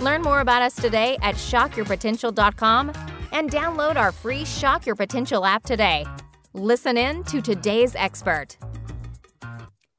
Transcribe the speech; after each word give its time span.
Learn 0.00 0.22
more 0.22 0.40
about 0.40 0.62
us 0.62 0.74
today 0.74 1.16
at 1.22 1.36
shockyourpotential.com 1.36 2.92
and 3.32 3.50
download 3.50 3.96
our 3.96 4.12
free 4.12 4.44
Shock 4.44 4.86
Your 4.86 4.94
Potential 4.94 5.44
app 5.44 5.62
today. 5.64 6.04
Listen 6.52 6.96
in 6.96 7.24
to 7.24 7.40
today's 7.40 7.94
expert. 7.96 8.56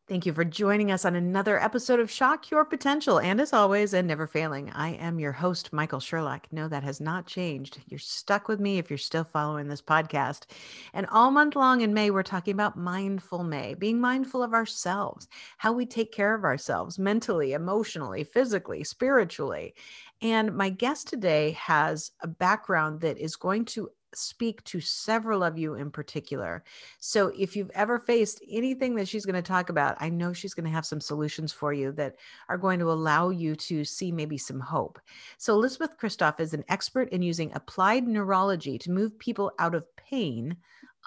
Thank 0.08 0.26
you 0.26 0.32
for 0.32 0.46
joining 0.46 0.90
us 0.90 1.04
on 1.04 1.16
another 1.16 1.62
episode 1.62 2.00
of 2.00 2.10
Shock 2.10 2.50
Your 2.50 2.64
Potential. 2.64 3.20
And 3.20 3.42
as 3.42 3.52
always, 3.52 3.94
and 3.94 4.08
never 4.08 4.26
failing, 4.26 4.70
I 4.70 4.92
am 4.92 5.20
your 5.20 5.34
host, 5.34 5.74
Michael 5.74 6.00
Sherlock. 6.00 6.48
No, 6.50 6.70
that 6.70 6.84
has 6.84 7.02
not 7.02 7.28
changed. 7.28 7.82
You're 7.88 8.00
stuck 8.00 8.48
with 8.48 8.62
me 8.62 8.78
if 8.78 8.90
you're 8.90 8.98
still 8.98 9.26
following 9.26 9.68
this 9.68 9.82
podcast. 9.82 10.46
And 10.94 11.08
all 11.08 11.30
month 11.30 11.58
long 11.58 11.82
in 11.82 11.94
May, 11.94 12.10
we're 12.10 12.24
talking 12.24 12.54
about 12.54 12.78
mindful 12.78 13.44
May, 13.44 13.74
being 13.74 14.00
mindful 14.00 14.42
of 14.42 14.54
ourselves, 14.54 15.28
how 15.58 15.74
we 15.74 15.86
take 15.86 16.14
care 16.14 16.34
of 16.34 16.46
ourselves 16.46 16.98
mentally, 16.98 17.52
emotionally, 17.52 18.24
physically, 18.24 18.86
spiritually. 18.86 19.76
And 20.22 20.56
my 20.56 20.70
guest 20.70 21.10
today 21.10 21.52
has 21.60 22.12
a 22.22 22.28
background 22.28 23.02
that 23.02 23.18
is 23.18 23.36
going 23.36 23.66
to 23.66 23.90
speak 24.18 24.64
to 24.66 24.80
several 24.80 25.44
of 25.44 25.58
you 25.58 25.76
in 25.76 25.92
particular. 25.92 26.64
So 27.00 27.32
if 27.38 27.56
you've 27.56 27.72
ever 27.74 28.00
faced 28.00 28.42
anything 28.50 28.96
that 28.96 29.08
she's 29.08 29.26
going 29.26 29.36
to 29.36 29.42
talk 29.42 29.70
about, 29.70 29.98
I 30.00 30.10
know 30.10 30.34
she's 30.34 30.54
going 30.54 30.66
to 30.66 30.72
have 30.72 30.86
some 30.86 31.02
solutions 31.02 31.54
for 31.54 31.74
you 31.74 31.92
that 31.94 32.16
are 32.50 32.58
going 32.58 32.80
to 32.80 32.92
allow 32.92 33.30
you 33.30 33.56
to 33.56 33.84
see 33.84 34.12
maybe 34.12 34.38
some 34.38 34.60
hope. 34.60 35.00
So 35.38 35.54
Elizabeth 35.54 35.98
Christoff 35.98 36.40
is 36.40 36.54
an 36.54 36.64
expert 36.70 37.10
in 37.10 37.22
using 37.22 37.52
applied 37.54 38.08
neurology 38.08 38.78
to 38.80 38.92
move 38.92 39.18
people 39.20 39.52
out 39.60 39.76
of 39.76 39.86
pain 39.96 40.58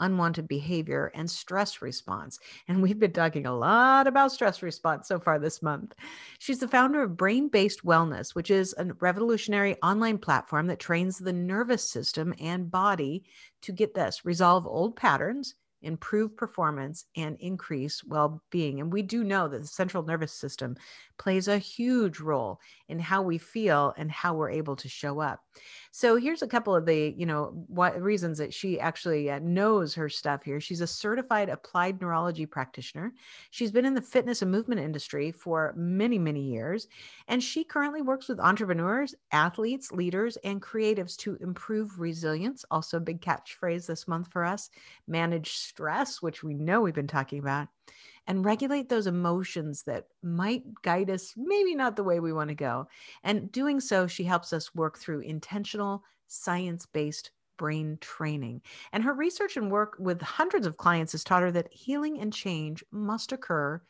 unwanted 0.01 0.49
behavior, 0.49 1.13
and 1.15 1.31
stress 1.31 1.81
response. 1.81 2.39
And 2.67 2.83
we've 2.83 2.99
been 2.99 3.13
talking 3.13 3.47
a 3.47 3.57
lot 3.57 4.07
about 4.07 4.33
stress 4.33 4.63
response 4.63 5.09
so 5.09 5.21
far 5.21 5.39
this 5.39 5.63
month. 5.63 5.95
She's 6.39 6.59
the 6.59 6.69
founder 6.69 7.03
of 7.03 7.17
Brain 7.17 7.49
Based 7.49 7.85
Wellness, 7.85 8.35
which 8.35 8.51
is 8.51 8.75
a 8.79 8.87
revolutionary 9.01 9.77
online 9.83 10.19
platform 10.19 10.67
that 10.67 10.81
trains 10.81 11.19
the 11.19 11.33
nervous 11.33 11.89
system 11.89 12.35
and 12.41 12.71
body 12.71 13.25
to 13.63 13.73
get 13.73 13.95
this 13.95 14.25
resolve 14.25 14.67
old 14.67 14.97
patterns 14.97 15.55
improve 15.83 16.37
performance, 16.37 17.07
and 17.17 17.37
increase 17.41 18.05
well 18.05 18.43
being. 18.51 18.81
And 18.81 18.93
we 18.93 19.03
do 19.03 19.25
know 19.25 19.49
that 19.49 19.61
the 19.61 19.67
central 19.67 20.03
nervous 20.03 20.33
system 20.33 20.77
plays 21.19 21.49
a 21.49 21.59
huge 21.59 22.21
role 22.21 22.61
in 22.89 22.99
how 22.99 23.23
we 23.23 23.39
feel 23.39 23.95
and 23.97 24.11
how 24.11 24.35
we're 24.35 24.51
able 24.51 24.77
to 24.77 24.89
show 24.89 25.21
up. 25.21 25.41
So 25.93 26.17
here's 26.17 26.43
a 26.43 26.49
couple 26.49 26.75
of 26.75 26.87
the, 26.87 27.15
you 27.17 27.27
know, 27.27 27.65
what 27.67 28.01
reasons 28.01 28.39
that 28.39 28.55
she 28.55 28.79
actually 28.79 29.31
uh, 29.31 29.41
knows 29.43 29.95
her 29.95 30.09
stuff 30.09 30.45
here. 30.45 30.61
She's 30.61 30.81
a 30.81 30.87
certified 30.87 31.49
applied 31.49 32.01
neurology 32.01 32.47
practitioner. 32.47 33.13
She's 33.51 33.73
been 33.73 33.85
in 33.85 33.95
the 33.95 34.03
fitness 34.03 34.43
and 34.43 34.51
movement 34.51 34.81
industry 34.81 35.33
for 35.33 35.75
many, 35.77 36.19
many 36.19 36.43
years. 36.43 36.87
And 37.27 37.43
she 37.43 37.65
currently 37.65 38.03
works 38.03 38.29
with 38.29 38.39
entrepreneurs, 38.39 39.15
athletes, 39.33 39.91
leaders, 39.91 40.37
and 40.45 40.63
creatives 40.63 41.17
to 41.19 41.37
improve 41.41 41.99
resilience. 41.99 42.65
Also, 42.71 42.99
a 42.99 43.01
big 43.01 43.21
catchphrase 43.21 43.87
this 43.87 44.07
month 44.07 44.29
for 44.31 44.45
us 44.45 44.71
manage 45.09 45.55
stress, 45.55 46.23
which 46.23 46.45
we 46.45 46.55
know 46.55 46.81
we've 46.81 46.95
been 46.95 47.07
talking 47.07 47.41
about 47.41 47.69
and 48.27 48.45
regulate 48.45 48.89
those 48.89 49.07
emotions 49.07 49.83
that 49.85 50.07
might 50.23 50.63
guide 50.83 51.11
us, 51.11 51.35
maybe 51.37 51.75
not 51.75 51.97
the 51.97 52.05
way 52.05 52.21
we 52.21 52.33
want 52.33 52.49
to 52.49 52.55
go. 52.55 52.87
And 53.23 53.51
doing 53.51 53.81
so, 53.81 54.07
she 54.07 54.25
helps 54.25 54.53
us 54.53 54.75
work 54.75 54.99
through 54.99 55.21
intentional, 55.21 56.05
science 56.27 56.87
based 56.87 57.31
brain 57.57 57.99
training. 58.01 58.63
And 58.93 59.05
her 59.05 59.13
research 59.13 59.57
and 59.57 59.71
work 59.71 59.97
with 59.99 60.23
hundreds 60.23 60.67
of 60.67 60.79
clients 60.79 61.13
has 61.13 61.25
taught 61.25 61.43
her 61.43 61.53
that 61.53 61.73
healing 61.73 62.21
and 62.21 62.33
change 62.33 62.83
must 62.91 63.33
occur 63.33 63.83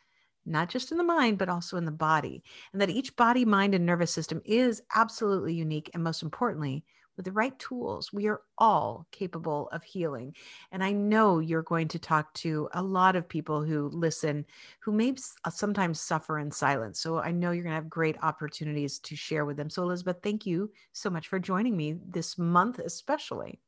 not 0.46 0.68
just 0.68 0.90
in 0.90 0.98
the 0.98 1.04
mind, 1.04 1.38
but 1.38 1.48
also 1.48 1.76
in 1.76 1.84
the 1.84 1.90
body, 1.90 2.42
and 2.72 2.80
that 2.80 2.90
each 2.90 3.14
body, 3.16 3.44
mind, 3.44 3.74
and 3.74 3.84
nervous 3.84 4.10
system 4.10 4.40
is 4.44 4.82
absolutely 4.94 5.54
unique. 5.54 5.90
And 5.94 6.02
most 6.02 6.22
importantly, 6.22 6.84
with 7.16 7.26
the 7.26 7.32
right 7.32 7.58
tools, 7.58 8.12
we 8.12 8.26
are 8.28 8.40
all 8.58 9.06
capable 9.12 9.68
of 9.72 9.82
healing. 9.82 10.34
And 10.72 10.82
I 10.82 10.92
know 10.92 11.38
you're 11.38 11.62
going 11.62 11.88
to 11.88 11.98
talk 11.98 12.32
to 12.34 12.68
a 12.72 12.82
lot 12.82 13.16
of 13.16 13.28
people 13.28 13.62
who 13.62 13.88
listen 13.88 14.44
who 14.80 14.92
may 14.92 15.14
uh, 15.44 15.50
sometimes 15.50 16.00
suffer 16.00 16.38
in 16.38 16.50
silence. 16.50 17.00
So 17.00 17.18
I 17.18 17.30
know 17.30 17.50
you're 17.50 17.64
going 17.64 17.72
to 17.72 17.80
have 17.80 17.90
great 17.90 18.16
opportunities 18.22 18.98
to 19.00 19.16
share 19.16 19.44
with 19.44 19.56
them. 19.56 19.70
So, 19.70 19.82
Elizabeth, 19.82 20.18
thank 20.22 20.46
you 20.46 20.70
so 20.92 21.10
much 21.10 21.28
for 21.28 21.38
joining 21.38 21.76
me 21.76 21.96
this 22.08 22.38
month, 22.38 22.78
especially. 22.78 23.60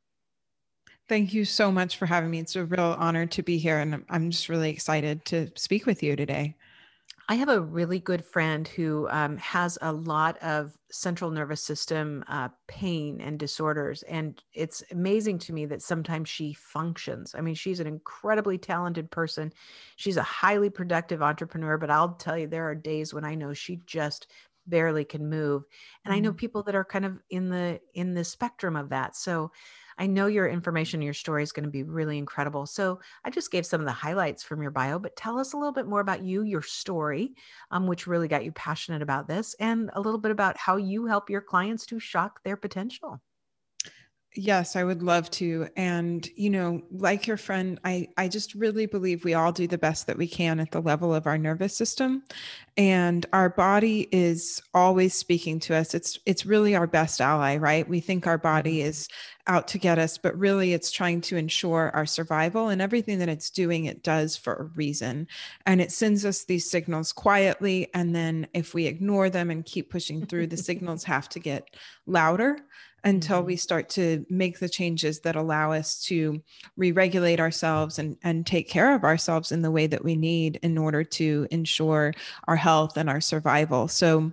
Thank 1.09 1.35
you 1.35 1.45
so 1.45 1.71
much 1.71 1.97
for 1.97 2.07
having 2.07 2.31
me. 2.31 2.39
It's 2.39 2.57
a 2.57 2.65
real 2.65 2.97
honor 2.99 3.27
to 3.27 3.43
be 3.43 3.59
here. 3.59 3.79
And 3.79 4.05
I'm 4.09 4.31
just 4.31 4.49
really 4.49 4.71
excited 4.71 5.25
to 5.27 5.51
speak 5.57 5.85
with 5.85 6.03
you 6.03 6.17
today. 6.17 6.57
I 7.33 7.37
have 7.37 7.49
a 7.49 7.63
really 7.63 7.99
good 7.99 8.23
friend 8.23 8.69
who 8.69 9.09
um, 9.09 9.39
has 9.39 9.79
a 9.81 9.91
lot 9.91 10.37
of 10.43 10.77
central 10.91 11.31
nervous 11.31 11.63
system 11.63 12.23
uh, 12.29 12.51
pain 12.69 13.23
and 13.23 13.39
disorders. 13.39 14.03
And 14.03 14.43
it's 14.53 14.83
amazing 14.91 15.39
to 15.39 15.55
me 15.55 15.65
that 15.65 15.81
sometimes 15.81 16.29
she 16.29 16.53
functions. 16.53 17.35
I 17.35 17.41
mean, 17.41 17.55
she's 17.55 17.81
an 17.81 17.87
incredibly 17.87 18.59
talented 18.59 19.11
person. 19.11 19.51
She's 19.97 20.19
a 20.19 20.23
highly 20.23 20.69
productive 20.69 21.23
entrepreneur, 21.23 21.79
but 21.79 21.91
I'll 21.91 22.17
tell 22.17 22.37
you, 22.37 22.49
there 22.49 22.69
are 22.69 22.75
days 22.75 23.15
when 23.15 23.25
I 23.25 23.35
know 23.35 23.55
she 23.55 23.81
just 23.87 24.27
barely 24.67 25.05
can 25.05 25.29
move 25.29 25.65
and 26.05 26.15
i 26.15 26.21
know 26.21 26.31
mm-hmm. 26.31 26.37
people 26.37 26.63
that 26.63 26.77
are 26.77 26.85
kind 26.85 27.05
of 27.05 27.19
in 27.31 27.49
the 27.49 27.81
in 27.95 28.15
the 28.15 28.23
spectrum 28.23 28.77
of 28.77 28.91
that 28.91 29.17
so 29.17 29.51
I 29.99 30.07
know 30.07 30.27
your 30.27 30.49
information, 30.49 31.03
your 31.03 31.15
story 31.15 31.43
is 31.43 31.53
going 31.53 31.65
to 31.65 31.71
be 31.71 31.83
really 31.83 32.19
incredible. 32.19 32.67
So 32.67 33.01
I 33.25 33.31
just 33.31 33.51
gave 33.51 33.67
some 33.67 33.81
of 33.81 33.87
the 33.87 33.93
highlights 33.93 34.43
from 34.43 34.63
your 34.63 34.71
bio, 34.71 34.99
but 34.99 35.17
tell 35.17 35.39
us 35.39 35.53
a 35.53 35.57
little 35.57 35.73
bit 35.73 35.87
more 35.87 36.01
about 36.01 36.23
you, 36.23 36.43
your 36.43 36.63
story, 36.63 37.35
um, 37.71 37.87
which 37.87 38.07
really 38.07 38.29
got 38.29 38.45
you 38.45 38.53
passionate 38.53 39.03
about 39.03 39.29
this, 39.29 39.55
and 39.61 39.91
a 39.95 40.01
little 40.01 40.21
bit 40.21 40.31
about 40.31 40.57
how 40.57 40.77
you 40.77 41.07
help 41.07 41.31
your 41.31 41.43
clients 41.43 41.87
to 41.87 41.99
shock 42.01 42.43
their 42.43 42.57
potential. 42.57 43.21
Yes, 44.35 44.77
I 44.77 44.85
would 44.85 45.03
love 45.03 45.31
to. 45.33 45.69
And, 45.77 46.27
you 46.37 46.49
know, 46.49 46.81
like 46.91 47.27
your 47.27 47.37
friend, 47.37 47.79
I, 47.85 48.09
I 48.17 48.29
just 48.29 48.55
really 48.55 48.87
believe 48.87 49.25
we 49.25 49.35
all 49.35 49.53
do 49.53 49.67
the 49.67 49.77
best 49.77 50.07
that 50.07 50.17
we 50.17 50.27
can 50.27 50.59
at 50.59 50.71
the 50.71 50.81
level 50.81 51.15
of 51.15 51.27
our 51.27 51.37
nervous 51.37 51.77
system. 51.77 52.23
And 52.79 53.27
our 53.35 53.51
body 53.51 54.09
is 54.11 54.63
always 54.73 55.13
speaking 55.13 55.61
to 55.61 55.75
us. 55.75 55.93
It's 55.93 56.19
it's 56.25 56.47
really 56.47 56.75
our 56.75 56.87
best 56.87 57.21
ally, 57.21 57.59
right? 57.59 57.87
We 57.87 58.01
think 58.01 58.27
our 58.27 58.39
body 58.39 58.79
mm-hmm. 58.79 58.89
is 58.89 59.09
out 59.49 59.69
to 59.69 59.79
get 59.79 59.99
us, 59.99 60.17
but 60.17 60.39
really 60.39 60.73
it's 60.73 60.91
trying 60.91 61.21
to 61.23 61.37
ensure 61.37 61.91
our 61.93 62.07
survival 62.07 62.69
and 62.69 62.81
everything 62.81 63.19
that 63.19 63.29
it's 63.29 63.51
doing, 63.51 63.85
it 63.85 64.03
does 64.03 64.35
for 64.35 64.55
a 64.55 64.65
reason. 64.77 65.27
And 65.67 65.81
it 65.83 65.93
sends 65.93 66.25
us 66.25 66.45
these 66.45 66.71
signals 66.71 67.13
quietly. 67.13 67.89
And 67.93 68.15
then 68.15 68.47
if 68.55 68.73
we 68.73 68.87
ignore 68.87 69.29
them 69.29 69.51
and 69.51 69.63
keep 69.63 69.91
pushing 69.91 70.25
through, 70.25 70.47
the 70.47 70.57
signals 70.57 71.05
have 71.13 71.29
to 71.31 71.39
get 71.39 71.77
louder 72.07 72.57
until 73.05 73.39
mm-hmm. 73.39 73.47
we 73.47 73.57
start 73.57 73.89
to 73.91 74.25
make 74.29 74.59
the 74.59 74.69
changes 74.69 75.21
that 75.21 75.37
allow 75.37 75.73
us 75.73 76.03
to 76.05 76.41
re-regulate 76.77 77.41
ourselves 77.41 77.99
and, 77.99 78.17
and 78.23 78.47
take 78.47 78.69
care 78.69 78.95
of 78.95 79.05
ourselves 79.05 79.53
in 79.53 79.63
the 79.63 79.71
way 79.71 79.87
that 79.87 80.05
we 80.05 80.15
need 80.15 80.59
in 80.63 80.79
order 80.79 81.03
to 81.03 81.47
ensure 81.51 82.13
our 82.47 82.57
health 82.57 82.97
and 82.97 83.11
our 83.11 83.21
survival 83.21 83.89
so 83.89 84.33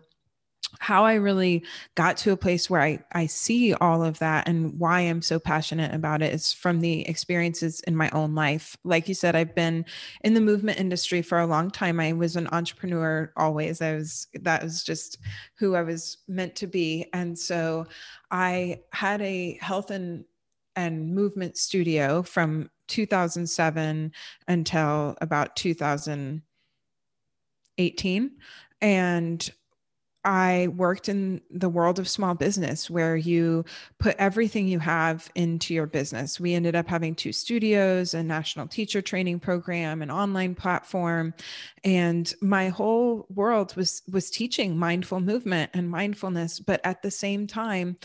how 0.78 1.04
I 1.04 1.16
really 1.16 1.64
got 1.96 2.16
to 2.18 2.32
a 2.32 2.38
place 2.38 2.70
where 2.70 2.82
I, 2.82 3.00
I 3.12 3.26
see 3.26 3.74
all 3.74 4.04
of 4.04 4.20
that 4.20 4.48
and 4.48 4.80
why 4.80 5.00
I'm 5.02 5.22
so 5.22 5.38
passionate 5.40 5.94
about 5.94 6.22
it 6.22 6.34
is 6.34 6.54
from 6.54 6.80
the 6.80 7.06
experiences 7.08 7.80
in 7.82 7.96
my 7.96 8.10
own 8.12 8.36
life. 8.36 8.78
Like 8.84 9.08
you 9.08 9.16
said, 9.16 9.36
I've 9.36 9.56
been 9.56 9.84
in 10.24 10.36
the 10.36 10.42
movement 10.42 10.80
industry 10.80 11.24
for 11.24 11.40
a 11.40 11.48
long 11.48 11.72
time. 11.72 12.00
I 12.00 12.14
was 12.14 12.36
an 12.36 12.48
entrepreneur 12.52 13.34
always. 13.36 13.82
I 13.82 13.96
was, 13.96 14.28
that 14.34 14.64
was 14.64 14.84
just 14.84 15.18
who 15.56 15.74
I 15.76 15.82
was 15.82 16.18
meant 16.28 16.56
to 16.58 16.68
be. 16.68 17.08
And 17.14 17.36
so 17.38 17.88
I 18.30 18.82
had 18.94 19.22
a 19.22 19.58
health 19.62 19.92
and, 19.92 20.26
and 20.76 21.16
movement 21.16 21.58
studio 21.58 22.22
from 22.22 22.70
2007 22.88 24.12
until 24.48 25.18
about 25.20 25.56
2018. 25.56 28.32
And 28.82 29.52
I 30.30 30.68
worked 30.68 31.10
in 31.10 31.42
the 31.50 31.70
world 31.70 31.98
of 31.98 32.08
small 32.08 32.36
business 32.36 32.88
where 32.88 33.18
you 33.18 33.66
put 33.98 34.16
everything 34.20 34.68
you 34.68 34.78
have 34.78 35.28
into 35.34 35.74
your 35.74 35.88
business. 35.88 36.40
We 36.40 36.54
ended 36.54 36.76
up 36.76 36.88
having 36.88 37.16
two 37.16 37.34
studios, 37.34 38.14
a 38.14 38.22
national 38.22 38.68
teacher 38.68 39.02
training 39.02 39.40
program, 39.40 40.04
an 40.04 40.12
online 40.12 40.54
platform, 40.54 41.34
and 41.84 42.32
my 42.42 42.70
whole 42.70 43.26
world 43.34 43.76
was 43.76 44.04
was 44.12 44.30
teaching 44.30 44.78
mindful 44.78 45.20
movement 45.20 45.72
and 45.74 45.90
mindfulness, 45.90 46.60
but 46.60 46.80
at 46.84 47.02
the 47.02 47.10
same 47.10 47.48
time 47.48 47.98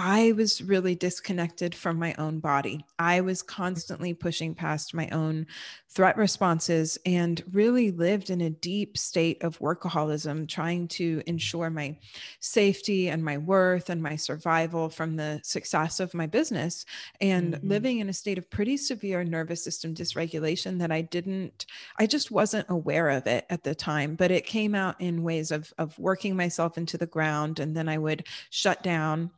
I 0.00 0.30
was 0.32 0.62
really 0.62 0.94
disconnected 0.94 1.74
from 1.74 1.98
my 1.98 2.14
own 2.18 2.38
body. 2.38 2.84
I 3.00 3.20
was 3.20 3.42
constantly 3.42 4.14
pushing 4.14 4.54
past 4.54 4.94
my 4.94 5.08
own 5.08 5.46
threat 5.88 6.16
responses 6.16 6.96
and 7.04 7.42
really 7.50 7.90
lived 7.90 8.30
in 8.30 8.40
a 8.42 8.50
deep 8.50 8.96
state 8.96 9.42
of 9.42 9.58
workaholism, 9.58 10.46
trying 10.46 10.86
to 10.86 11.20
ensure 11.26 11.68
my 11.68 11.98
safety 12.38 13.08
and 13.08 13.24
my 13.24 13.38
worth 13.38 13.90
and 13.90 14.00
my 14.00 14.14
survival 14.14 14.88
from 14.88 15.16
the 15.16 15.40
success 15.42 15.98
of 15.98 16.14
my 16.14 16.26
business, 16.26 16.84
and 17.20 17.54
mm-hmm. 17.54 17.68
living 17.68 17.98
in 17.98 18.08
a 18.08 18.12
state 18.12 18.38
of 18.38 18.48
pretty 18.50 18.76
severe 18.76 19.24
nervous 19.24 19.64
system 19.64 19.94
dysregulation 19.94 20.78
that 20.78 20.92
I 20.92 21.00
didn't, 21.00 21.66
I 21.98 22.06
just 22.06 22.30
wasn't 22.30 22.66
aware 22.68 23.08
of 23.10 23.26
it 23.26 23.46
at 23.50 23.64
the 23.64 23.74
time. 23.74 24.14
But 24.14 24.30
it 24.30 24.46
came 24.46 24.76
out 24.76 25.00
in 25.00 25.24
ways 25.24 25.50
of, 25.50 25.74
of 25.76 25.98
working 25.98 26.36
myself 26.36 26.78
into 26.78 26.96
the 26.96 27.06
ground, 27.06 27.58
and 27.58 27.76
then 27.76 27.88
I 27.88 27.98
would 27.98 28.28
shut 28.50 28.84
down 28.84 29.32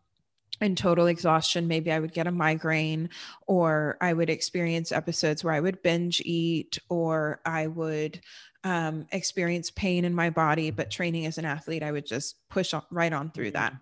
in 0.60 0.76
total 0.76 1.06
exhaustion. 1.06 1.68
Maybe 1.68 1.90
I 1.90 1.98
would 1.98 2.12
get 2.12 2.26
a 2.26 2.32
migraine, 2.32 3.10
or 3.46 3.96
I 4.00 4.12
would 4.12 4.30
experience 4.30 4.92
episodes 4.92 5.42
where 5.42 5.54
I 5.54 5.60
would 5.60 5.82
binge 5.82 6.20
eat, 6.24 6.78
or 6.88 7.40
I 7.44 7.66
would 7.66 8.20
um, 8.64 9.06
experience 9.12 9.70
pain 9.70 10.04
in 10.04 10.14
my 10.14 10.30
body. 10.30 10.70
But 10.70 10.90
training 10.90 11.26
as 11.26 11.38
an 11.38 11.44
athlete, 11.44 11.82
I 11.82 11.92
would 11.92 12.06
just 12.06 12.36
push 12.48 12.74
on, 12.74 12.82
right 12.90 13.12
on 13.12 13.30
through 13.30 13.52
that. 13.52 13.74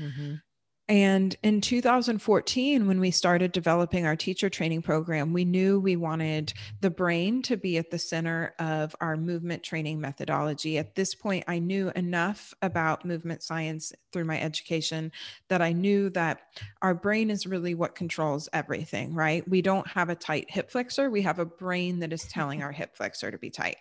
Mm-hmm. 0.00 0.34
And 0.86 1.34
in 1.42 1.62
2014, 1.62 2.86
when 2.86 3.00
we 3.00 3.10
started 3.10 3.52
developing 3.52 4.04
our 4.04 4.16
teacher 4.16 4.50
training 4.50 4.82
program, 4.82 5.32
we 5.32 5.46
knew 5.46 5.80
we 5.80 5.96
wanted 5.96 6.52
the 6.82 6.90
brain 6.90 7.40
to 7.42 7.56
be 7.56 7.78
at 7.78 7.90
the 7.90 7.98
center 7.98 8.54
of 8.58 8.94
our 9.00 9.16
movement 9.16 9.62
training 9.62 9.98
methodology. 9.98 10.76
At 10.76 10.94
this 10.94 11.14
point, 11.14 11.44
I 11.48 11.58
knew 11.58 11.90
enough 11.96 12.52
about 12.60 13.06
movement 13.06 13.42
science 13.42 13.94
through 14.12 14.26
my 14.26 14.38
education 14.38 15.10
that 15.48 15.62
I 15.62 15.72
knew 15.72 16.10
that 16.10 16.40
our 16.82 16.94
brain 16.94 17.30
is 17.30 17.46
really 17.46 17.74
what 17.74 17.94
controls 17.94 18.50
everything, 18.52 19.14
right? 19.14 19.48
We 19.48 19.62
don't 19.62 19.88
have 19.88 20.10
a 20.10 20.14
tight 20.14 20.50
hip 20.50 20.70
flexor, 20.70 21.08
we 21.08 21.22
have 21.22 21.38
a 21.38 21.46
brain 21.46 22.00
that 22.00 22.12
is 22.12 22.24
telling 22.24 22.62
our 22.62 22.72
hip 22.72 22.94
flexor 22.94 23.30
to 23.30 23.38
be 23.38 23.48
tight. 23.48 23.76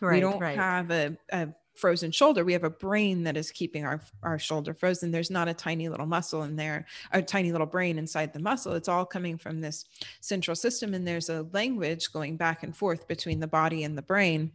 Right, 0.00 0.14
we 0.14 0.20
don't 0.20 0.40
right. 0.40 0.56
have 0.56 0.90
a, 0.90 1.16
a 1.30 1.50
frozen 1.80 2.10
shoulder 2.10 2.44
we 2.44 2.52
have 2.52 2.64
a 2.64 2.70
brain 2.70 3.24
that 3.24 3.36
is 3.36 3.50
keeping 3.50 3.84
our 3.84 4.00
our 4.22 4.38
shoulder 4.38 4.74
frozen. 4.74 5.10
There's 5.10 5.30
not 5.30 5.48
a 5.48 5.54
tiny 5.54 5.88
little 5.88 6.06
muscle 6.06 6.42
in 6.42 6.56
there 6.56 6.86
a 7.12 7.22
tiny 7.22 7.52
little 7.52 7.66
brain 7.66 7.98
inside 7.98 8.32
the 8.32 8.38
muscle. 8.38 8.74
It's 8.74 8.88
all 8.88 9.06
coming 9.06 9.38
from 9.38 9.60
this 9.60 9.84
central 10.20 10.54
system 10.54 10.94
and 10.94 11.06
there's 11.06 11.30
a 11.30 11.46
language 11.52 12.12
going 12.12 12.36
back 12.36 12.62
and 12.62 12.76
forth 12.76 13.08
between 13.08 13.40
the 13.40 13.46
body 13.46 13.84
and 13.84 13.96
the 13.96 14.02
brain. 14.02 14.52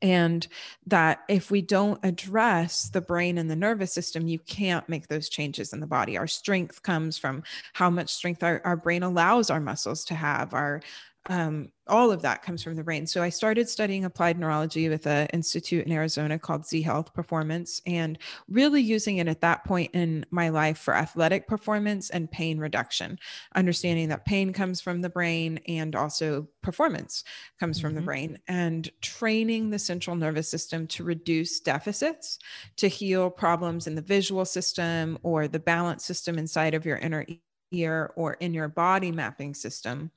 And 0.00 0.44
that 0.88 1.20
if 1.28 1.52
we 1.52 1.62
don't 1.62 2.00
address 2.02 2.88
the 2.88 3.00
brain 3.00 3.38
and 3.38 3.48
the 3.48 3.54
nervous 3.54 3.92
system 3.92 4.26
you 4.26 4.40
can't 4.40 4.88
make 4.88 5.06
those 5.06 5.28
changes 5.28 5.72
in 5.72 5.78
the 5.78 5.86
body. 5.86 6.18
Our 6.18 6.26
strength 6.26 6.82
comes 6.82 7.18
from 7.18 7.44
how 7.72 7.88
much 7.88 8.12
strength 8.12 8.42
our, 8.42 8.60
our 8.64 8.76
brain 8.76 9.04
allows 9.04 9.48
our 9.48 9.60
muscles 9.60 10.04
to 10.06 10.14
have 10.14 10.54
our 10.54 10.82
um, 11.26 11.70
all 11.86 12.10
of 12.10 12.22
that 12.22 12.42
comes 12.42 12.62
from 12.62 12.74
the 12.74 12.82
brain. 12.82 13.06
So 13.06 13.22
I 13.22 13.28
started 13.28 13.68
studying 13.68 14.04
applied 14.04 14.38
neurology 14.38 14.88
with 14.88 15.06
an 15.06 15.28
institute 15.28 15.86
in 15.86 15.92
Arizona 15.92 16.38
called 16.38 16.66
Z 16.66 16.82
Health 16.82 17.12
Performance 17.14 17.80
and 17.86 18.18
really 18.48 18.80
using 18.80 19.18
it 19.18 19.28
at 19.28 19.40
that 19.40 19.64
point 19.64 19.90
in 19.94 20.24
my 20.30 20.48
life 20.48 20.78
for 20.78 20.94
athletic 20.94 21.46
performance 21.46 22.10
and 22.10 22.30
pain 22.30 22.58
reduction, 22.58 23.18
understanding 23.54 24.08
that 24.08 24.24
pain 24.24 24.52
comes 24.52 24.80
from 24.80 25.00
the 25.00 25.08
brain 25.08 25.60
and 25.68 25.94
also 25.94 26.48
performance 26.62 27.24
comes 27.58 27.78
mm-hmm. 27.78 27.86
from 27.86 27.94
the 27.94 28.00
mm-hmm. 28.00 28.06
brain 28.06 28.38
and 28.48 28.90
training 29.00 29.70
the 29.70 29.78
central 29.78 30.16
nervous 30.16 30.48
system 30.48 30.86
to 30.88 31.04
reduce 31.04 31.60
deficits, 31.60 32.38
to 32.76 32.88
heal 32.88 33.30
problems 33.30 33.86
in 33.86 33.94
the 33.94 34.02
visual 34.02 34.44
system 34.44 35.18
or 35.22 35.46
the 35.46 35.58
balance 35.58 36.04
system 36.04 36.38
inside 36.38 36.74
of 36.74 36.84
your 36.84 36.96
inner 36.98 37.24
ear 37.72 38.12
or 38.16 38.34
in 38.34 38.54
your 38.54 38.68
body 38.68 39.10
mapping 39.10 39.54
system 39.54 40.10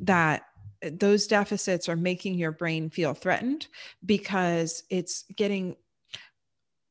that 0.00 0.44
eh, 0.82 0.90
those 0.92 1.26
deficits 1.26 1.88
are 1.88 1.96
making 1.96 2.34
your 2.34 2.52
brain 2.52 2.90
feel 2.90 3.14
threatened 3.14 3.66
because 4.04 4.84
it's 4.90 5.24
getting 5.36 5.76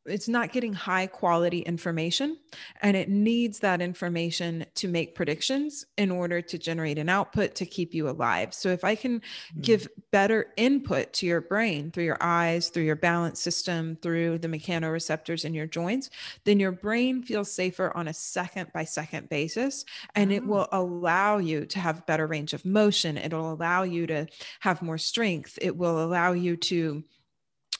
it's 0.07 0.27
not 0.27 0.51
getting 0.51 0.73
high 0.73 1.07
quality 1.07 1.59
information 1.59 2.37
and 2.81 2.95
it 2.97 3.09
needs 3.09 3.59
that 3.59 3.81
information 3.81 4.65
to 4.75 4.87
make 4.87 5.15
predictions 5.15 5.85
in 5.97 6.11
order 6.11 6.41
to 6.41 6.57
generate 6.57 6.97
an 6.97 7.09
output 7.09 7.55
to 7.55 7.65
keep 7.65 7.93
you 7.93 8.09
alive. 8.09 8.53
So 8.53 8.69
if 8.69 8.83
i 8.83 8.95
can 8.95 9.19
mm-hmm. 9.19 9.61
give 9.61 9.87
better 10.11 10.47
input 10.57 11.13
to 11.13 11.25
your 11.25 11.41
brain 11.41 11.91
through 11.91 12.05
your 12.05 12.17
eyes 12.21 12.69
through 12.69 12.83
your 12.83 12.95
balance 12.95 13.41
system 13.41 13.97
through 14.01 14.39
the 14.39 14.47
mechanoreceptors 14.47 15.45
in 15.45 15.53
your 15.53 15.67
joints 15.67 16.09
then 16.45 16.59
your 16.59 16.71
brain 16.71 17.21
feels 17.23 17.51
safer 17.51 17.95
on 17.95 18.07
a 18.07 18.13
second 18.13 18.71
by 18.73 18.83
second 18.83 19.29
basis 19.29 19.85
and 20.15 20.31
it 20.31 20.45
will 20.45 20.67
allow 20.71 21.37
you 21.37 21.65
to 21.65 21.79
have 21.79 22.05
better 22.05 22.27
range 22.27 22.53
of 22.53 22.65
motion. 22.65 23.17
It'll 23.17 23.53
allow 23.53 23.83
you 23.83 24.07
to 24.07 24.27
have 24.59 24.81
more 24.81 24.97
strength. 24.97 25.57
It 25.61 25.75
will 25.75 26.03
allow 26.03 26.33
you 26.33 26.57
to 26.57 27.03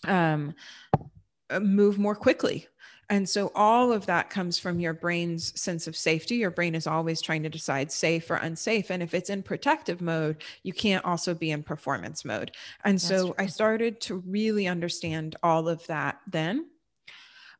um 0.06 0.54
Uh, 1.50 1.60
move 1.60 1.98
more 1.98 2.16
quickly. 2.16 2.68
And 3.10 3.28
so 3.28 3.54
all 3.56 3.94
of 3.94 4.06
that 4.08 4.30
comes 4.30 4.60
from 4.60 4.82
your 4.82 4.94
brain's 4.94 5.58
sense 5.60 5.88
of 5.88 5.96
safety. 5.96 6.36
Your 6.36 6.52
brain 6.52 6.76
is 6.76 6.88
always 6.88 7.22
trying 7.22 7.44
to 7.44 7.50
decide 7.50 7.90
safe 7.90 8.30
or 8.30 8.36
unsafe. 8.36 8.90
And 8.90 9.02
if 9.02 9.14
it's 9.14 9.30
in 9.30 9.44
protective 9.44 10.02
mode, 10.02 10.44
you 10.64 10.74
can't 10.74 11.06
also 11.06 11.34
be 11.34 11.52
in 11.52 11.64
performance 11.64 12.26
mode. 12.26 12.52
And 12.84 12.96
That's 12.96 13.08
so 13.08 13.28
true. 13.28 13.36
I 13.40 13.46
started 13.46 14.02
to 14.02 14.18
really 14.28 14.68
understand 14.68 15.38
all 15.42 15.70
of 15.70 15.88
that 15.88 16.20
then. 16.28 16.68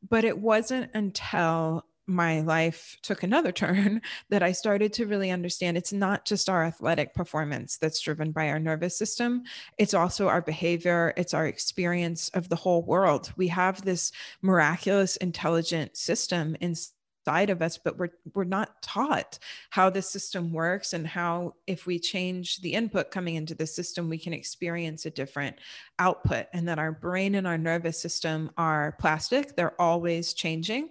But 0.06 0.24
it 0.24 0.38
wasn't 0.38 0.90
until 0.94 1.86
my 2.08 2.40
life 2.40 2.96
took 3.02 3.22
another 3.22 3.52
turn 3.58 4.00
that 4.30 4.42
I 4.42 4.52
started 4.52 4.92
to 4.94 5.06
really 5.06 5.30
understand 5.30 5.76
it's 5.76 5.92
not 5.92 6.24
just 6.24 6.48
our 6.48 6.64
athletic 6.64 7.14
performance 7.14 7.76
that's 7.76 8.00
driven 8.00 8.32
by 8.32 8.48
our 8.48 8.58
nervous 8.58 8.98
system, 8.98 9.42
it's 9.78 9.94
also 9.94 10.28
our 10.28 10.42
behavior, 10.42 11.12
it's 11.16 11.34
our 11.34 11.46
experience 11.46 12.28
of 12.30 12.48
the 12.48 12.56
whole 12.56 12.82
world. 12.82 13.32
We 13.36 13.48
have 13.48 13.84
this 13.84 14.10
miraculous, 14.42 15.16
intelligent 15.16 15.96
system 15.96 16.56
inside 16.60 17.50
of 17.50 17.60
us 17.60 17.76
but 17.76 17.98
we're 17.98 18.08
we're 18.32 18.44
not 18.44 18.80
taught 18.80 19.38
how 19.68 19.90
the 19.90 20.00
system 20.00 20.50
works 20.50 20.94
and 20.94 21.06
how 21.06 21.54
if 21.66 21.84
we 21.84 21.98
change 21.98 22.60
the 22.62 22.72
input 22.72 23.10
coming 23.10 23.34
into 23.34 23.54
the 23.54 23.66
system 23.66 24.08
we 24.08 24.16
can 24.16 24.32
experience 24.32 25.04
a 25.04 25.10
different 25.10 25.56
output 25.98 26.46
and 26.54 26.66
that 26.66 26.78
our 26.78 26.92
brain 26.92 27.34
and 27.34 27.46
our 27.46 27.58
nervous 27.58 28.00
system 28.00 28.50
are 28.56 28.96
plastic 28.98 29.54
they're 29.56 29.78
always 29.78 30.32
changing 30.32 30.88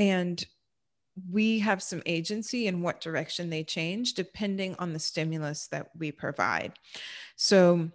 and 0.00 0.42
we 1.30 1.58
have 1.58 1.82
some 1.82 2.02
agency 2.06 2.66
in 2.66 2.80
what 2.80 3.02
direction 3.02 3.50
they 3.50 3.62
change 3.62 4.14
depending 4.14 4.74
on 4.78 4.94
the 4.94 4.98
stimulus 4.98 5.68
that 5.68 5.90
we 5.96 6.10
provide. 6.10 6.72
So 7.36 7.90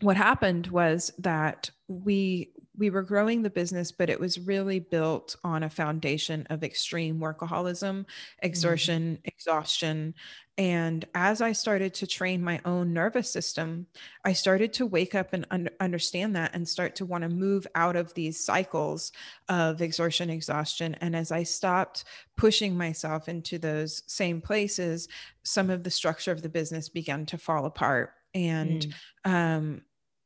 what 0.00 0.16
happened 0.16 0.68
was 0.68 1.12
that 1.18 1.70
we 1.88 2.52
we 2.76 2.90
were 2.90 3.02
growing 3.02 3.42
the 3.42 3.50
business 3.50 3.92
but 3.92 4.10
it 4.10 4.20
was 4.20 4.38
really 4.38 4.80
built 4.80 5.36
on 5.44 5.62
a 5.62 5.70
foundation 5.70 6.46
of 6.50 6.64
extreme 6.64 7.20
workaholism 7.20 8.04
exertion 8.42 9.14
mm-hmm. 9.14 9.28
exhaustion 9.28 10.14
and 10.56 11.04
as 11.14 11.40
I 11.40 11.52
started 11.52 11.94
to 11.94 12.06
train 12.06 12.42
my 12.42 12.60
own 12.64 12.92
nervous 12.92 13.30
system, 13.30 13.86
I 14.24 14.34
started 14.34 14.72
to 14.74 14.86
wake 14.86 15.14
up 15.14 15.32
and 15.32 15.44
un- 15.50 15.68
understand 15.80 16.36
that 16.36 16.54
and 16.54 16.68
start 16.68 16.94
to 16.96 17.04
want 17.04 17.22
to 17.22 17.28
move 17.28 17.66
out 17.74 17.96
of 17.96 18.14
these 18.14 18.38
cycles 18.38 19.10
of 19.48 19.82
exertion, 19.82 20.30
exhaustion. 20.30 20.94
And 21.00 21.16
as 21.16 21.32
I 21.32 21.42
stopped 21.42 22.04
pushing 22.36 22.76
myself 22.76 23.28
into 23.28 23.58
those 23.58 24.04
same 24.06 24.40
places, 24.40 25.08
some 25.42 25.70
of 25.70 25.82
the 25.82 25.90
structure 25.90 26.30
of 26.30 26.42
the 26.42 26.48
business 26.48 26.88
began 26.88 27.26
to 27.26 27.38
fall 27.38 27.64
apart. 27.64 28.12
And 28.32 28.94
mm. 29.26 29.30
um, 29.30 29.82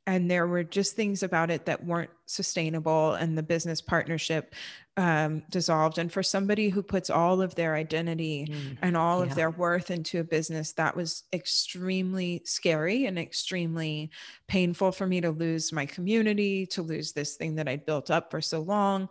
and 0.08 0.30
there 0.30 0.46
were 0.46 0.64
just 0.64 0.96
things 0.96 1.22
about 1.22 1.50
it 1.50 1.66
that 1.66 1.84
weren't 1.84 2.08
sustainable 2.24 3.12
and 3.12 3.36
the 3.36 3.42
business 3.42 3.82
partnership 3.82 4.54
um, 4.96 5.42
dissolved 5.50 5.98
and 5.98 6.10
for 6.10 6.22
somebody 6.22 6.70
who 6.70 6.82
puts 6.82 7.10
all 7.10 7.42
of 7.42 7.54
their 7.54 7.74
identity 7.74 8.46
mm, 8.50 8.78
and 8.80 8.96
all 8.96 9.18
yeah. 9.18 9.30
of 9.30 9.36
their 9.36 9.50
worth 9.50 9.90
into 9.90 10.18
a 10.18 10.24
business 10.24 10.72
that 10.72 10.96
was 10.96 11.24
extremely 11.34 12.40
scary 12.46 13.04
and 13.04 13.18
extremely 13.18 14.10
painful 14.46 14.92
for 14.92 15.06
me 15.06 15.20
to 15.20 15.30
lose 15.30 15.74
my 15.74 15.84
community 15.84 16.64
to 16.64 16.80
lose 16.80 17.12
this 17.12 17.36
thing 17.36 17.56
that 17.56 17.68
i'd 17.68 17.84
built 17.84 18.10
up 18.10 18.30
for 18.30 18.40
so 18.40 18.60
long 18.60 19.10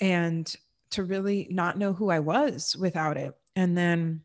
and 0.00 0.56
to 0.90 1.04
really 1.04 1.48
not 1.50 1.78
know 1.78 1.94
who 1.94 2.10
i 2.10 2.20
was 2.20 2.76
without 2.76 3.16
it 3.16 3.34
and 3.56 3.78
then 3.78 4.20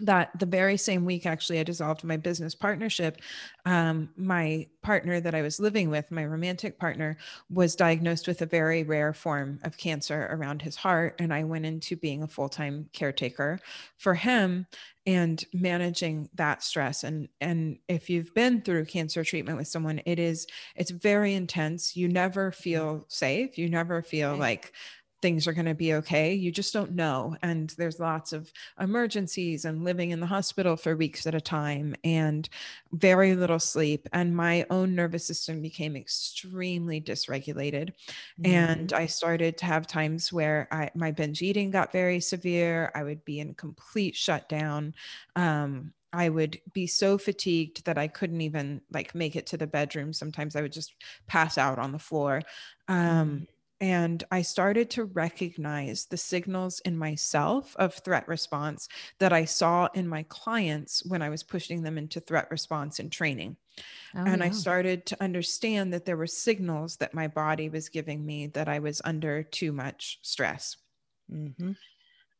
that 0.00 0.30
the 0.38 0.46
very 0.46 0.76
same 0.76 1.04
week 1.04 1.26
actually 1.26 1.58
i 1.58 1.62
dissolved 1.62 2.04
my 2.04 2.16
business 2.16 2.54
partnership. 2.54 3.20
Um, 3.64 4.10
my 4.16 4.66
partner 4.82 5.20
that 5.20 5.34
i 5.34 5.42
was 5.42 5.60
living 5.60 5.90
with 5.90 6.10
my 6.10 6.24
romantic 6.24 6.78
partner 6.78 7.16
was 7.50 7.76
diagnosed 7.76 8.26
with 8.26 8.40
a 8.42 8.46
very 8.46 8.82
rare 8.82 9.12
form 9.12 9.58
of 9.64 9.76
cancer 9.76 10.28
around 10.30 10.62
his 10.62 10.76
heart 10.76 11.16
and 11.18 11.32
i 11.32 11.44
went 11.44 11.66
into 11.66 11.96
being 11.96 12.22
a 12.22 12.28
full-time 12.28 12.88
caretaker 12.92 13.60
for 13.96 14.14
him 14.14 14.66
and 15.08 15.46
managing 15.54 16.28
that 16.34 16.62
stress. 16.62 17.02
And 17.02 17.28
and 17.40 17.78
if 17.88 18.10
you've 18.10 18.34
been 18.34 18.60
through 18.60 18.84
cancer 18.84 19.24
treatment 19.24 19.56
with 19.56 19.66
someone 19.66 20.02
it 20.04 20.18
is 20.18 20.46
it's 20.76 20.90
very 20.90 21.32
intense. 21.32 21.96
You 21.96 22.08
never 22.08 22.52
feel 22.52 23.06
safe. 23.08 23.56
You 23.56 23.70
never 23.70 24.02
feel 24.02 24.32
right. 24.32 24.38
like 24.38 24.72
things 25.20 25.46
are 25.46 25.52
going 25.52 25.66
to 25.66 25.74
be 25.74 25.94
okay. 25.94 26.34
You 26.34 26.52
just 26.52 26.72
don't 26.72 26.92
know. 26.92 27.36
And 27.42 27.70
there's 27.70 27.98
lots 27.98 28.32
of 28.32 28.52
emergencies 28.78 29.64
and 29.64 29.84
living 29.84 30.10
in 30.10 30.20
the 30.20 30.26
hospital 30.26 30.76
for 30.76 30.96
weeks 30.96 31.26
at 31.26 31.34
a 31.34 31.40
time 31.40 31.96
and 32.04 32.48
very 32.92 33.34
little 33.34 33.58
sleep. 33.58 34.08
And 34.12 34.36
my 34.36 34.64
own 34.70 34.94
nervous 34.94 35.24
system 35.26 35.60
became 35.60 35.96
extremely 35.96 37.00
dysregulated. 37.00 37.90
Mm-hmm. 38.40 38.46
And 38.46 38.92
I 38.92 39.06
started 39.06 39.58
to 39.58 39.66
have 39.66 39.86
times 39.86 40.32
where 40.32 40.68
I, 40.70 40.90
my 40.94 41.10
binge 41.10 41.42
eating 41.42 41.70
got 41.70 41.92
very 41.92 42.20
severe. 42.20 42.92
I 42.94 43.02
would 43.02 43.24
be 43.24 43.40
in 43.40 43.54
complete 43.54 44.14
shutdown. 44.14 44.94
Um, 45.34 45.92
I 46.12 46.28
would 46.28 46.60
be 46.72 46.86
so 46.86 47.18
fatigued 47.18 47.84
that 47.84 47.98
I 47.98 48.08
couldn't 48.08 48.40
even 48.40 48.80
like 48.90 49.14
make 49.14 49.36
it 49.36 49.46
to 49.48 49.58
the 49.58 49.66
bedroom. 49.66 50.12
Sometimes 50.12 50.56
I 50.56 50.62
would 50.62 50.72
just 50.72 50.94
pass 51.26 51.58
out 51.58 51.78
on 51.78 51.92
the 51.92 51.98
floor. 51.98 52.42
Um, 52.86 52.96
mm-hmm 52.96 53.44
and 53.80 54.24
I 54.30 54.42
started 54.42 54.90
to 54.90 55.04
recognize 55.04 56.06
the 56.06 56.16
signals 56.16 56.80
in 56.80 56.96
myself 56.96 57.76
of 57.76 57.94
threat 57.94 58.26
response 58.26 58.88
that 59.18 59.32
I 59.32 59.44
saw 59.44 59.88
in 59.94 60.08
my 60.08 60.24
clients 60.24 61.04
when 61.06 61.22
I 61.22 61.28
was 61.28 61.44
pushing 61.44 61.82
them 61.82 61.96
into 61.96 62.20
threat 62.20 62.50
response 62.50 62.98
and 62.98 63.10
training. 63.10 63.56
Oh, 64.16 64.24
and 64.24 64.38
yeah. 64.38 64.46
I 64.46 64.50
started 64.50 65.06
to 65.06 65.22
understand 65.22 65.92
that 65.92 66.04
there 66.04 66.16
were 66.16 66.26
signals 66.26 66.96
that 66.96 67.14
my 67.14 67.28
body 67.28 67.68
was 67.68 67.88
giving 67.88 68.26
me 68.26 68.48
that 68.48 68.68
I 68.68 68.80
was 68.80 69.00
under 69.04 69.44
too 69.44 69.72
much 69.72 70.18
stress. 70.22 70.76
Mm-hmm. 71.32 71.72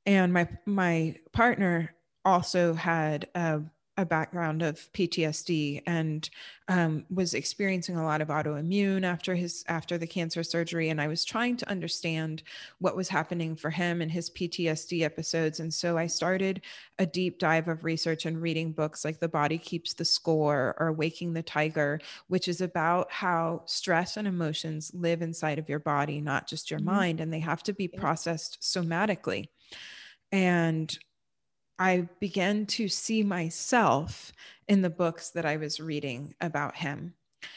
And 0.07 0.33
my 0.33 0.49
my 0.67 1.17
partner 1.33 1.95
also 2.25 2.75
had 2.75 3.29
a 3.35 3.61
a 3.99 4.07
background 4.07 4.63
of 4.63 4.91
PTSD 4.93 5.83
and 5.85 6.31
um, 6.69 7.05
was 7.11 7.35
experiencing 7.35 7.97
a 7.97 8.05
lot 8.05 8.21
of 8.21 8.29
autoimmune 8.29 9.03
after 9.03 9.35
his 9.35 9.65
after 9.67 9.99
the 9.99 10.07
cancer 10.07 10.45
surgery, 10.45 10.89
and 10.89 11.01
I 11.01 11.09
was 11.09 11.25
trying 11.25 11.57
to 11.57 11.69
understand 11.69 12.45
what 12.79 12.97
was 12.97 13.09
happening 13.09 13.57
for 13.57 13.71
him 13.71 14.01
and 14.01 14.11
his 14.11 14.31
PTSD 14.31 15.03
episodes. 15.03 15.59
And 15.59 15.75
so 15.75 15.99
I 15.99 16.07
started 16.07 16.63
a 17.01 17.07
deep 17.07 17.41
dive 17.41 17.67
of 17.67 17.83
research 17.83 18.25
and 18.25 18.41
reading 18.41 18.71
books 18.71 19.05
like 19.05 19.19
The 19.19 19.29
Body 19.29 19.59
Keeps 19.59 19.95
the 19.95 20.05
Score 20.05 20.77
or 20.79 20.93
Waking 20.93 21.33
the 21.33 21.43
Tiger, 21.43 22.01
which 22.29 22.47
is 22.47 22.61
about 22.61 23.11
how 23.11 23.63
stress 23.65 24.17
and 24.17 24.29
emotions 24.29 24.93
live 24.95 25.23
inside 25.23 25.59
of 25.59 25.69
your 25.69 25.81
body, 25.81 26.21
not 26.21 26.47
just 26.47 26.71
your 26.71 26.79
mm-hmm. 26.79 26.91
mind, 26.91 27.21
and 27.21 27.33
they 27.33 27.41
have 27.41 27.65
to 27.65 27.73
be 27.73 27.89
processed 27.89 28.61
somatically. 28.61 29.49
And 30.31 30.97
I 31.79 32.09
began 32.21 32.67
to 32.67 32.89
see 32.89 33.23
myself 33.23 34.33
in 34.67 34.83
the 34.83 34.91
books 34.91 35.31
that 35.31 35.47
I 35.47 35.57
was 35.57 35.81
reading 35.81 36.35
about 36.41 36.77
him. 36.77 37.15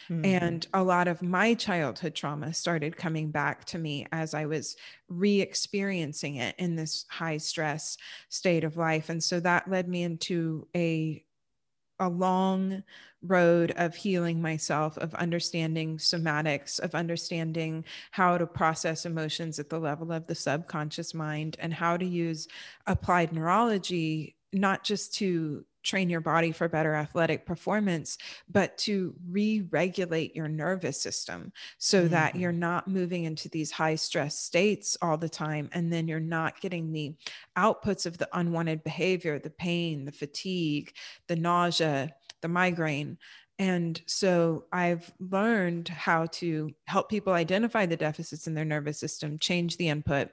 Mm-hmm. 0.09 0.25
And 0.25 0.67
a 0.73 0.83
lot 0.83 1.07
of 1.07 1.21
my 1.21 1.53
childhood 1.53 2.13
trauma 2.13 2.53
started 2.53 2.97
coming 2.97 3.31
back 3.31 3.65
to 3.65 3.77
me 3.77 4.05
as 4.11 4.33
I 4.33 4.45
was 4.45 4.75
re 5.09 5.41
experiencing 5.41 6.35
it 6.35 6.55
in 6.57 6.75
this 6.75 7.05
high 7.09 7.37
stress 7.37 7.97
state 8.29 8.63
of 8.63 8.77
life. 8.77 9.09
And 9.09 9.23
so 9.23 9.39
that 9.39 9.69
led 9.69 9.87
me 9.87 10.03
into 10.03 10.67
a 10.75 11.23
a 12.01 12.09
long 12.09 12.83
road 13.21 13.71
of 13.77 13.95
healing 13.95 14.41
myself, 14.41 14.97
of 14.97 15.13
understanding 15.15 15.97
somatics, 15.97 16.79
of 16.79 16.95
understanding 16.95 17.85
how 18.09 18.37
to 18.37 18.47
process 18.47 19.05
emotions 19.05 19.59
at 19.59 19.69
the 19.69 19.79
level 19.79 20.11
of 20.11 20.25
the 20.27 20.35
subconscious 20.35 21.13
mind, 21.13 21.55
and 21.59 21.73
how 21.73 21.95
to 21.95 22.05
use 22.05 22.47
applied 22.87 23.31
neurology, 23.31 24.35
not 24.51 24.83
just 24.83 25.13
to 25.13 25.63
train 25.83 26.09
your 26.09 26.21
body 26.21 26.51
for 26.51 26.67
better 26.67 26.93
athletic 26.93 27.45
performance, 27.45 28.17
but 28.49 28.77
to 28.79 29.13
re 29.29 29.67
regulate 29.71 30.35
your 30.35 30.47
nervous 30.47 31.01
system 31.01 31.51
so 31.77 32.01
mm-hmm. 32.01 32.09
that 32.09 32.35
you're 32.35 32.51
not 32.51 32.87
moving 32.87 33.23
into 33.23 33.49
these 33.49 33.71
high 33.71 33.95
stress 33.95 34.37
states 34.37 34.97
all 35.01 35.17
the 35.17 35.29
time. 35.29 35.69
And 35.73 35.91
then 35.91 36.07
you're 36.07 36.19
not 36.19 36.61
getting 36.61 36.91
the 36.91 37.15
outputs 37.57 38.05
of 38.05 38.17
the 38.17 38.29
unwanted 38.33 38.83
behavior, 38.83 39.39
the 39.39 39.49
pain, 39.49 40.05
the 40.05 40.11
fatigue, 40.11 40.93
the 41.27 41.35
nausea, 41.35 42.13
the 42.41 42.47
migraine. 42.47 43.17
And 43.59 44.01
so 44.07 44.65
I've 44.71 45.13
learned 45.19 45.87
how 45.89 46.25
to 46.25 46.71
help 46.87 47.09
people 47.09 47.33
identify 47.33 47.85
the 47.85 47.95
deficits 47.95 48.47
in 48.47 48.55
their 48.55 48.65
nervous 48.65 48.97
system, 48.97 49.37
change 49.37 49.77
the 49.77 49.89
input 49.89 50.29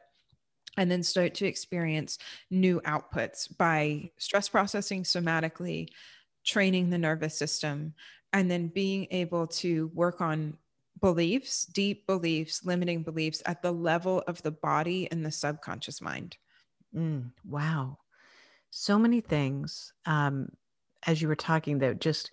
and 0.77 0.91
then 0.91 1.03
start 1.03 1.35
to 1.35 1.47
experience 1.47 2.19
new 2.51 2.81
outputs 2.83 3.57
by 3.57 4.11
stress 4.19 4.49
processing 4.49 5.03
somatically, 5.03 5.89
training 6.45 6.91
the 6.91 6.99
nervous 6.99 7.37
system, 7.37 7.95
and 8.33 8.51
then 8.51 8.69
being 8.69 9.07
able 9.11 9.47
to 9.47 9.91
work 9.95 10.21
on 10.21 10.57
beliefs, 11.01 11.65
deep 11.67 12.07
beliefs, 12.07 12.65
limiting 12.65 13.03
beliefs 13.03 13.43
at 13.47 13.63
the 13.63 13.73
level 13.73 14.23
of 14.27 14.43
the 14.43 14.51
body 14.51 15.09
and 15.11 15.25
the 15.25 15.33
subconscious 15.33 16.01
mind. 16.01 16.37
Mm, 16.95 17.33
wow. 17.45 17.99
So 18.71 18.99
many 18.99 19.21
things. 19.21 19.93
Um, 20.07 20.51
as 21.07 21.23
you 21.23 21.29
were 21.29 21.37
talking, 21.37 21.79
that 21.79 22.01
just 22.01 22.31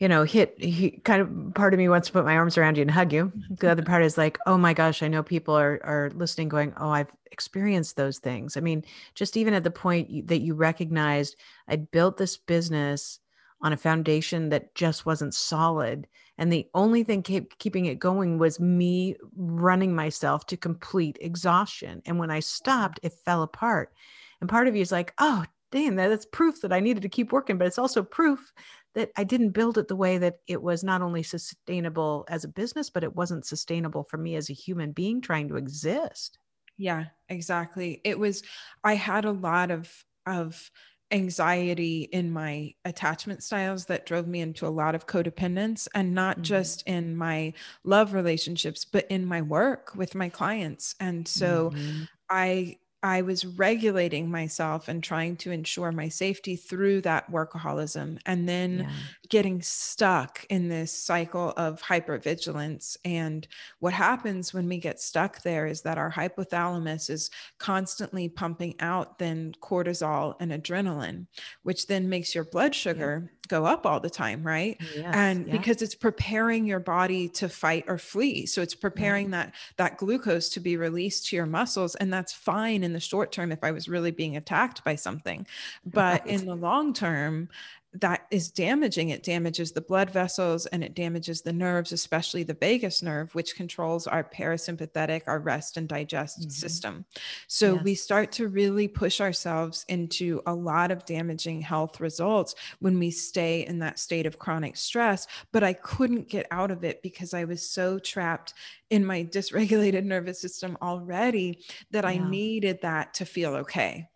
you 0.00 0.08
know, 0.08 0.24
hit 0.24 0.60
he 0.62 0.90
kind 1.04 1.22
of 1.22 1.54
part 1.54 1.72
of 1.72 1.78
me 1.78 1.88
wants 1.88 2.08
to 2.08 2.12
put 2.12 2.24
my 2.24 2.36
arms 2.36 2.58
around 2.58 2.76
you 2.76 2.82
and 2.82 2.90
hug 2.90 3.12
you. 3.12 3.26
Mm-hmm. 3.26 3.54
The 3.60 3.70
other 3.70 3.82
part 3.82 4.02
is 4.02 4.18
like, 4.18 4.38
oh 4.46 4.58
my 4.58 4.74
gosh, 4.74 5.02
I 5.02 5.08
know 5.08 5.22
people 5.22 5.56
are 5.56 5.80
are 5.84 6.10
listening, 6.14 6.48
going, 6.48 6.72
oh, 6.78 6.90
I've 6.90 7.12
experienced 7.30 7.96
those 7.96 8.18
things. 8.18 8.56
I 8.56 8.60
mean, 8.60 8.84
just 9.14 9.36
even 9.36 9.54
at 9.54 9.64
the 9.64 9.70
point 9.70 10.28
that 10.28 10.40
you 10.40 10.54
recognized 10.54 11.36
I 11.68 11.76
built 11.76 12.16
this 12.16 12.36
business 12.36 13.20
on 13.60 13.72
a 13.72 13.78
foundation 13.78 14.50
that 14.50 14.74
just 14.74 15.06
wasn't 15.06 15.34
solid. 15.34 16.06
And 16.36 16.52
the 16.52 16.68
only 16.74 17.04
thing 17.04 17.22
keep, 17.22 17.56
keeping 17.58 17.86
it 17.86 17.98
going 17.98 18.38
was 18.38 18.58
me 18.60 19.16
running 19.36 19.94
myself 19.94 20.46
to 20.46 20.56
complete 20.56 21.16
exhaustion. 21.20 22.02
And 22.04 22.18
when 22.18 22.30
I 22.30 22.40
stopped, 22.40 23.00
it 23.02 23.12
fell 23.24 23.42
apart. 23.42 23.92
And 24.40 24.50
part 24.50 24.66
of 24.66 24.74
you 24.74 24.82
is 24.82 24.92
like, 24.92 25.14
oh, 25.18 25.44
damn, 25.70 25.96
that's 25.96 26.26
proof 26.26 26.60
that 26.60 26.72
I 26.72 26.80
needed 26.80 27.02
to 27.02 27.08
keep 27.08 27.32
working. 27.32 27.56
But 27.56 27.68
it's 27.68 27.78
also 27.78 28.02
proof 28.02 28.52
that 28.94 29.10
I 29.16 29.24
didn't 29.24 29.50
build 29.50 29.78
it 29.78 29.88
the 29.88 29.96
way 29.96 30.18
that 30.18 30.38
it 30.46 30.62
was 30.62 30.84
not 30.84 31.02
only 31.02 31.22
sustainable 31.22 32.24
as 32.28 32.44
a 32.44 32.48
business, 32.48 32.90
but 32.90 33.04
it 33.04 33.14
wasn't 33.14 33.46
sustainable 33.46 34.04
for 34.04 34.16
me 34.16 34.36
as 34.36 34.50
a 34.50 34.54
human 34.54 34.92
being 34.92 35.20
trying 35.20 35.48
to 35.48 35.56
exist. 35.56 36.38
Yeah, 36.76 37.06
exactly. 37.28 38.00
It 38.04 38.18
was, 38.18 38.42
I 38.82 38.94
had 38.94 39.24
a 39.24 39.32
lot 39.32 39.70
of, 39.70 40.04
of, 40.26 40.70
anxiety 41.10 42.08
in 42.12 42.30
my 42.30 42.74
attachment 42.84 43.42
styles 43.42 43.84
that 43.84 44.06
drove 44.06 44.26
me 44.26 44.40
into 44.40 44.66
a 44.66 44.68
lot 44.68 44.94
of 44.94 45.06
codependence 45.06 45.86
and 45.94 46.14
not 46.14 46.36
mm-hmm. 46.36 46.42
just 46.42 46.82
in 46.88 47.14
my 47.14 47.52
love 47.84 48.14
relationships 48.14 48.84
but 48.84 49.06
in 49.10 49.24
my 49.24 49.40
work 49.42 49.94
with 49.94 50.14
my 50.14 50.28
clients 50.28 50.94
and 50.98 51.28
so 51.28 51.70
mm-hmm. 51.70 52.02
i 52.30 52.76
I 53.04 53.20
was 53.20 53.44
regulating 53.44 54.30
myself 54.30 54.88
and 54.88 55.04
trying 55.04 55.36
to 55.36 55.50
ensure 55.50 55.92
my 55.92 56.08
safety 56.08 56.56
through 56.56 57.02
that 57.02 57.30
workaholism 57.30 58.18
and 58.24 58.48
then 58.48 58.78
yeah. 58.78 58.90
getting 59.28 59.60
stuck 59.60 60.46
in 60.48 60.70
this 60.70 60.90
cycle 60.90 61.52
of 61.58 61.82
hypervigilance. 61.82 62.96
And 63.04 63.46
what 63.80 63.92
happens 63.92 64.54
when 64.54 64.66
we 64.70 64.78
get 64.78 65.00
stuck 65.00 65.42
there 65.42 65.66
is 65.66 65.82
that 65.82 65.98
our 65.98 66.10
hypothalamus 66.10 67.10
is 67.10 67.30
constantly 67.58 68.26
pumping 68.26 68.74
out 68.80 69.18
then 69.18 69.52
cortisol 69.60 70.36
and 70.40 70.50
adrenaline, 70.50 71.26
which 71.62 71.86
then 71.86 72.08
makes 72.08 72.34
your 72.34 72.44
blood 72.44 72.74
sugar 72.74 73.30
yeah. 73.30 73.33
Go 73.48 73.64
up 73.64 73.86
all 73.86 74.00
the 74.00 74.10
time, 74.10 74.42
right? 74.42 74.80
Yes, 74.94 75.14
and 75.14 75.46
yeah. 75.46 75.52
because 75.52 75.82
it's 75.82 75.94
preparing 75.94 76.66
your 76.66 76.80
body 76.80 77.28
to 77.30 77.48
fight 77.48 77.84
or 77.88 77.98
flee. 77.98 78.46
So 78.46 78.62
it's 78.62 78.74
preparing 78.74 79.30
that 79.30 79.54
that 79.76 79.98
glucose 79.98 80.48
to 80.50 80.60
be 80.60 80.76
released 80.76 81.28
to 81.28 81.36
your 81.36 81.46
muscles. 81.46 81.94
And 81.96 82.12
that's 82.12 82.32
fine 82.32 82.84
in 82.84 82.92
the 82.92 83.00
short 83.00 83.32
term 83.32 83.52
if 83.52 83.62
I 83.62 83.70
was 83.70 83.88
really 83.88 84.10
being 84.10 84.36
attacked 84.36 84.84
by 84.84 84.94
something. 84.94 85.46
But 85.84 86.22
right. 86.22 86.26
in 86.26 86.46
the 86.46 86.54
long 86.54 86.92
term, 86.92 87.48
that 87.94 88.26
is 88.30 88.50
damaging. 88.50 89.10
It 89.10 89.22
damages 89.22 89.72
the 89.72 89.80
blood 89.80 90.10
vessels 90.10 90.66
and 90.66 90.82
it 90.82 90.94
damages 90.94 91.42
the 91.42 91.52
nerves, 91.52 91.92
especially 91.92 92.42
the 92.42 92.54
vagus 92.54 93.02
nerve, 93.02 93.32
which 93.34 93.54
controls 93.54 94.06
our 94.06 94.24
parasympathetic, 94.24 95.22
our 95.26 95.38
rest 95.38 95.76
and 95.76 95.88
digest 95.88 96.40
mm-hmm. 96.40 96.50
system. 96.50 97.04
So 97.46 97.74
yes. 97.74 97.84
we 97.84 97.94
start 97.94 98.32
to 98.32 98.48
really 98.48 98.88
push 98.88 99.20
ourselves 99.20 99.84
into 99.88 100.42
a 100.46 100.54
lot 100.54 100.90
of 100.90 101.04
damaging 101.04 101.60
health 101.60 102.00
results 102.00 102.56
when 102.80 102.98
we 102.98 103.10
stay 103.12 103.64
in 103.64 103.78
that 103.78 104.00
state 104.00 104.26
of 104.26 104.40
chronic 104.40 104.76
stress. 104.76 105.28
But 105.52 105.62
I 105.62 105.74
couldn't 105.74 106.28
get 106.28 106.46
out 106.50 106.72
of 106.72 106.82
it 106.82 107.00
because 107.00 107.32
I 107.32 107.44
was 107.44 107.68
so 107.68 108.00
trapped 108.00 108.54
in 108.90 109.06
my 109.06 109.22
dysregulated 109.32 110.04
nervous 110.04 110.40
system 110.40 110.76
already 110.82 111.60
that 111.92 112.04
yeah. 112.04 112.10
I 112.10 112.18
needed 112.18 112.80
that 112.82 113.14
to 113.14 113.24
feel 113.24 113.54
okay. 113.54 114.08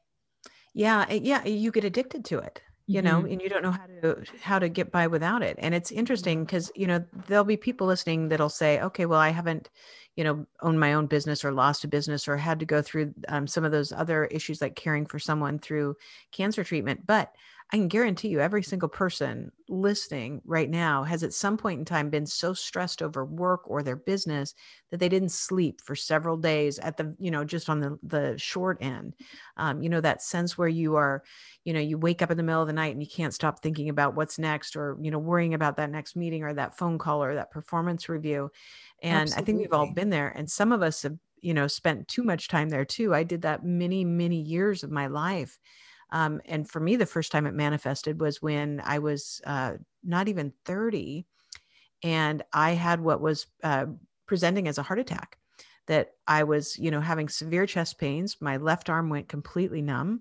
Yeah, 0.75 1.11
yeah, 1.13 1.45
you 1.45 1.73
get 1.73 1.85
addicted 1.85 2.25
to 2.27 2.39
it 2.39 2.61
you 2.89 3.03
know 3.03 3.19
mm-hmm. 3.19 3.33
and 3.33 3.43
you 3.43 3.49
don't 3.51 3.63
know 3.63 3.71
how 3.71 3.87
to 3.87 4.25
how 4.41 4.59
to 4.59 4.69
get 4.69 4.91
by 4.91 5.07
without 5.07 5.43
it 5.43 5.57
and 5.61 5.75
it's 5.75 5.93
interesting 5.93 6.45
because 6.45 6.73
you 6.75 6.87
know 6.87 7.05
there'll 7.27 7.45
be 7.45 7.57
people 7.57 7.87
listening 7.87 8.29
that'll 8.29 8.49
say 8.49 8.81
okay 8.81 9.05
well 9.05 9.21
i 9.21 9.29
haven't 9.29 9.69
you 10.17 10.25
know 10.25 10.47
owned 10.63 10.81
my 10.81 10.95
own 10.95 11.07
business 11.07 11.45
or 11.45 11.53
lost 11.53 11.85
a 11.85 11.89
business 11.89 12.27
or 12.27 12.37
had 12.37 12.59
to 12.59 12.67
go 12.67 12.81
through 12.81 13.13
um, 13.29 13.47
some 13.47 13.65
of 13.65 13.73
those 13.73 13.93
other 13.93 14.25
issues 14.25 14.63
like 14.63 14.75
caring 14.75 15.05
for 15.05 15.19
someone 15.19 15.59
through 15.59 15.95
cancer 16.33 16.65
treatment 16.65 17.07
but 17.07 17.31
I 17.71 17.77
can 17.77 17.89
guarantee 17.89 18.29
you 18.29 18.41
every 18.41 18.63
single 18.63 18.89
person 18.89 19.53
listening 19.69 20.41
right 20.47 20.71
now 20.71 21.05
has 21.05 21.23
at 21.23 21.35
some 21.35 21.59
point 21.59 21.79
in 21.79 21.85
time 21.85 22.09
been 22.09 22.25
so 22.25 22.55
stressed 22.55 23.03
over 23.03 23.27
work 23.27 23.61
or 23.67 23.83
their 23.83 23.97
business 23.97 24.55
that 24.91 25.01
they 25.01 25.09
didn't 25.11 25.33
sleep 25.33 25.83
for 25.83 25.95
several 25.95 26.39
days 26.39 26.79
at 26.79 26.97
the, 26.97 27.15
you 27.19 27.31
know, 27.31 27.45
just 27.45 27.69
on 27.69 27.81
the, 27.81 27.99
the 28.03 28.39
short 28.39 28.79
end. 28.81 29.15
Um, 29.59 29.83
you 29.83 29.91
know, 29.91 30.01
that 30.01 30.23
sense 30.23 30.57
where 30.57 30.69
you 30.69 30.97
are, 30.97 31.23
you 31.65 31.75
know, 31.75 31.81
you 31.81 31.99
wake 31.99 32.23
up 32.23 32.31
in 32.31 32.39
the 32.39 32.43
middle 32.43 32.63
of 32.63 32.69
the 32.69 32.73
night 32.73 32.95
and 32.95 33.03
you 33.03 33.09
can't 33.09 33.35
stop 33.35 33.61
thinking 33.61 33.91
about 33.91 34.15
what's 34.15 34.39
next 34.39 34.75
or, 34.75 34.97
you 35.03 35.11
know, 35.11 35.19
worrying 35.19 35.53
about 35.53 35.77
that 35.77 35.91
next 35.91 36.17
meeting 36.17 36.43
or 36.43 36.55
that 36.55 36.79
phone 36.79 36.97
call 36.97 37.23
or 37.23 37.35
that 37.35 37.51
performance 37.51 38.09
review. 38.09 38.51
And 39.03 39.35
Absolutely. 39.35 39.43
I 39.43 39.45
think 39.45 39.59
we've 39.59 39.73
all 39.75 39.87
been 39.87 40.09
there. 40.09 40.29
And 40.31 40.51
some 40.51 40.73
of 40.73 40.81
us 40.81 41.03
have, 41.03 41.19
you 41.41 41.53
know, 41.53 41.67
spent 41.67 42.09
too 42.09 42.23
much 42.23 42.49
time 42.49 42.71
there 42.71 42.87
too. 42.87 43.15
I 43.15 43.25
did 43.25 43.43
that 43.43 43.63
many, 43.63 44.07
many 44.07 44.41
years 44.41 44.83
of 44.83 44.91
my 44.91 45.07
life 45.07 45.59
um, 46.11 46.41
and 46.47 46.69
for 46.69 46.81
me, 46.81 46.97
the 46.97 47.07
first 47.07 47.33
time 47.33 47.47
it 47.47 47.55
manifested 47.55 48.21
was 48.21 48.41
when 48.41 48.81
I 48.85 48.99
was 48.99 49.41
uh, 49.47 49.75
not 50.03 50.29
even 50.29 50.53
30 50.65 51.27
and 52.03 52.43
I 52.53 52.73
had 52.73 53.01
what 53.01 53.21
was 53.21 53.47
uh, 53.63 53.87
presenting 54.27 54.69
as 54.69 54.79
a 54.79 54.83
heart 54.83 55.01
attack. 55.01 55.39
That 55.87 56.11
I 56.27 56.45
was, 56.45 56.79
you 56.79 56.91
know, 56.91 57.01
having 57.01 57.31
severe 57.31 57.65
chest 57.65 57.99
pains. 57.99 58.37
My 58.41 58.59
left 58.59 58.91
arm 58.91 59.09
went 59.09 59.29
completely 59.29 59.81
numb. 59.81 60.21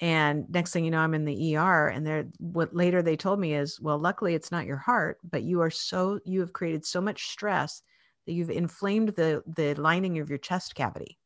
And 0.00 0.48
next 0.48 0.72
thing 0.72 0.84
you 0.84 0.92
know, 0.92 1.00
I'm 1.00 1.14
in 1.14 1.24
the 1.24 1.56
ER. 1.56 1.88
And 1.88 2.06
there, 2.06 2.26
what 2.38 2.74
later 2.74 3.02
they 3.02 3.16
told 3.16 3.40
me 3.40 3.54
is, 3.54 3.80
well, 3.80 3.98
luckily 3.98 4.34
it's 4.34 4.52
not 4.52 4.66
your 4.66 4.76
heart, 4.76 5.18
but 5.28 5.42
you 5.42 5.60
are 5.60 5.70
so, 5.70 6.20
you 6.24 6.38
have 6.38 6.52
created 6.52 6.84
so 6.84 7.00
much 7.00 7.30
stress 7.30 7.82
that 8.26 8.32
you've 8.32 8.50
inflamed 8.50 9.10
the 9.10 9.42
the 9.46 9.74
lining 9.74 10.18
of 10.18 10.28
your 10.28 10.38
chest 10.38 10.74
cavity. 10.74 11.18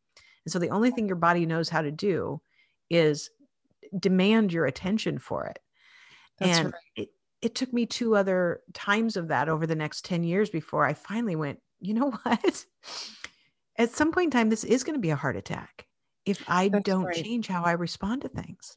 And 0.44 0.52
so 0.52 0.58
the 0.58 0.70
only 0.70 0.90
thing 0.90 1.06
your 1.06 1.16
body 1.16 1.44
knows 1.44 1.68
how 1.68 1.82
to 1.82 1.90
do 1.90 2.40
is 2.88 3.30
demand 3.98 4.52
your 4.52 4.66
attention 4.66 5.18
for 5.18 5.46
it. 5.46 5.58
That's 6.38 6.58
and 6.58 6.66
right. 6.66 6.82
it, 6.96 7.08
it 7.42 7.54
took 7.54 7.72
me 7.72 7.86
two 7.86 8.16
other 8.16 8.60
times 8.72 9.16
of 9.16 9.28
that 9.28 9.48
over 9.48 9.66
the 9.66 9.74
next 9.74 10.04
10 10.04 10.24
years 10.24 10.50
before 10.50 10.84
I 10.84 10.94
finally 10.94 11.36
went, 11.36 11.60
you 11.80 11.94
know 11.94 12.10
what? 12.22 12.64
At 13.78 13.90
some 13.90 14.12
point 14.12 14.26
in 14.26 14.30
time, 14.30 14.50
this 14.50 14.64
is 14.64 14.84
going 14.84 14.94
to 14.94 15.00
be 15.00 15.10
a 15.10 15.16
heart 15.16 15.36
attack 15.36 15.86
if 16.24 16.42
I 16.48 16.68
That's 16.68 16.84
don't 16.84 17.04
right. 17.04 17.24
change 17.24 17.46
how 17.46 17.62
I 17.62 17.72
respond 17.72 18.22
to 18.22 18.28
things. 18.28 18.76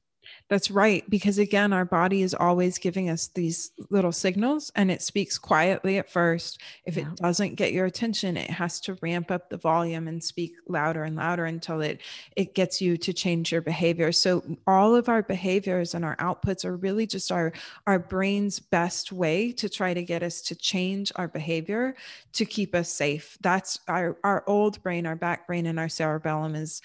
That's 0.50 0.72
right. 0.72 1.08
Because 1.10 1.38
again, 1.38 1.74
our 1.74 1.86
body 1.86 2.24
is 2.24 2.34
always 2.34 2.80
giving 2.80 3.10
us 3.10 3.28
these 3.28 3.72
little 3.92 4.12
signals 4.12 4.72
and 4.76 4.90
it 4.90 5.04
speaks 5.04 5.38
quietly 5.38 6.00
at 6.00 6.10
first. 6.10 6.60
If 6.86 6.98
yeah. 6.98 7.12
it 7.12 7.18
doesn't 7.18 7.56
get 7.56 7.72
your 7.72 7.86
attention, 7.86 8.36
it 8.36 8.50
has 8.50 8.80
to 8.82 8.98
ramp 9.02 9.30
up 9.30 9.50
the 9.50 9.58
volume 9.58 10.08
and 10.08 10.24
speak 10.24 10.54
louder 10.68 11.04
and 11.04 11.16
louder 11.16 11.46
until 11.46 11.82
it, 11.82 12.02
it 12.36 12.56
gets 12.56 12.82
you 12.82 12.98
to 12.98 13.14
change 13.14 13.52
your 13.52 13.62
behavior. 13.62 14.12
So 14.12 14.44
all 14.66 14.96
of 14.96 15.08
our 15.08 15.22
behaviors 15.22 15.94
and 15.94 16.04
our 16.04 16.16
outputs 16.16 16.66
are 16.66 16.76
really 16.76 17.06
just 17.06 17.32
our, 17.32 17.54
our 17.86 18.00
brain's 18.00 18.60
best 18.60 19.12
way 19.12 19.52
to 19.52 19.70
try 19.70 19.94
to 19.94 20.02
get 20.02 20.24
us 20.24 20.42
to 20.42 20.56
change 20.56 21.12
our 21.16 21.28
behavior 21.28 21.96
to 22.34 22.46
keep 22.46 22.74
us 22.74 22.90
safe. 22.90 23.38
That's 23.42 23.80
our, 23.88 24.18
our 24.24 24.44
old 24.48 24.82
brain, 24.82 25.06
our 25.06 25.16
back 25.16 25.46
brain 25.46 25.68
and 25.68 25.80
our 25.80 25.90
cerebellum 25.90 26.56
is 26.56 26.82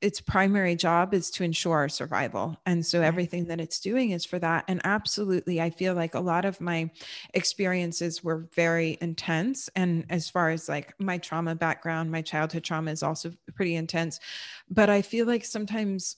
its 0.00 0.20
primary 0.20 0.76
job 0.76 1.12
is 1.12 1.30
to 1.30 1.44
ensure 1.44 1.76
our 1.76 1.88
survival. 1.88 2.56
And 2.66 2.86
so 2.86 3.02
everything 3.02 3.46
that 3.46 3.60
it's 3.60 3.80
doing 3.80 4.10
is 4.10 4.24
for 4.24 4.38
that. 4.38 4.64
And 4.68 4.80
absolutely, 4.84 5.60
I 5.60 5.70
feel 5.70 5.94
like 5.94 6.14
a 6.14 6.20
lot 6.20 6.44
of 6.44 6.60
my 6.60 6.90
experiences 7.34 8.22
were 8.22 8.48
very 8.54 8.96
intense. 9.00 9.68
And 9.74 10.04
as 10.08 10.30
far 10.30 10.50
as 10.50 10.68
like 10.68 10.94
my 11.00 11.18
trauma 11.18 11.56
background, 11.56 12.12
my 12.12 12.22
childhood 12.22 12.64
trauma 12.64 12.92
is 12.92 13.02
also 13.02 13.32
pretty 13.54 13.74
intense. 13.74 14.20
But 14.70 14.88
I 14.88 15.02
feel 15.02 15.26
like 15.26 15.44
sometimes 15.44 16.16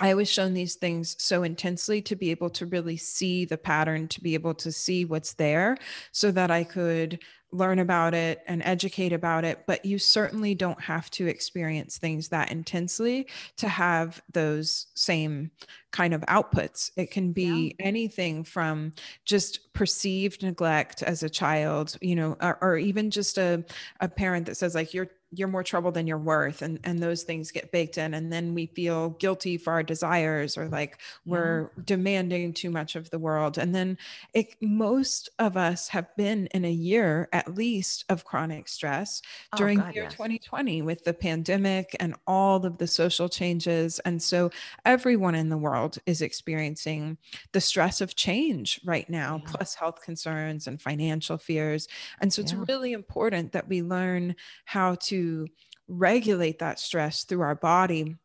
I 0.00 0.14
was 0.14 0.28
shown 0.28 0.54
these 0.54 0.76
things 0.76 1.14
so 1.18 1.42
intensely 1.42 2.00
to 2.02 2.16
be 2.16 2.30
able 2.30 2.50
to 2.50 2.66
really 2.66 2.96
see 2.96 3.44
the 3.44 3.58
pattern, 3.58 4.08
to 4.08 4.20
be 4.20 4.34
able 4.34 4.54
to 4.54 4.72
see 4.72 5.04
what's 5.04 5.34
there 5.34 5.76
so 6.10 6.30
that 6.32 6.50
I 6.50 6.64
could 6.64 7.20
learn 7.52 7.80
about 7.80 8.14
it 8.14 8.42
and 8.46 8.62
educate 8.62 9.12
about 9.12 9.44
it, 9.44 9.64
but 9.66 9.84
you 9.84 9.98
certainly 9.98 10.54
don't 10.54 10.80
have 10.80 11.10
to 11.10 11.26
experience 11.26 11.98
things 11.98 12.28
that 12.28 12.50
intensely 12.50 13.26
to 13.56 13.68
have 13.68 14.22
those 14.32 14.86
same 14.94 15.50
kind 15.90 16.14
of 16.14 16.20
outputs. 16.22 16.92
It 16.96 17.10
can 17.10 17.32
be 17.32 17.74
yeah. 17.78 17.86
anything 17.86 18.44
from 18.44 18.92
just 19.24 19.72
perceived 19.72 20.42
neglect 20.44 21.02
as 21.02 21.22
a 21.22 21.28
child, 21.28 21.96
you 22.00 22.14
know, 22.14 22.36
or, 22.40 22.56
or 22.62 22.76
even 22.76 23.10
just 23.10 23.36
a, 23.36 23.64
a 24.00 24.08
parent 24.08 24.46
that 24.46 24.56
says, 24.56 24.74
like, 24.74 24.94
you're 24.94 25.10
you're 25.32 25.48
more 25.48 25.62
trouble 25.62 25.92
than 25.92 26.06
you're 26.06 26.18
worth 26.18 26.60
and 26.60 26.80
and 26.82 27.00
those 27.00 27.22
things 27.22 27.52
get 27.52 27.70
baked 27.70 27.98
in 27.98 28.14
and 28.14 28.32
then 28.32 28.52
we 28.52 28.66
feel 28.66 29.10
guilty 29.10 29.56
for 29.56 29.72
our 29.72 29.82
desires 29.82 30.56
or 30.56 30.68
like 30.68 30.98
mm-hmm. 30.98 31.30
we're 31.30 31.70
demanding 31.84 32.52
too 32.52 32.70
much 32.70 32.96
of 32.96 33.08
the 33.10 33.18
world 33.18 33.56
and 33.56 33.74
then 33.74 33.96
it 34.34 34.56
most 34.60 35.28
of 35.38 35.56
us 35.56 35.88
have 35.88 36.14
been 36.16 36.46
in 36.48 36.64
a 36.64 36.70
year 36.70 37.28
at 37.32 37.54
least 37.54 38.04
of 38.08 38.24
chronic 38.24 38.66
stress 38.66 39.22
oh, 39.52 39.56
during 39.56 39.78
God, 39.78 39.94
year 39.94 40.04
yes. 40.04 40.12
2020 40.12 40.82
with 40.82 41.04
the 41.04 41.14
pandemic 41.14 41.94
and 42.00 42.16
all 42.26 42.64
of 42.66 42.78
the 42.78 42.86
social 42.86 43.28
changes 43.28 44.00
and 44.00 44.20
so 44.20 44.50
everyone 44.84 45.36
in 45.36 45.48
the 45.48 45.58
world 45.58 45.98
is 46.06 46.22
experiencing 46.22 47.16
the 47.52 47.60
stress 47.60 48.00
of 48.00 48.16
change 48.16 48.80
right 48.84 49.08
now 49.08 49.40
yeah. 49.44 49.52
plus 49.52 49.74
health 49.74 50.02
concerns 50.02 50.66
and 50.66 50.82
financial 50.82 51.38
fears 51.38 51.86
and 52.20 52.32
so 52.32 52.42
it's 52.42 52.52
yeah. 52.52 52.64
really 52.66 52.92
important 52.92 53.52
that 53.52 53.68
we 53.68 53.80
learn 53.80 54.34
how 54.64 54.96
to 54.96 55.19
regulate 55.88 56.58
that 56.58 56.78
stress 56.78 57.24
through 57.24 57.40
our 57.42 57.54
body, 57.54 58.16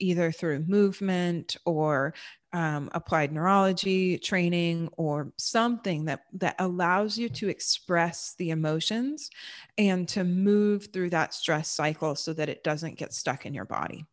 either 0.00 0.32
through 0.32 0.64
movement 0.66 1.56
or 1.64 2.14
um, 2.52 2.90
applied 2.92 3.32
neurology 3.32 4.18
training 4.18 4.88
or 4.96 5.32
something 5.38 6.04
that 6.04 6.20
that 6.34 6.56
allows 6.58 7.16
you 7.16 7.28
to 7.28 7.48
express 7.48 8.34
the 8.38 8.50
emotions 8.50 9.30
and 9.78 10.06
to 10.08 10.24
move 10.24 10.88
through 10.92 11.10
that 11.10 11.32
stress 11.32 11.68
cycle 11.68 12.14
so 12.14 12.32
that 12.34 12.50
it 12.50 12.62
doesn't 12.62 12.98
get 12.98 13.14
stuck 13.14 13.46
in 13.46 13.54
your 13.54 13.64
body. 13.64 14.04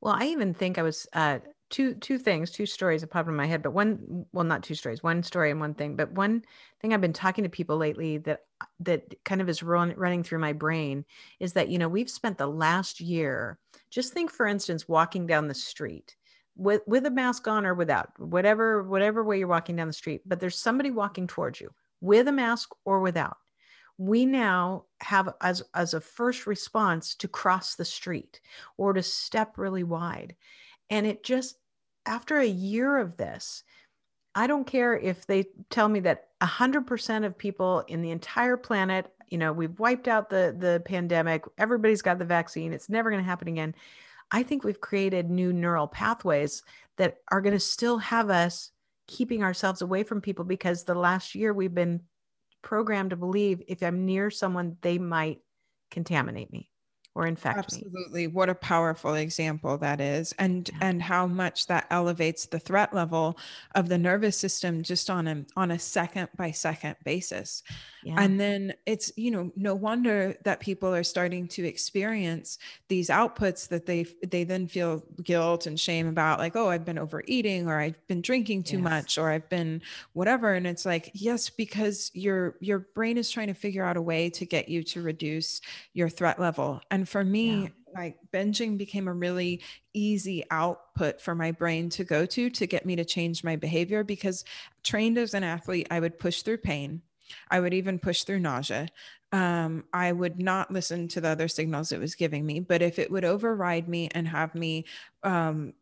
Well, 0.00 0.14
I 0.18 0.26
even 0.26 0.54
think 0.54 0.78
I 0.78 0.82
was 0.82 1.06
uh, 1.12 1.40
two 1.70 1.94
two 1.94 2.18
things, 2.18 2.50
two 2.50 2.66
stories 2.66 3.00
that 3.00 3.10
popped 3.10 3.28
in 3.28 3.36
my 3.36 3.46
head, 3.46 3.62
but 3.62 3.72
one 3.72 4.26
well, 4.32 4.44
not 4.44 4.62
two 4.62 4.74
stories, 4.74 5.02
one 5.02 5.22
story 5.22 5.50
and 5.50 5.60
one 5.60 5.74
thing. 5.74 5.96
But 5.96 6.12
one 6.12 6.42
thing 6.80 6.92
I've 6.92 7.00
been 7.00 7.12
talking 7.12 7.44
to 7.44 7.50
people 7.50 7.76
lately 7.76 8.18
that 8.18 8.44
that 8.80 9.24
kind 9.24 9.40
of 9.40 9.48
is 9.48 9.62
run, 9.62 9.94
running 9.96 10.22
through 10.22 10.38
my 10.38 10.52
brain 10.52 11.04
is 11.40 11.52
that 11.54 11.68
you 11.68 11.78
know 11.78 11.88
we've 11.88 12.10
spent 12.10 12.38
the 12.38 12.46
last 12.46 13.00
year. 13.00 13.58
Just 13.90 14.12
think, 14.12 14.30
for 14.30 14.46
instance, 14.46 14.88
walking 14.88 15.26
down 15.26 15.48
the 15.48 15.54
street 15.54 16.16
with 16.56 16.82
with 16.86 17.06
a 17.06 17.10
mask 17.10 17.48
on 17.48 17.66
or 17.66 17.74
without, 17.74 18.18
whatever 18.18 18.82
whatever 18.82 19.24
way 19.24 19.38
you're 19.38 19.48
walking 19.48 19.76
down 19.76 19.88
the 19.88 19.92
street, 19.92 20.22
but 20.26 20.40
there's 20.40 20.58
somebody 20.58 20.90
walking 20.90 21.26
towards 21.26 21.60
you 21.60 21.70
with 22.00 22.28
a 22.28 22.32
mask 22.32 22.70
or 22.84 23.00
without 23.00 23.36
we 23.98 24.26
now 24.26 24.84
have 25.00 25.32
as 25.40 25.62
as 25.74 25.94
a 25.94 26.00
first 26.00 26.46
response 26.46 27.14
to 27.14 27.28
cross 27.28 27.76
the 27.76 27.84
street 27.84 28.40
or 28.76 28.92
to 28.92 29.02
step 29.02 29.56
really 29.56 29.84
wide 29.84 30.36
and 30.90 31.06
it 31.06 31.22
just, 31.22 31.56
after 32.04 32.38
a 32.38 32.46
year 32.46 32.98
of 32.98 33.16
this, 33.16 33.62
I 34.34 34.46
don't 34.46 34.66
care 34.66 34.96
if 34.96 35.26
they 35.26 35.46
tell 35.70 35.88
me 35.88 36.00
that 36.00 36.28
100% 36.42 37.24
of 37.24 37.38
people 37.38 37.80
in 37.88 38.02
the 38.02 38.10
entire 38.10 38.56
planet, 38.56 39.10
you 39.28 39.38
know, 39.38 39.52
we've 39.52 39.78
wiped 39.78 40.08
out 40.08 40.28
the 40.28 40.54
the 40.56 40.82
pandemic, 40.84 41.44
everybody's 41.58 42.02
got 42.02 42.18
the 42.18 42.24
vaccine, 42.24 42.72
it's 42.72 42.88
never 42.88 43.10
going 43.10 43.22
to 43.22 43.28
happen 43.28 43.48
again. 43.48 43.74
I 44.30 44.42
think 44.42 44.62
we've 44.62 44.80
created 44.80 45.30
new 45.30 45.52
neural 45.52 45.86
pathways 45.86 46.62
that 46.98 47.18
are 47.30 47.40
going 47.40 47.54
to 47.54 47.60
still 47.60 47.98
have 47.98 48.28
us 48.30 48.70
keeping 49.06 49.42
ourselves 49.42 49.82
away 49.82 50.02
from 50.02 50.20
people 50.20 50.44
because 50.44 50.84
the 50.84 50.94
last 50.94 51.34
year 51.34 51.52
we've 51.52 51.74
been 51.74 52.02
programmed 52.62 53.10
to 53.10 53.16
believe 53.16 53.62
if 53.68 53.82
I'm 53.82 54.04
near 54.04 54.30
someone, 54.30 54.76
they 54.80 54.98
might 54.98 55.40
contaminate 55.90 56.52
me 56.52 56.70
or 57.16 57.26
infect 57.26 57.58
absolutely 57.58 57.90
me. 57.90 57.98
absolutely 57.98 58.26
what 58.28 58.48
a 58.50 58.54
powerful 58.54 59.14
example 59.14 59.78
that 59.78 60.00
is 60.00 60.34
and 60.38 60.68
yeah. 60.68 60.88
and 60.88 61.02
how 61.02 61.26
much 61.26 61.66
that 61.66 61.86
elevates 61.90 62.46
the 62.46 62.58
threat 62.58 62.94
level 62.94 63.38
of 63.74 63.88
the 63.88 63.96
nervous 63.98 64.36
system 64.36 64.82
just 64.82 65.08
on 65.08 65.26
a 65.26 65.44
on 65.56 65.70
a 65.70 65.78
second 65.78 66.28
by 66.36 66.50
second 66.50 66.94
basis 67.04 67.62
yeah. 68.06 68.14
and 68.18 68.38
then 68.38 68.74
it's 68.84 69.12
you 69.16 69.30
know 69.30 69.50
no 69.56 69.74
wonder 69.74 70.36
that 70.44 70.60
people 70.60 70.94
are 70.94 71.02
starting 71.02 71.48
to 71.48 71.64
experience 71.66 72.58
these 72.88 73.08
outputs 73.08 73.68
that 73.68 73.86
they 73.86 74.06
they 74.26 74.44
then 74.44 74.66
feel 74.66 75.02
guilt 75.22 75.66
and 75.66 75.80
shame 75.80 76.06
about 76.06 76.38
like 76.38 76.54
oh 76.54 76.68
i've 76.68 76.84
been 76.84 76.98
overeating 76.98 77.66
or 77.66 77.80
i've 77.80 78.06
been 78.06 78.20
drinking 78.20 78.62
too 78.62 78.76
yes. 78.76 78.84
much 78.84 79.18
or 79.18 79.30
i've 79.30 79.48
been 79.48 79.82
whatever 80.12 80.52
and 80.52 80.66
it's 80.66 80.86
like 80.86 81.10
yes 81.14 81.50
because 81.50 82.10
your 82.14 82.56
your 82.60 82.80
brain 82.94 83.18
is 83.18 83.30
trying 83.30 83.48
to 83.48 83.54
figure 83.54 83.84
out 83.84 83.96
a 83.96 84.02
way 84.02 84.30
to 84.30 84.44
get 84.44 84.68
you 84.68 84.82
to 84.82 85.02
reduce 85.02 85.60
your 85.92 86.08
threat 86.08 86.38
level 86.38 86.80
and 86.90 87.08
for 87.08 87.24
me, 87.24 87.62
yeah. 87.62 87.68
like 87.94 88.18
binging 88.32 88.76
became 88.76 89.08
a 89.08 89.12
really 89.12 89.62
easy 89.94 90.44
output 90.50 91.20
for 91.20 91.34
my 91.34 91.52
brain 91.52 91.88
to 91.90 92.04
go 92.04 92.26
to 92.26 92.50
to 92.50 92.66
get 92.66 92.84
me 92.84 92.96
to 92.96 93.04
change 93.04 93.42
my 93.42 93.56
behavior 93.56 94.04
because 94.04 94.44
trained 94.82 95.18
as 95.18 95.34
an 95.34 95.42
athlete, 95.42 95.86
I 95.90 96.00
would 96.00 96.18
push 96.18 96.42
through 96.42 96.58
pain. 96.58 97.02
I 97.50 97.60
would 97.60 97.74
even 97.74 97.98
push 97.98 98.22
through 98.22 98.40
nausea. 98.40 98.88
Um, 99.32 99.84
I 99.92 100.12
would 100.12 100.40
not 100.40 100.70
listen 100.70 101.08
to 101.08 101.20
the 101.20 101.28
other 101.28 101.48
signals 101.48 101.92
it 101.92 102.00
was 102.00 102.14
giving 102.14 102.46
me, 102.46 102.60
but 102.60 102.82
if 102.82 102.98
it 102.98 103.10
would 103.10 103.24
override 103.24 103.88
me 103.88 104.08
and 104.12 104.28
have 104.28 104.54
me 104.54 104.84
um, 105.22 105.74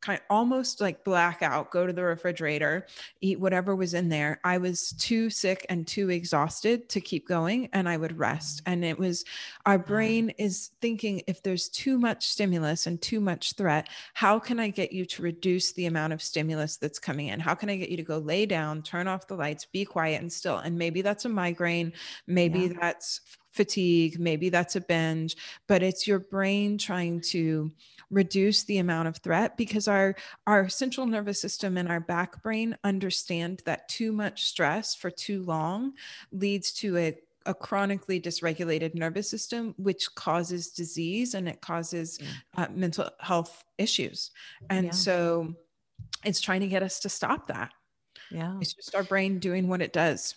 kind 0.00 0.18
of 0.18 0.24
almost 0.30 0.80
like 0.80 1.04
blackout, 1.04 1.70
go 1.70 1.86
to 1.86 1.92
the 1.92 2.02
refrigerator, 2.02 2.86
eat 3.20 3.40
whatever 3.40 3.74
was 3.74 3.94
in 3.94 4.08
there. 4.08 4.40
I 4.44 4.58
was 4.58 4.92
too 4.98 5.30
sick 5.30 5.66
and 5.68 5.86
too 5.86 6.10
exhausted 6.10 6.88
to 6.90 7.00
keep 7.00 7.26
going 7.26 7.68
and 7.72 7.88
I 7.88 7.96
would 7.96 8.18
rest. 8.18 8.62
And 8.66 8.84
it 8.84 8.98
was 8.98 9.24
our 9.64 9.78
brain 9.78 10.30
is 10.38 10.70
thinking 10.80 11.22
if 11.26 11.42
there's 11.42 11.68
too 11.68 11.98
much 11.98 12.26
stimulus 12.26 12.86
and 12.86 13.00
too 13.00 13.20
much 13.20 13.54
threat, 13.54 13.88
how 14.14 14.38
can 14.38 14.60
I 14.60 14.68
get 14.68 14.92
you 14.92 15.04
to 15.06 15.22
reduce 15.22 15.72
the 15.72 15.86
amount 15.86 16.12
of 16.12 16.22
stimulus 16.22 16.76
that's 16.76 16.98
coming 16.98 17.28
in? 17.28 17.40
How 17.40 17.54
can 17.54 17.68
I 17.68 17.76
get 17.76 17.88
you 17.88 17.96
to 17.96 18.02
go 18.02 18.18
lay 18.18 18.46
down, 18.46 18.82
turn 18.82 19.08
off 19.08 19.26
the 19.26 19.34
lights, 19.34 19.64
be 19.64 19.84
quiet 19.84 20.20
and 20.20 20.32
still? 20.32 20.58
And 20.58 20.78
maybe 20.78 21.02
that's 21.02 21.24
a 21.24 21.28
migraine, 21.28 21.92
maybe 22.26 22.60
yeah. 22.60 22.72
that's 22.80 23.20
fatigue, 23.56 24.20
maybe 24.20 24.48
that's 24.48 24.76
a 24.76 24.80
binge, 24.80 25.36
but 25.66 25.82
it's 25.82 26.06
your 26.06 26.20
brain 26.20 26.78
trying 26.78 27.20
to 27.20 27.72
reduce 28.10 28.62
the 28.64 28.78
amount 28.78 29.08
of 29.08 29.16
threat 29.16 29.56
because 29.56 29.88
our 29.88 30.14
our 30.46 30.68
central 30.68 31.06
nervous 31.06 31.40
system 31.40 31.76
and 31.76 31.88
our 31.88 31.98
back 31.98 32.40
brain 32.42 32.76
understand 32.84 33.62
that 33.64 33.88
too 33.88 34.12
much 34.12 34.44
stress 34.44 34.94
for 34.94 35.10
too 35.10 35.42
long 35.42 35.92
leads 36.30 36.72
to 36.72 36.96
a 36.96 37.18
a 37.46 37.54
chronically 37.54 38.20
dysregulated 38.20 38.94
nervous 38.94 39.30
system, 39.30 39.72
which 39.78 40.12
causes 40.14 40.70
disease 40.70 41.34
and 41.34 41.48
it 41.48 41.60
causes 41.60 42.18
uh, 42.56 42.66
mental 42.74 43.08
health 43.20 43.64
issues. 43.78 44.32
And 44.68 44.86
yeah. 44.86 44.92
so 44.92 45.54
it's 46.24 46.40
trying 46.40 46.60
to 46.60 46.66
get 46.66 46.82
us 46.82 46.98
to 47.00 47.08
stop 47.08 47.46
that. 47.46 47.72
Yeah. 48.30 48.58
It's 48.60 48.74
just 48.74 48.94
our 48.94 49.04
brain 49.04 49.38
doing 49.38 49.68
what 49.68 49.80
it 49.80 49.92
does. 49.92 50.34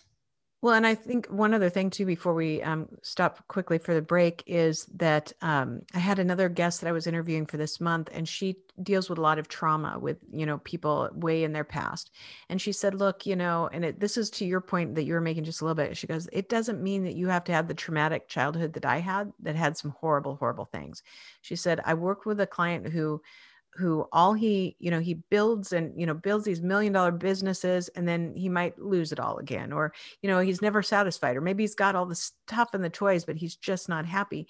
Well, 0.61 0.73
and 0.73 0.85
I 0.85 0.93
think 0.93 1.27
one 1.27 1.53
other 1.53 1.69
thing 1.69 1.89
too, 1.89 2.05
before 2.05 2.33
we 2.33 2.61
um, 2.63 2.89
stop 3.01 3.47
quickly 3.47 3.77
for 3.77 3.93
the 3.93 4.01
break, 4.01 4.43
is 4.45 4.85
that 4.95 5.31
um, 5.41 5.83
I 5.93 5.99
had 5.99 6.19
another 6.19 6.49
guest 6.49 6.81
that 6.81 6.89
I 6.89 6.91
was 6.91 7.07
interviewing 7.07 7.45
for 7.45 7.55
this 7.55 7.79
month, 7.79 8.09
and 8.11 8.27
she 8.27 8.57
deals 8.83 9.09
with 9.09 9.17
a 9.19 9.21
lot 9.21 9.39
of 9.39 9.47
trauma 9.47 9.97
with 9.99 10.17
you 10.33 10.45
know 10.45 10.57
people 10.59 11.09
way 11.13 11.45
in 11.45 11.53
their 11.53 11.63
past, 11.63 12.11
and 12.49 12.61
she 12.61 12.73
said, 12.73 12.93
"Look, 12.93 13.25
you 13.25 13.37
know," 13.37 13.69
and 13.71 13.85
it, 13.85 14.01
this 14.01 14.17
is 14.17 14.29
to 14.31 14.45
your 14.45 14.59
point 14.59 14.95
that 14.95 15.05
you 15.05 15.13
were 15.13 15.21
making 15.21 15.45
just 15.45 15.61
a 15.61 15.63
little 15.63 15.75
bit. 15.75 15.95
She 15.95 16.07
goes, 16.07 16.27
"It 16.33 16.49
doesn't 16.49 16.83
mean 16.83 17.05
that 17.05 17.15
you 17.15 17.29
have 17.29 17.45
to 17.45 17.53
have 17.53 17.69
the 17.69 17.73
traumatic 17.73 18.27
childhood 18.27 18.73
that 18.73 18.85
I 18.85 18.97
had, 18.97 19.31
that 19.39 19.55
had 19.55 19.77
some 19.77 19.91
horrible, 19.91 20.35
horrible 20.35 20.65
things." 20.65 21.03
She 21.41 21.55
said, 21.55 21.79
"I 21.85 21.93
worked 21.93 22.25
with 22.25 22.39
a 22.41 22.47
client 22.47 22.89
who." 22.89 23.21
Who 23.75 24.07
all 24.11 24.33
he 24.33 24.75
you 24.79 24.89
know 24.89 24.99
he 24.99 25.13
builds 25.13 25.73
and 25.73 25.99
you 25.99 26.05
know 26.05 26.13
builds 26.13 26.45
these 26.45 26.61
million 26.61 26.91
dollar 26.91 27.11
businesses 27.11 27.87
and 27.89 28.07
then 28.07 28.33
he 28.35 28.49
might 28.49 28.79
lose 28.79 29.11
it 29.11 29.19
all 29.19 29.37
again 29.37 29.71
or 29.71 29.93
you 30.21 30.29
know 30.29 30.39
he's 30.39 30.61
never 30.61 30.81
satisfied 30.81 31.37
or 31.37 31.41
maybe 31.41 31.63
he's 31.63 31.75
got 31.75 31.95
all 31.95 32.05
the 32.05 32.15
stuff 32.15 32.69
and 32.73 32.83
the 32.83 32.89
toys 32.89 33.25
but 33.25 33.35
he's 33.35 33.55
just 33.55 33.87
not 33.87 34.05
happy. 34.05 34.47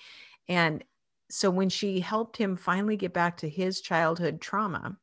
And 0.47 0.83
so 1.29 1.49
when 1.51 1.69
she 1.69 1.99
helped 1.99 2.37
him 2.37 2.55
finally 2.55 2.97
get 2.97 3.13
back 3.13 3.37
to 3.37 3.49
his 3.49 3.81
childhood 3.81 4.41
trauma 4.41 4.97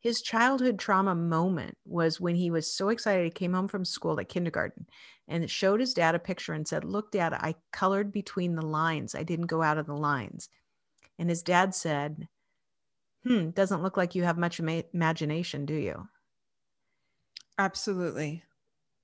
his 0.00 0.22
childhood 0.22 0.78
trauma 0.78 1.14
moment 1.14 1.76
was 1.84 2.20
when 2.20 2.34
he 2.34 2.50
was 2.50 2.72
so 2.72 2.88
excited 2.88 3.24
he 3.24 3.30
came 3.30 3.52
home 3.52 3.68
from 3.68 3.84
school 3.84 4.18
at 4.20 4.28
kindergarten 4.28 4.86
and 5.28 5.50
showed 5.50 5.80
his 5.80 5.92
dad 5.92 6.14
a 6.14 6.18
picture 6.18 6.54
and 6.54 6.66
said 6.66 6.84
look 6.84 7.10
dad 7.10 7.34
i 7.34 7.54
colored 7.72 8.12
between 8.12 8.54
the 8.54 8.64
lines. 8.64 9.14
I 9.14 9.22
didn't 9.22 9.46
go 9.46 9.60
out 9.60 9.76
of 9.76 9.86
the 9.86 9.96
lines. 9.96 10.48
And 11.18 11.28
his 11.28 11.42
dad 11.42 11.74
said 11.74 12.26
hmm, 13.24 13.50
doesn't 13.50 13.82
look 13.82 13.96
like 13.96 14.14
you 14.14 14.24
have 14.24 14.38
much 14.38 14.60
ima- 14.60 14.84
imagination, 14.92 15.66
do 15.66 15.74
you? 15.74 16.08
Absolutely. 17.58 18.42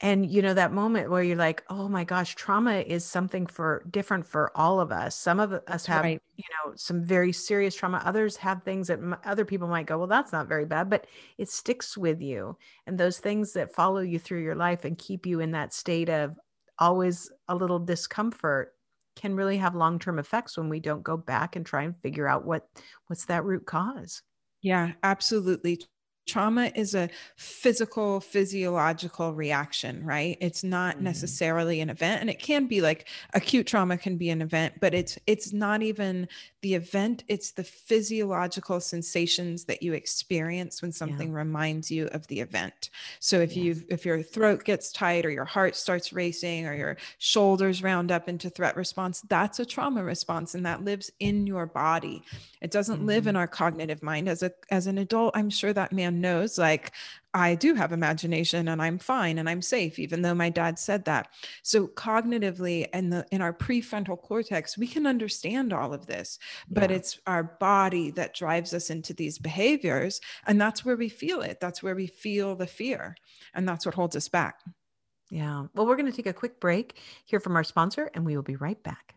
And 0.01 0.31
you 0.31 0.43
know, 0.43 0.53
that 0.55 0.73
moment 0.73 1.11
where 1.11 1.23
you're 1.23 1.37
like, 1.37 1.65
oh 1.71 1.89
my 1.89 2.05
gosh, 2.05 2.35
trauma 2.35 2.81
is 2.81 3.05
something 3.05 3.47
for 3.47 3.83
different 3.91 4.27
for 4.27 4.55
all 4.55 4.79
of 4.79 4.93
us. 4.93 5.17
Some 5.17 5.41
of 5.41 5.53
us 5.67 5.87
have, 5.87 6.05
right. 6.05 6.21
you 6.37 6.45
know, 6.65 6.75
some 6.77 7.03
very 7.03 7.33
serious 7.33 7.75
trauma. 7.75 8.03
Others 8.05 8.37
have 8.37 8.63
things 8.63 8.89
that 8.89 8.99
m- 8.99 9.17
other 9.25 9.47
people 9.47 9.69
might 9.69 9.87
go, 9.87 9.97
well, 9.97 10.07
that's 10.07 10.33
not 10.33 10.49
very 10.49 10.67
bad, 10.67 10.91
but 10.91 11.07
it 11.39 11.49
sticks 11.49 11.97
with 11.97 12.21
you. 12.21 12.59
And 12.87 12.99
those 12.99 13.19
things 13.19 13.55
that 13.55 13.75
follow 13.75 14.01
you 14.01 14.19
through 14.19 14.43
your 14.43 14.55
life 14.55 14.85
and 14.85 14.99
keep 14.99 15.25
you 15.25 15.41
in 15.41 15.53
that 15.53 15.73
state 15.73 16.11
of 16.11 16.39
always 16.79 17.31
a 17.49 17.55
little 17.55 17.79
discomfort 17.79 18.75
can 19.17 19.35
really 19.35 19.57
have 19.57 19.75
long-term 19.75 20.19
effects 20.19 20.57
when 20.57 20.69
we 20.69 20.79
don't 20.79 21.03
go 21.03 21.17
back 21.17 21.57
and 21.57 21.67
try 21.67 21.83
and 21.83 21.99
figure 22.03 22.29
out 22.29 22.45
what 22.45 22.69
what's 23.09 23.25
that 23.27 23.45
root 23.45 23.67
cause. 23.67 24.23
Yeah 24.63 24.93
absolutely 25.03 25.81
trauma 26.27 26.73
is 26.75 26.95
a 26.95 27.09
physical 27.37 28.21
physiological 28.21 29.33
reaction 29.33 30.05
right 30.05 30.37
it's 30.41 30.65
not 30.65 30.97
mm-hmm. 30.97 31.05
necessarily 31.05 31.81
an 31.81 31.89
event 31.89 32.21
and 32.21 32.29
it 32.29 32.41
can 32.41 32.67
be 32.67 32.81
like 32.81 33.09
acute 33.35 33.67
trauma 33.67 33.97
can 33.97 34.17
be 34.17 34.29
an 34.29 34.43
event 34.43 34.75
but 34.81 34.93
it's 34.93 35.19
it's 35.27 35.53
not 35.53 35.83
even 35.83 36.29
the 36.63 36.75
event 36.75 37.23
it's 37.29 37.53
the 37.53 37.63
physiological 37.63 38.81
sensations 38.81 39.65
that 39.65 39.83
you 39.83 39.93
experience 39.93 40.83
when 40.83 40.91
something 40.91 41.29
yeah. 41.29 41.39
reminds 41.39 41.91
you 41.93 42.07
of 42.09 42.27
the 42.27 42.41
event 42.41 42.91
so 43.21 43.39
if 43.39 43.57
you 43.57 43.81
if 43.89 44.05
your 44.05 44.21
throat 44.21 44.65
gets 44.65 44.91
tight 44.91 45.25
or 45.25 45.31
your 45.31 45.45
heart 45.45 45.77
starts 45.77 46.13
racing 46.13 46.67
or 46.67 46.75
your 46.75 46.97
shoulders 47.19 47.85
round 47.85 48.11
up 48.11 48.29
into 48.29 48.51
threat 48.51 48.77
response 48.77 49.23
that's 49.29 49.61
a 49.61 49.65
trauma 49.65 50.03
response 50.03 50.57
and 50.57 50.67
that 50.67 50.85
lives 50.85 51.09
in 51.21 51.47
your 51.47 51.67
body 51.67 52.21
it 52.61 52.73
doesn't 52.73 52.97
mm-hmm. 52.97 53.07
live 53.07 53.27
in 53.29 53.37
our 53.37 53.47
cognitive 53.47 54.03
mind 54.03 54.29
as 54.29 54.43
a 54.43 54.51
as 54.71 54.89
an 54.89 54.99
adult 54.99 55.37
i'm 55.37 55.51
sure 55.51 55.73
that 55.73 55.93
man 55.93 56.16
knows 56.21 56.59
like 56.59 56.93
I 57.35 57.55
do 57.55 57.75
have 57.75 57.93
imagination 57.93 58.69
and 58.69 58.81
I'm 58.81 58.99
fine 58.99 59.39
and 59.39 59.49
I'm 59.49 59.61
safe, 59.61 59.99
even 59.99 60.23
though 60.23 60.35
my 60.35 60.49
dad 60.49 60.79
said 60.79 61.05
that. 61.05 61.29
So 61.63 61.87
cognitively 61.87 62.87
and 62.95 63.13
the 63.13 63.27
in 63.31 63.43
our 63.43 63.53
prefrontal 63.53 64.21
cortex, 64.21 64.79
we 64.79 64.87
can 64.87 65.07
understand 65.07 65.75
all 65.75 65.93
of 65.93 66.07
this, 66.07 66.39
but 66.71 66.91
yeah. 66.91 66.97
it's 66.97 67.21
our 67.27 67.45
body 67.45 68.11
that 68.13 68.35
drives 68.35 68.73
us 68.73 68.89
into 68.89 69.13
these 69.13 69.39
behaviors. 69.39 70.21
And 70.47 70.59
that's 70.59 70.85
where 70.85 70.97
we 70.97 71.11
feel 71.11 71.43
it. 71.43 71.61
That's 71.61 71.83
where 71.83 71.95
we 71.95 72.07
feel 72.07 72.57
the 72.57 72.67
fear. 72.67 73.17
And 73.53 73.69
that's 73.69 73.85
what 73.85 73.95
holds 73.95 74.17
us 74.17 74.29
back. 74.29 74.61
Yeah. 75.31 75.67
Well, 75.75 75.87
we're 75.87 75.97
going 75.97 76.11
to 76.11 76.17
take 76.17 76.27
a 76.27 76.33
quick 76.33 76.61
break, 76.61 76.99
hear 77.27 77.41
from 77.41 77.57
our 77.57 77.65
sponsor, 77.65 78.11
and 78.15 78.25
we 78.25 78.37
will 78.37 78.45
be 78.45 78.57
right 78.57 78.81
back. 78.83 79.16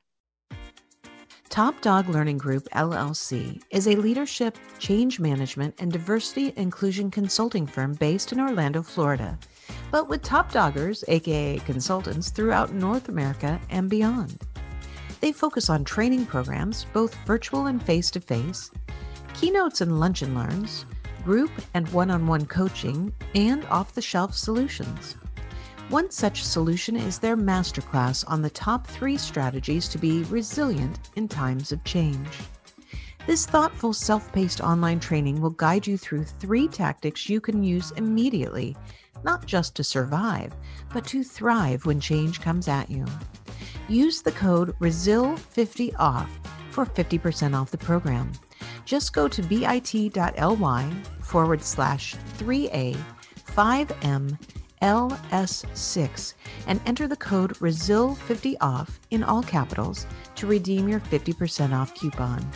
Top 1.50 1.82
Dog 1.82 2.08
Learning 2.10 2.38
Group 2.38 2.70
LLC 2.76 3.60
is 3.72 3.88
a 3.88 3.96
leadership, 3.96 4.56
change 4.78 5.20
management, 5.20 5.74
and 5.80 5.92
diversity 5.92 6.54
inclusion 6.58 7.10
consulting 7.10 7.66
firm 7.66 7.96
based 7.96 8.32
in 8.32 8.40
Orlando, 8.40 8.84
Florida, 8.84 9.36
but 9.90 10.08
with 10.08 10.22
top 10.22 10.52
doggers, 10.52 11.04
aka 11.08 11.58
consultants, 11.66 12.30
throughout 12.30 12.72
North 12.72 13.10
America 13.10 13.60
and 13.72 13.90
beyond. 13.90 14.40
They 15.22 15.32
focus 15.32 15.72
on 15.72 15.84
training 15.84 16.28
programs, 16.28 16.86
both 16.94 17.16
virtual 17.26 17.66
and 17.66 17.82
face 17.82 18.12
to 18.12 18.22
face, 18.22 18.70
keynotes 19.34 19.82
and 19.82 20.00
lunch 20.00 20.22
and 20.22 20.36
learns, 20.36 20.86
group 21.24 21.50
and 21.74 21.90
one 21.90 22.12
on 22.12 22.28
one 22.28 22.46
coaching, 22.46 23.12
and 23.34 23.66
off 23.66 23.96
the 23.96 24.04
shelf 24.04 24.36
solutions. 24.36 25.16
One 25.90 26.12
such 26.12 26.44
solution 26.44 26.96
is 26.96 27.18
their 27.18 27.36
masterclass 27.36 28.24
on 28.28 28.44
the 28.44 28.50
top 28.52 28.86
three 28.86 29.18
strategies 29.18 29.88
to 29.90 29.98
be 29.98 30.22
resilient 30.26 31.10
in 31.16 31.28
times 31.28 31.72
of 31.72 31.84
change. 31.84 32.28
This 33.26 33.48
thoughtful, 33.48 33.94
self 33.94 34.32
paced 34.32 34.62
online 34.62 35.00
training 35.00 35.42
will 35.42 35.50
guide 35.50 35.88
you 35.88 35.98
through 35.98 36.26
three 36.26 36.68
tactics 36.68 37.28
you 37.28 37.42
can 37.42 37.64
use 37.64 37.90
immediately, 37.98 38.78
not 39.24 39.48
just 39.48 39.76
to 39.78 39.84
survive, 39.84 40.54
but 40.94 41.08
to 41.08 41.24
thrive 41.24 41.88
when 41.88 42.00
change 42.00 42.40
comes 42.40 42.68
at 42.68 42.92
you. 42.92 43.04
Use 43.88 44.22
the 44.22 44.32
code 44.34 44.78
RESIL50OFF 44.78 46.30
for 46.70 46.86
50% 46.86 47.60
off 47.60 47.72
the 47.72 47.80
program. 47.80 48.32
Just 48.86 49.12
go 49.12 49.28
to 49.28 49.42
bit.ly 49.42 50.92
forward 51.20 51.64
slash 51.64 52.16
3A 52.38 52.96
5M 53.48 54.38
LS6 54.82 56.34
and 56.68 56.82
enter 56.86 57.08
the 57.08 57.16
code 57.16 57.56
RESIL50OFF 57.56 58.90
in 59.12 59.24
all 59.24 59.42
capitals 59.44 60.06
to 60.36 60.48
redeem 60.48 60.88
your 60.88 61.00
50% 61.00 61.74
off 61.74 61.96
coupon. 61.96 62.48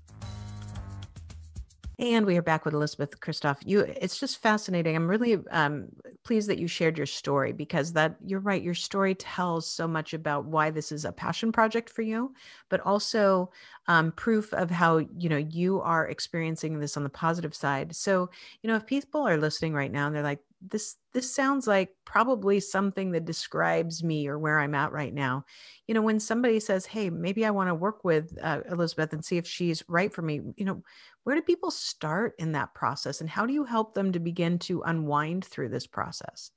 And 1.99 2.25
we 2.25 2.37
are 2.37 2.41
back 2.41 2.65
with 2.65 2.73
Elizabeth 2.73 3.19
Kristoff. 3.19 3.57
You, 3.65 3.81
it's 3.81 4.19
just 4.19 4.41
fascinating. 4.41 4.95
I'm 4.95 5.07
really 5.07 5.37
um, 5.51 5.89
pleased 6.23 6.49
that 6.49 6.57
you 6.57 6.67
shared 6.67 6.97
your 6.97 7.05
story 7.05 7.53
because 7.53 7.93
that 7.93 8.15
you're 8.25 8.39
right. 8.39 8.63
Your 8.63 8.73
story 8.73 9.13
tells 9.13 9.67
so 9.67 9.87
much 9.87 10.13
about 10.13 10.45
why 10.45 10.71
this 10.71 10.91
is 10.91 11.05
a 11.05 11.11
passion 11.11 11.51
project 11.51 11.91
for 11.91 12.01
you, 12.01 12.33
but 12.69 12.79
also 12.81 13.51
um, 13.87 14.11
proof 14.13 14.51
of 14.53 14.71
how 14.71 14.97
you 14.97 15.29
know 15.29 15.37
you 15.37 15.81
are 15.81 16.07
experiencing 16.07 16.79
this 16.79 16.97
on 16.97 17.03
the 17.03 17.09
positive 17.09 17.53
side. 17.53 17.95
So 17.95 18.29
you 18.63 18.69
know 18.69 18.75
if 18.75 18.87
people 18.87 19.21
are 19.21 19.37
listening 19.37 19.73
right 19.73 19.91
now 19.91 20.07
and 20.07 20.15
they're 20.15 20.23
like, 20.23 20.39
this 20.69 20.95
this 21.13 21.33
sounds 21.33 21.67
like 21.67 21.89
probably 22.05 22.59
something 22.59 23.11
that 23.11 23.25
describes 23.25 24.03
me 24.03 24.27
or 24.27 24.39
where 24.39 24.59
i'm 24.59 24.75
at 24.75 24.91
right 24.91 25.13
now. 25.13 25.45
You 25.87 25.93
know 25.93 26.01
when 26.01 26.19
somebody 26.19 26.59
says 26.59 26.85
hey 26.85 27.09
maybe 27.09 27.45
i 27.45 27.51
want 27.51 27.69
to 27.69 27.75
work 27.75 28.03
with 28.03 28.37
uh, 28.41 28.61
elizabeth 28.69 29.13
and 29.13 29.23
see 29.23 29.37
if 29.37 29.47
she's 29.47 29.83
right 29.87 30.13
for 30.13 30.21
me 30.21 30.41
you 30.55 30.65
know 30.65 30.81
where 31.23 31.35
do 31.35 31.41
people 31.41 31.71
start 31.71 32.33
in 32.39 32.51
that 32.53 32.73
process 32.73 33.21
and 33.21 33.29
how 33.29 33.45
do 33.45 33.53
you 33.53 33.63
help 33.63 33.93
them 33.93 34.11
to 34.11 34.19
begin 34.19 34.59
to 34.59 34.81
unwind 34.83 35.45
through 35.45 35.69
this 35.69 35.87
process? 35.87 36.51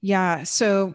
Yeah 0.00 0.42
so 0.42 0.94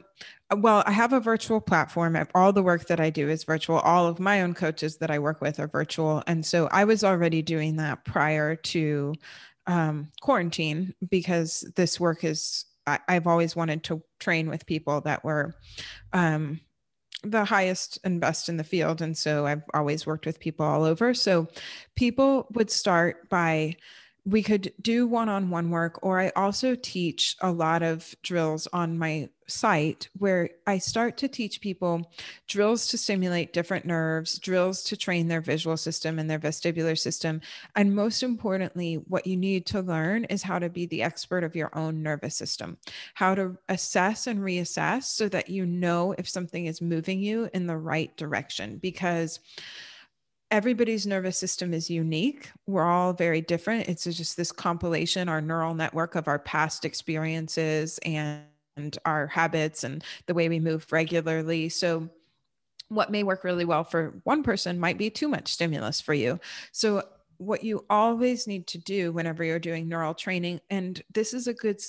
uh, 0.52 0.58
well 0.58 0.84
i 0.86 0.92
have 0.92 1.14
a 1.14 1.20
virtual 1.20 1.62
platform. 1.62 2.18
All 2.36 2.54
the 2.54 2.64
work 2.64 2.88
that 2.88 3.00
i 3.00 3.10
do 3.10 3.30
is 3.30 3.44
virtual 3.46 3.80
all 3.80 4.08
of 4.08 4.20
my 4.20 4.42
own 4.42 4.54
coaches 4.54 4.98
that 4.98 5.12
i 5.12 5.18
work 5.18 5.42
with 5.42 5.60
are 5.60 5.68
virtual. 5.68 6.24
And 6.28 6.46
so 6.46 6.68
i 6.72 6.84
was 6.84 7.04
already 7.04 7.42
doing 7.42 7.78
that 7.78 8.04
prior 8.06 8.56
to 8.56 9.14
um, 9.68 10.12
quarantine 10.22 10.94
because 11.10 11.62
this 11.76 12.00
work 12.00 12.24
is 12.24 12.66
I, 12.88 13.00
have 13.08 13.28
always 13.28 13.56
wanted 13.56 13.84
to 13.86 14.02
train 14.20 14.50
with 14.50 14.66
people 14.66 15.02
that 15.02 15.24
were 15.24 15.56
um, 16.14 16.60
the 17.24 17.46
highest 17.46 18.00
and 18.04 18.20
best 18.20 18.50
in 18.50 18.58
the 18.58 18.64
field. 18.64 19.02
And 19.02 19.16
so 19.16 19.46
i've 19.46 19.64
always 19.74 20.06
worked 20.06 20.26
with 20.26 20.40
people 20.40 20.66
all 20.66 20.84
over. 20.84 21.14
So 21.14 21.48
people 21.96 22.48
would 22.54 22.72
start 22.72 23.30
by 23.30 23.78
we 24.26 24.44
could 24.44 24.72
do 24.82 25.08
one-on-one 25.08 25.70
work 25.70 26.00
or 26.04 26.20
i 26.20 26.30
also 26.36 26.76
teach 26.76 27.36
a 27.42 27.52
lot 27.52 27.82
of 27.82 28.16
drills 28.22 28.68
on 28.72 28.98
my 28.98 29.30
site 29.48 30.08
where 30.18 30.50
i 30.68 30.78
start 30.78 31.18
to 31.18 31.28
teach 31.28 31.60
people 31.60 32.10
drills 32.48 32.88
to 32.88 32.98
stimulate 32.98 33.52
different 33.52 33.86
nerves 33.86 34.38
drills 34.40 34.84
to 34.84 34.96
train 34.96 35.28
their 35.28 35.42
visual 35.42 35.76
system 35.76 36.20
and 36.20 36.30
their 36.30 36.40
vestibular 36.40 36.98
system. 36.98 37.42
And 37.76 37.96
most 37.96 38.24
importantly 38.24 38.96
what 38.96 39.28
you 39.28 39.38
need 39.38 39.66
to 39.68 39.82
learn 39.82 40.26
is 40.26 40.44
how 40.44 40.60
to 40.60 40.70
be 40.70 40.86
the 40.86 41.04
expert 41.04 41.44
of 41.44 41.56
your 41.56 41.76
own 41.78 42.04
nervous 42.04 42.36
system 42.36 42.78
how 43.14 43.36
to 43.36 43.58
assess 43.70 44.28
and 44.28 44.40
reassess 44.40 45.04
so 45.04 45.28
that 45.30 45.50
you 45.50 45.66
know 45.66 46.14
if 46.18 46.28
something 46.30 46.66
is 46.66 46.82
moving 46.82 47.20
you 47.20 47.50
in 47.54 47.68
the 47.68 47.78
right 47.78 48.16
direction. 48.18 48.78
Because 48.78 49.40
everybody's 50.52 51.08
nervous 51.08 51.38
system 51.38 51.74
is 51.74 51.90
unique. 51.90 52.52
We're 52.68 52.86
all 52.86 53.14
very 53.14 53.42
different. 53.42 53.88
It's 53.88 54.04
just 54.04 54.36
this 54.38 54.52
compilation, 54.52 55.30
our 55.30 55.42
neural 55.42 55.74
network 55.74 56.16
of 56.16 56.28
our 56.28 56.40
past 56.40 56.86
experiences 56.86 57.98
and, 58.04 58.46
our 59.06 59.28
habits 59.28 59.84
and 59.84 60.04
the 60.28 60.34
way 60.34 60.48
we 60.48 60.60
move 60.60 60.88
regularly. 60.92 61.68
So, 61.70 62.10
what 62.88 63.12
may 63.12 63.22
work 63.22 63.44
really 63.44 63.66
well 63.66 63.84
for 63.84 64.22
one 64.24 64.44
person 64.44 64.80
might 64.80 64.98
be 64.98 65.10
too 65.10 65.28
much 65.28 65.54
stimulus 65.54 66.00
for 66.02 66.14
you. 66.14 66.40
So, 66.72 67.04
what 67.38 67.64
you 67.64 67.86
always 67.90 68.48
need 68.48 68.68
to 68.68 68.78
do 68.78 69.12
whenever 69.12 69.44
you're 69.44 69.60
doing 69.60 69.90
neural 69.90 70.14
training, 70.14 70.62
and 70.70 71.02
this 71.14 71.34
is 71.34 71.48
a 71.48 71.54
good 71.54 71.82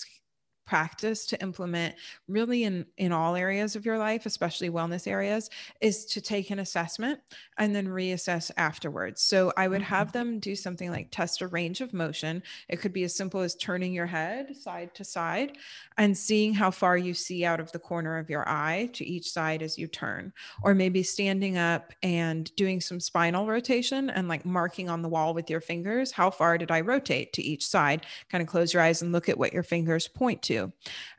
practice 0.64 1.26
to 1.26 1.40
implement 1.42 1.94
really 2.28 2.64
in 2.64 2.86
in 2.96 3.12
all 3.12 3.34
areas 3.34 3.74
of 3.76 3.84
your 3.84 3.98
life 3.98 4.26
especially 4.26 4.70
wellness 4.70 5.06
areas 5.06 5.50
is 5.80 6.04
to 6.04 6.20
take 6.20 6.50
an 6.50 6.60
assessment 6.60 7.20
and 7.58 7.74
then 7.74 7.86
reassess 7.86 8.50
afterwards. 8.56 9.22
So 9.22 9.52
i 9.56 9.68
would 9.68 9.82
have 9.82 10.08
mm-hmm. 10.08 10.18
them 10.18 10.38
do 10.38 10.54
something 10.54 10.90
like 10.90 11.08
test 11.10 11.42
a 11.42 11.48
range 11.48 11.80
of 11.80 11.92
motion. 11.92 12.42
It 12.68 12.80
could 12.80 12.92
be 12.92 13.04
as 13.04 13.14
simple 13.14 13.40
as 13.40 13.54
turning 13.54 13.92
your 13.92 14.06
head 14.06 14.56
side 14.56 14.94
to 14.94 15.04
side 15.04 15.58
and 15.98 16.16
seeing 16.16 16.54
how 16.54 16.70
far 16.70 16.96
you 16.96 17.14
see 17.14 17.44
out 17.44 17.60
of 17.60 17.72
the 17.72 17.78
corner 17.78 18.18
of 18.18 18.30
your 18.30 18.48
eye 18.48 18.90
to 18.94 19.04
each 19.04 19.30
side 19.30 19.62
as 19.62 19.78
you 19.78 19.86
turn. 19.86 20.32
Or 20.62 20.74
maybe 20.74 21.02
standing 21.02 21.58
up 21.58 21.92
and 22.02 22.54
doing 22.56 22.80
some 22.80 23.00
spinal 23.00 23.46
rotation 23.46 24.10
and 24.10 24.28
like 24.28 24.44
marking 24.44 24.88
on 24.88 25.02
the 25.02 25.08
wall 25.08 25.34
with 25.34 25.50
your 25.50 25.60
fingers 25.60 26.12
how 26.12 26.30
far 26.30 26.58
did 26.58 26.70
i 26.70 26.80
rotate 26.80 27.32
to 27.32 27.42
each 27.42 27.66
side? 27.66 28.06
Kind 28.30 28.42
of 28.42 28.48
close 28.48 28.72
your 28.72 28.82
eyes 28.82 29.02
and 29.02 29.12
look 29.12 29.28
at 29.28 29.38
what 29.38 29.52
your 29.52 29.62
fingers 29.62 30.08
point 30.08 30.42
to 30.42 30.61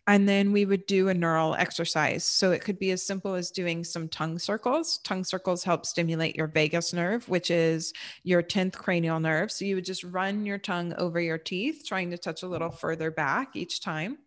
and 0.08 0.28
then 0.28 0.52
we 0.52 0.66
would 0.66 0.86
do 0.86 1.10
a 1.10 1.14
neural 1.14 1.56
exercise. 1.56 2.24
So 2.24 2.52
it 2.52 2.62
could 2.62 2.78
be 2.78 2.92
as 2.92 3.06
simple 3.06 3.34
as 3.34 3.52
doing 3.52 3.84
some 3.84 4.08
tongue 4.10 4.38
circles. 4.38 5.00
Tongue 5.00 5.24
circles 5.24 5.64
help 5.64 5.86
stimulate 5.86 6.36
your 6.36 6.48
vagus 6.48 6.94
nerve, 6.94 7.28
which 7.28 7.50
is 7.50 7.94
your 8.24 8.44
10th 8.44 8.74
cranial 8.74 9.20
nerve. 9.20 9.52
So 9.52 9.66
you 9.66 9.76
would 9.76 9.86
just 9.86 10.04
run 10.04 10.46
your 10.46 10.58
tongue 10.58 10.94
over 10.98 11.20
your 11.20 11.38
teeth, 11.38 11.84
trying 11.86 12.12
to 12.12 12.18
touch 12.18 12.44
a 12.44 12.48
little 12.48 12.70
mm-hmm. 12.70 12.78
further 12.78 13.12
back 13.12 13.56
each 13.56 13.82
time 13.82 14.18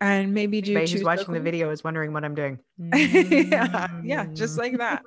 and 0.00 0.34
maybe 0.34 0.60
do 0.60 0.72
Anybody 0.72 0.92
who's 0.92 1.04
watching 1.04 1.32
the 1.34 1.40
video 1.40 1.70
is 1.70 1.84
wondering 1.84 2.12
what 2.12 2.24
I'm 2.24 2.34
doing. 2.34 2.58
yeah, 2.78 3.88
yeah, 4.02 4.26
just 4.32 4.58
like 4.58 4.78
that. 4.78 5.04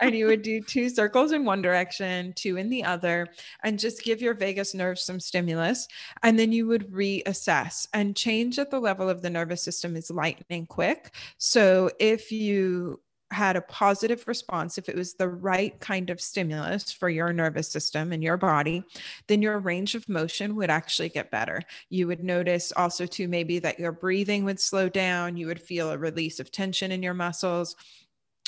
and 0.00 0.14
you 0.14 0.26
would 0.26 0.42
do 0.42 0.60
two 0.60 0.88
circles 0.88 1.32
in 1.32 1.44
one 1.44 1.62
direction, 1.62 2.32
two 2.36 2.56
in 2.56 2.70
the 2.70 2.84
other, 2.84 3.28
and 3.64 3.78
just 3.78 4.02
give 4.02 4.20
your 4.20 4.34
vagus 4.34 4.74
nerve 4.74 4.98
some 4.98 5.18
stimulus. 5.18 5.88
And 6.22 6.38
then 6.38 6.52
you 6.52 6.66
would 6.66 6.90
reassess 6.90 7.88
and 7.92 8.16
change 8.16 8.58
at 8.58 8.70
the 8.70 8.80
level 8.80 9.08
of 9.08 9.22
the 9.22 9.30
nervous 9.30 9.62
system 9.62 9.96
is 9.96 10.10
lightning 10.10 10.66
quick. 10.66 11.14
So 11.38 11.90
if 11.98 12.30
you 12.30 13.00
had 13.36 13.54
a 13.54 13.60
positive 13.60 14.26
response, 14.26 14.78
if 14.78 14.88
it 14.88 14.96
was 14.96 15.12
the 15.12 15.28
right 15.28 15.78
kind 15.78 16.08
of 16.08 16.22
stimulus 16.22 16.90
for 16.90 17.10
your 17.10 17.34
nervous 17.34 17.68
system 17.68 18.10
and 18.10 18.22
your 18.22 18.38
body, 18.38 18.82
then 19.26 19.42
your 19.42 19.58
range 19.58 19.94
of 19.94 20.08
motion 20.08 20.56
would 20.56 20.70
actually 20.70 21.10
get 21.10 21.30
better. 21.30 21.60
You 21.90 22.06
would 22.06 22.24
notice 22.24 22.72
also, 22.74 23.04
too, 23.04 23.28
maybe 23.28 23.58
that 23.58 23.78
your 23.78 23.92
breathing 23.92 24.44
would 24.46 24.58
slow 24.58 24.88
down. 24.88 25.36
You 25.36 25.48
would 25.48 25.60
feel 25.60 25.90
a 25.90 25.98
release 25.98 26.40
of 26.40 26.50
tension 26.50 26.90
in 26.90 27.02
your 27.02 27.12
muscles 27.14 27.76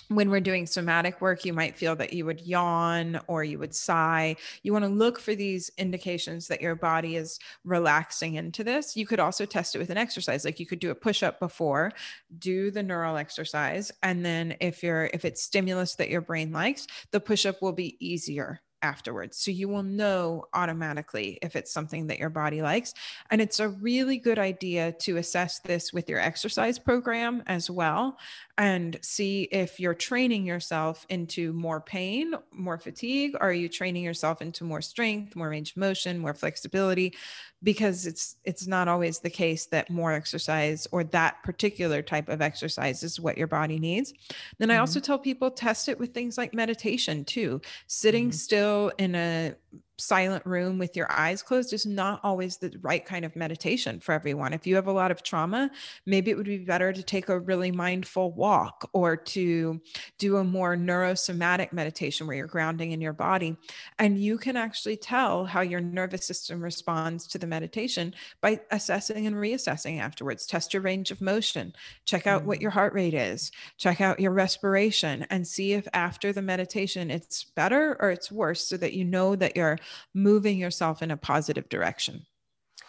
when 0.08 0.30
we're 0.30 0.40
doing 0.40 0.66
somatic 0.66 1.20
work, 1.20 1.44
you 1.44 1.52
might 1.52 1.76
feel 1.76 1.94
that 1.96 2.12
you 2.12 2.24
would 2.24 2.40
yawn 2.40 3.20
or 3.26 3.44
you 3.44 3.58
would 3.58 3.74
sigh. 3.74 4.36
You 4.62 4.72
want 4.72 4.84
to 4.84 4.90
look 4.90 5.20
for 5.20 5.34
these 5.34 5.70
indications 5.76 6.48
that 6.48 6.62
your 6.62 6.74
body 6.74 7.16
is 7.16 7.38
relaxing 7.64 8.34
into 8.34 8.64
this. 8.64 8.96
You 8.96 9.06
could 9.06 9.20
also 9.20 9.44
test 9.44 9.74
it 9.74 9.78
with 9.78 9.90
an 9.90 9.98
exercise. 9.98 10.44
Like 10.44 10.58
you 10.58 10.66
could 10.66 10.80
do 10.80 10.90
a 10.90 10.94
push 10.94 11.22
up 11.22 11.38
before, 11.38 11.92
do 12.38 12.70
the 12.70 12.82
neural 12.82 13.16
exercise. 13.16 13.92
And 14.02 14.24
then 14.24 14.56
if 14.60 14.82
you're, 14.82 15.10
if 15.12 15.24
it's 15.24 15.42
stimulus 15.42 15.96
that 15.96 16.10
your 16.10 16.22
brain 16.22 16.52
likes, 16.52 16.86
the 17.10 17.20
push 17.20 17.44
up 17.44 17.60
will 17.60 17.72
be 17.72 17.96
easier 18.00 18.60
afterwards. 18.82 19.36
So 19.38 19.50
you 19.50 19.68
will 19.68 19.82
know 19.82 20.44
automatically 20.54 21.38
if 21.42 21.56
it's 21.56 21.72
something 21.72 22.06
that 22.08 22.18
your 22.18 22.30
body 22.30 22.62
likes. 22.62 22.94
And 23.30 23.40
it's 23.40 23.60
a 23.60 23.68
really 23.68 24.18
good 24.18 24.38
idea 24.38 24.92
to 24.92 25.16
assess 25.16 25.60
this 25.60 25.92
with 25.92 26.08
your 26.08 26.20
exercise 26.20 26.78
program 26.78 27.42
as 27.46 27.70
well 27.70 28.18
and 28.58 28.98
see 29.02 29.42
if 29.52 29.78
you're 29.78 29.94
training 29.94 30.44
yourself 30.44 31.06
into 31.08 31.52
more 31.52 31.80
pain, 31.80 32.34
more 32.50 32.76
fatigue, 32.76 33.36
or 33.36 33.50
are 33.50 33.52
you 33.52 33.68
training 33.68 34.02
yourself 34.02 34.42
into 34.42 34.64
more 34.64 34.82
strength, 34.82 35.36
more 35.36 35.48
range 35.48 35.70
of 35.70 35.76
motion, 35.76 36.18
more 36.18 36.34
flexibility? 36.34 37.14
Because 37.62 38.04
it's 38.04 38.36
it's 38.44 38.66
not 38.66 38.88
always 38.88 39.20
the 39.20 39.30
case 39.30 39.66
that 39.66 39.90
more 39.90 40.12
exercise 40.12 40.88
or 40.90 41.04
that 41.04 41.42
particular 41.44 42.02
type 42.02 42.28
of 42.28 42.42
exercise 42.42 43.04
is 43.04 43.20
what 43.20 43.38
your 43.38 43.46
body 43.46 43.78
needs. 43.78 44.12
Then 44.58 44.68
mm-hmm. 44.68 44.76
I 44.76 44.80
also 44.80 44.98
tell 44.98 45.18
people 45.18 45.50
test 45.52 45.88
it 45.88 45.98
with 45.98 46.12
things 46.12 46.36
like 46.36 46.52
meditation 46.52 47.24
too. 47.24 47.60
Sitting 47.86 48.26
mm-hmm. 48.26 48.32
still 48.32 48.67
in 48.98 49.14
a 49.14 49.54
silent 49.98 50.46
room 50.46 50.78
with 50.78 50.96
your 50.96 51.10
eyes 51.10 51.42
closed 51.42 51.72
is 51.72 51.84
not 51.84 52.20
always 52.22 52.56
the 52.56 52.72
right 52.80 53.04
kind 53.04 53.24
of 53.24 53.34
meditation 53.36 54.00
for 54.00 54.12
everyone. 54.12 54.52
If 54.52 54.66
you 54.66 54.76
have 54.76 54.86
a 54.86 54.92
lot 54.92 55.10
of 55.10 55.22
trauma, 55.22 55.70
maybe 56.06 56.30
it 56.30 56.36
would 56.36 56.46
be 56.46 56.58
better 56.58 56.92
to 56.92 57.02
take 57.02 57.28
a 57.28 57.38
really 57.38 57.72
mindful 57.72 58.32
walk 58.32 58.88
or 58.92 59.16
to 59.16 59.80
do 60.18 60.36
a 60.36 60.44
more 60.44 60.76
neurosomatic 60.76 61.72
meditation 61.72 62.26
where 62.26 62.36
you're 62.36 62.46
grounding 62.46 62.92
in 62.92 63.00
your 63.00 63.12
body. 63.12 63.56
And 63.98 64.18
you 64.18 64.38
can 64.38 64.56
actually 64.56 64.96
tell 64.96 65.44
how 65.44 65.60
your 65.60 65.80
nervous 65.80 66.24
system 66.24 66.62
responds 66.62 67.26
to 67.28 67.38
the 67.38 67.46
meditation 67.46 68.14
by 68.40 68.60
assessing 68.70 69.26
and 69.26 69.36
reassessing 69.36 69.98
afterwards. 69.98 70.46
Test 70.46 70.72
your 70.72 70.82
range 70.82 71.10
of 71.10 71.20
motion, 71.20 71.74
check 72.04 72.26
out 72.26 72.44
what 72.44 72.58
mm. 72.58 72.62
your 72.62 72.70
heart 72.70 72.92
rate 72.92 73.14
is, 73.14 73.50
check 73.76 74.00
out 74.00 74.20
your 74.20 74.32
respiration, 74.32 75.26
and 75.30 75.46
see 75.46 75.72
if 75.72 75.88
after 75.92 76.32
the 76.32 76.42
meditation 76.42 77.10
it's 77.10 77.44
better 77.44 77.96
or 78.00 78.10
it's 78.10 78.30
worse 78.30 78.64
so 78.64 78.76
that 78.76 78.92
you 78.92 79.04
know 79.04 79.34
that 79.34 79.56
you're 79.56 79.78
moving 80.14 80.58
yourself 80.58 81.02
in 81.02 81.10
a 81.10 81.16
positive 81.16 81.68
direction. 81.68 82.26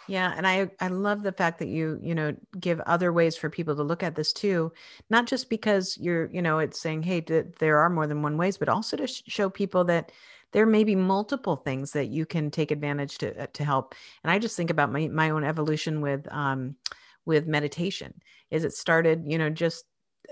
Yeah, 0.06 0.32
and 0.36 0.46
I 0.46 0.70
I 0.80 0.88
love 0.88 1.22
the 1.22 1.32
fact 1.32 1.58
that 1.60 1.68
you 1.68 1.98
you 2.02 2.14
know 2.14 2.34
give 2.58 2.80
other 2.80 3.12
ways 3.12 3.36
for 3.36 3.48
people 3.48 3.76
to 3.76 3.82
look 3.82 4.02
at 4.02 4.16
this 4.16 4.32
too, 4.32 4.72
not 5.08 5.26
just 5.26 5.48
because 5.48 5.96
you're 5.98 6.28
you 6.32 6.42
know 6.42 6.58
it's 6.58 6.80
saying 6.80 7.02
hey 7.04 7.20
there 7.20 7.78
are 7.78 7.90
more 7.90 8.06
than 8.06 8.22
one 8.22 8.36
ways, 8.36 8.58
but 8.58 8.68
also 8.68 8.96
to 8.96 9.06
sh- 9.06 9.22
show 9.28 9.48
people 9.48 9.84
that 9.84 10.10
there 10.52 10.66
may 10.66 10.82
be 10.84 10.96
multiple 10.96 11.56
things 11.56 11.92
that 11.92 12.06
you 12.06 12.26
can 12.26 12.50
take 12.50 12.70
advantage 12.70 13.18
to 13.18 13.42
uh, 13.42 13.46
to 13.52 13.64
help. 13.64 13.94
And 14.24 14.30
I 14.30 14.38
just 14.38 14.56
think 14.56 14.70
about 14.70 14.90
my 14.90 15.06
my 15.08 15.30
own 15.30 15.44
evolution 15.44 16.00
with 16.00 16.26
um 16.32 16.76
with 17.24 17.46
meditation. 17.46 18.14
Is 18.50 18.64
it 18.64 18.72
started 18.72 19.24
you 19.26 19.38
know 19.38 19.50
just 19.50 19.84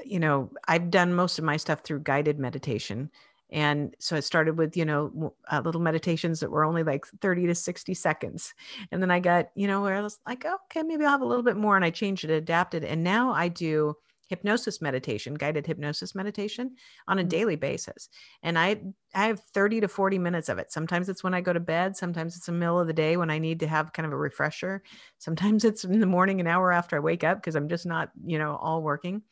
you 0.04 0.18
know 0.18 0.50
I've 0.66 0.90
done 0.90 1.14
most 1.14 1.38
of 1.38 1.44
my 1.44 1.56
stuff 1.56 1.82
through 1.82 2.00
guided 2.00 2.38
meditation 2.38 3.10
And 3.50 3.94
so 3.98 4.16
I 4.16 4.20
started 4.20 4.58
with, 4.58 4.76
you 4.76 4.84
know, 4.84 5.34
uh, 5.50 5.62
little 5.64 5.80
meditations 5.80 6.40
that 6.40 6.50
were 6.50 6.64
only 6.64 6.82
like 6.82 7.06
30 7.20 7.46
to 7.46 7.54
60 7.54 7.94
seconds. 7.94 8.54
And 8.92 9.00
then 9.00 9.10
I 9.10 9.20
got, 9.20 9.46
you 9.54 9.66
know, 9.66 9.82
where 9.82 9.96
I 9.96 10.00
was 10.00 10.18
like, 10.26 10.44
okay, 10.44 10.82
maybe 10.82 11.04
I'll 11.04 11.12
have 11.12 11.22
a 11.22 11.26
little 11.26 11.42
bit 11.42 11.56
more. 11.56 11.76
And 11.76 11.84
I 11.84 11.90
changed 11.90 12.24
it, 12.24 12.30
adapted. 12.30 12.84
And 12.84 13.02
now 13.02 13.32
I 13.32 13.48
do 13.48 13.94
hypnosis 14.28 14.82
meditation, 14.82 15.34
guided 15.34 15.66
hypnosis 15.66 16.14
meditation 16.14 16.76
on 17.08 17.18
a 17.18 17.22
mm-hmm. 17.22 17.28
daily 17.28 17.56
basis. 17.56 18.08
And 18.42 18.58
I 18.58 18.80
I 19.14 19.26
have 19.26 19.40
30 19.40 19.80
to 19.80 19.88
40 19.88 20.18
minutes 20.18 20.48
of 20.48 20.58
it. 20.58 20.70
Sometimes 20.70 21.08
it's 21.08 21.24
when 21.24 21.34
I 21.34 21.40
go 21.40 21.52
to 21.52 21.60
bed, 21.60 21.96
sometimes 21.96 22.36
it's 22.36 22.46
the 22.46 22.52
middle 22.52 22.78
of 22.78 22.86
the 22.86 22.92
day 22.92 23.16
when 23.16 23.30
I 23.30 23.38
need 23.38 23.60
to 23.60 23.66
have 23.66 23.92
kind 23.92 24.06
of 24.06 24.12
a 24.12 24.18
refresher. 24.18 24.82
Sometimes 25.18 25.64
it's 25.64 25.84
in 25.84 25.98
the 26.00 26.06
morning 26.06 26.40
an 26.40 26.46
hour 26.46 26.70
after 26.70 26.96
I 26.96 27.00
wake 27.00 27.24
up 27.24 27.38
because 27.38 27.56
I'm 27.56 27.68
just 27.68 27.86
not, 27.86 28.10
you 28.24 28.38
know, 28.38 28.56
all 28.56 28.82
working. 28.82 29.22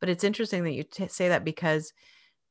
But 0.00 0.08
it's 0.08 0.24
interesting 0.24 0.64
that 0.64 0.72
you 0.72 0.84
t- 0.84 1.08
say 1.08 1.28
that 1.28 1.44
because 1.44 1.92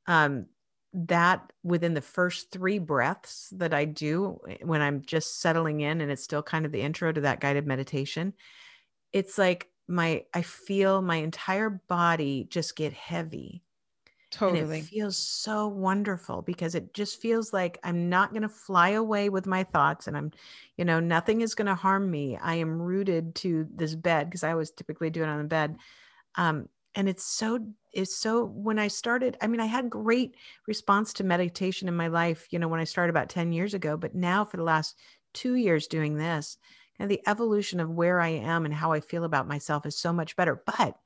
um 0.08 0.47
that 0.95 1.51
within 1.63 1.93
the 1.93 2.01
first 2.01 2.51
three 2.51 2.79
breaths 2.79 3.49
that 3.51 3.73
I 3.73 3.86
do 3.86 4.39
eh, 4.47 4.58
when 4.63 4.81
I'm 4.81 5.01
just 5.01 5.41
settling 5.41 5.81
in 5.81 6.01
and 6.01 6.12
it's 6.12 6.23
still 6.23 6.43
kind 6.43 6.65
of 6.65 6.71
the 6.71 6.81
intro 6.81 7.12
to 7.12 7.21
that 7.21 7.39
guided 7.39 7.67
meditation, 7.67 8.34
it's 9.13 9.38
like 9.38 9.69
my 9.88 10.25
I 10.34 10.41
feel 10.41 11.01
my 11.01 11.17
entire 11.17 11.69
body 11.69 12.47
just 12.49 12.75
get 12.75 12.93
heavy. 12.93 13.63
Totally. 14.31 14.81
Feels 14.81 15.17
so 15.17 15.67
wonderful 15.67 16.41
because 16.41 16.75
it 16.75 16.93
just 16.93 17.21
feels 17.21 17.53
like 17.53 17.77
I'm 17.84 18.10
not 18.10 18.31
going 18.31 18.41
to 18.41 18.49
fly 18.49 18.89
away 18.89 19.29
with 19.29 19.45
my 19.45 19.63
thoughts 19.63 20.08
and 20.08 20.17
I'm, 20.17 20.31
you 20.77 20.84
know, 20.84 20.99
nothing 20.99 21.39
is 21.39 21.55
going 21.55 21.67
to 21.67 21.75
harm 21.75 22.12
me. 22.12 22.36
I 22.36 22.55
am 22.55 22.81
rooted 22.81 23.36
to 23.36 23.65
this 23.73 23.95
bed 23.95 24.29
because 24.29 24.43
I 24.43 24.51
always 24.51 24.71
typically 24.71 25.10
do 25.10 25.23
it 25.23 25.29
on 25.29 25.38
the 25.38 25.45
bed. 25.45 25.77
Um, 26.36 26.67
and 26.95 27.08
it's 27.08 27.23
so 27.23 27.60
it's 27.95 28.15
so 28.15 28.45
when 28.45 28.77
i 28.77 28.88
started 28.88 29.38
i 29.41 29.47
mean 29.47 29.60
i 29.60 29.65
had 29.65 29.89
great 29.89 30.36
response 30.67 31.13
to 31.13 31.23
meditation 31.23 31.88
in 31.88 31.95
my 31.95 32.08
life 32.08 32.47
you 32.51 32.60
know 32.60 32.67
when 32.67 32.79
i 32.79 32.84
started 32.84 33.10
about 33.10 33.29
10 33.29 33.51
years 33.51 33.73
ago 33.73 33.97
but 33.97 34.13
now 34.13 34.45
for 34.45 34.58
the 34.58 34.63
last 34.63 34.95
two 35.34 35.55
years 35.55 35.88
doing 35.88 36.17
this 36.17 36.58
and 36.99 37.10
the 37.10 37.21
evolution 37.27 37.79
of 37.79 37.89
where 37.89 38.19
i 38.19 38.29
am 38.29 38.65
and 38.65 38.73
how 38.73 38.91
i 38.91 38.99
feel 38.99 39.23
about 39.23 39.47
myself 39.47 39.86
is 39.86 39.97
so 39.97 40.13
much 40.13 40.36
better 40.36 40.62
but 40.65 40.97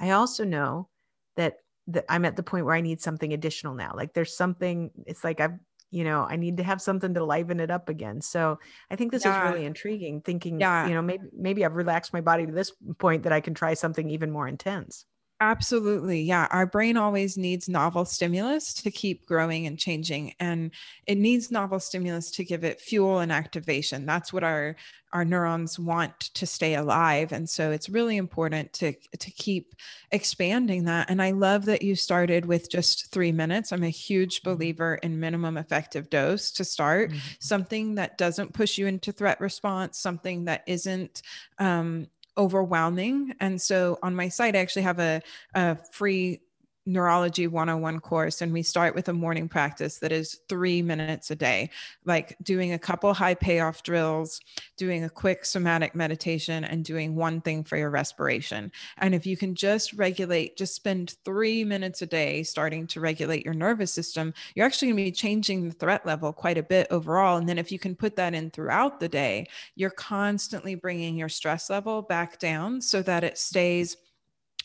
i 0.00 0.10
also 0.10 0.44
know 0.44 0.88
that 1.36 1.54
that 1.86 2.04
i'm 2.08 2.24
at 2.24 2.36
the 2.36 2.42
point 2.42 2.66
where 2.66 2.74
i 2.74 2.80
need 2.80 3.00
something 3.00 3.32
additional 3.32 3.74
now 3.74 3.92
like 3.94 4.12
there's 4.12 4.36
something 4.36 4.90
it's 5.06 5.24
like 5.24 5.40
i've 5.40 5.58
you 5.90 6.04
know 6.04 6.26
i 6.28 6.36
need 6.36 6.56
to 6.56 6.62
have 6.62 6.82
something 6.82 7.14
to 7.14 7.24
liven 7.24 7.60
it 7.60 7.70
up 7.70 7.88
again 7.88 8.20
so 8.20 8.58
i 8.90 8.96
think 8.96 9.12
this 9.12 9.24
yeah. 9.24 9.46
is 9.46 9.52
really 9.52 9.66
intriguing 9.66 10.20
thinking 10.20 10.58
yeah. 10.58 10.88
you 10.88 10.94
know 10.94 11.02
maybe 11.02 11.24
maybe 11.36 11.64
i've 11.64 11.76
relaxed 11.76 12.12
my 12.12 12.20
body 12.20 12.46
to 12.46 12.52
this 12.52 12.72
point 12.98 13.22
that 13.22 13.32
i 13.32 13.40
can 13.40 13.54
try 13.54 13.74
something 13.74 14.10
even 14.10 14.30
more 14.30 14.48
intense 14.48 15.06
Absolutely. 15.42 16.22
Yeah. 16.22 16.46
Our 16.52 16.66
brain 16.66 16.96
always 16.96 17.36
needs 17.36 17.68
novel 17.68 18.04
stimulus 18.04 18.72
to 18.74 18.92
keep 18.92 19.26
growing 19.26 19.66
and 19.66 19.76
changing. 19.76 20.34
And 20.38 20.70
it 21.04 21.18
needs 21.18 21.50
novel 21.50 21.80
stimulus 21.80 22.30
to 22.32 22.44
give 22.44 22.62
it 22.62 22.80
fuel 22.80 23.18
and 23.18 23.32
activation. 23.32 24.06
That's 24.06 24.32
what 24.32 24.44
our 24.44 24.76
our 25.12 25.24
neurons 25.24 25.80
want 25.80 26.18
to 26.20 26.46
stay 26.46 26.74
alive. 26.74 27.32
And 27.32 27.50
so 27.50 27.72
it's 27.72 27.88
really 27.88 28.16
important 28.18 28.72
to 28.74 28.92
to 28.92 29.30
keep 29.32 29.74
expanding 30.12 30.84
that. 30.84 31.10
And 31.10 31.20
I 31.20 31.32
love 31.32 31.64
that 31.64 31.82
you 31.82 31.96
started 31.96 32.46
with 32.46 32.70
just 32.70 33.10
three 33.10 33.32
minutes. 33.32 33.72
I'm 33.72 33.82
a 33.82 33.88
huge 33.88 34.42
mm-hmm. 34.42 34.52
believer 34.52 34.94
in 35.02 35.18
minimum 35.18 35.56
effective 35.56 36.08
dose 36.08 36.52
to 36.52 36.64
start, 36.64 37.10
mm-hmm. 37.10 37.18
something 37.40 37.96
that 37.96 38.16
doesn't 38.16 38.54
push 38.54 38.78
you 38.78 38.86
into 38.86 39.10
threat 39.10 39.40
response, 39.40 39.98
something 39.98 40.44
that 40.44 40.62
isn't 40.68 41.22
um, 41.58 42.06
overwhelming. 42.36 43.34
And 43.40 43.60
so 43.60 43.98
on 44.02 44.14
my 44.14 44.28
site, 44.28 44.56
I 44.56 44.60
actually 44.60 44.82
have 44.82 44.98
a, 44.98 45.20
a 45.54 45.76
free 45.92 46.40
neurology 46.84 47.46
101 47.46 48.00
course 48.00 48.42
and 48.42 48.52
we 48.52 48.62
start 48.62 48.94
with 48.94 49.08
a 49.08 49.12
morning 49.12 49.48
practice 49.48 49.98
that 49.98 50.10
is 50.10 50.40
three 50.48 50.82
minutes 50.82 51.30
a 51.30 51.36
day 51.36 51.70
like 52.04 52.36
doing 52.42 52.72
a 52.72 52.78
couple 52.78 53.14
high 53.14 53.34
payoff 53.34 53.84
drills 53.84 54.40
doing 54.76 55.04
a 55.04 55.10
quick 55.10 55.44
somatic 55.44 55.94
meditation 55.94 56.64
and 56.64 56.84
doing 56.84 57.14
one 57.14 57.40
thing 57.40 57.62
for 57.62 57.76
your 57.76 57.90
respiration. 57.90 58.72
And 58.98 59.14
if 59.14 59.26
you 59.26 59.36
can 59.36 59.54
just 59.54 59.92
regulate 59.92 60.56
just 60.56 60.74
spend 60.74 61.14
three 61.24 61.62
minutes 61.62 62.02
a 62.02 62.06
day 62.06 62.42
starting 62.42 62.88
to 62.88 63.00
regulate 63.00 63.44
your 63.44 63.54
nervous 63.54 63.92
system 63.92 64.34
you're 64.56 64.66
actually 64.66 64.88
going 64.88 64.96
to 64.96 65.04
be 65.04 65.12
changing 65.12 65.68
the 65.68 65.74
threat 65.74 66.04
level 66.04 66.32
quite 66.32 66.58
a 66.58 66.64
bit 66.64 66.88
overall. 66.90 67.36
And 67.36 67.48
then 67.48 67.58
if 67.58 67.70
you 67.70 67.78
can 67.78 67.94
put 67.94 68.16
that 68.16 68.34
in 68.34 68.50
throughout 68.50 68.98
the 68.98 69.08
day 69.08 69.46
you're 69.76 69.90
constantly 69.90 70.74
bringing 70.74 71.16
your 71.16 71.28
stress 71.28 71.70
level 71.70 72.02
back 72.02 72.40
down 72.40 72.80
so 72.80 73.02
that 73.02 73.22
it 73.22 73.38
stays 73.38 73.96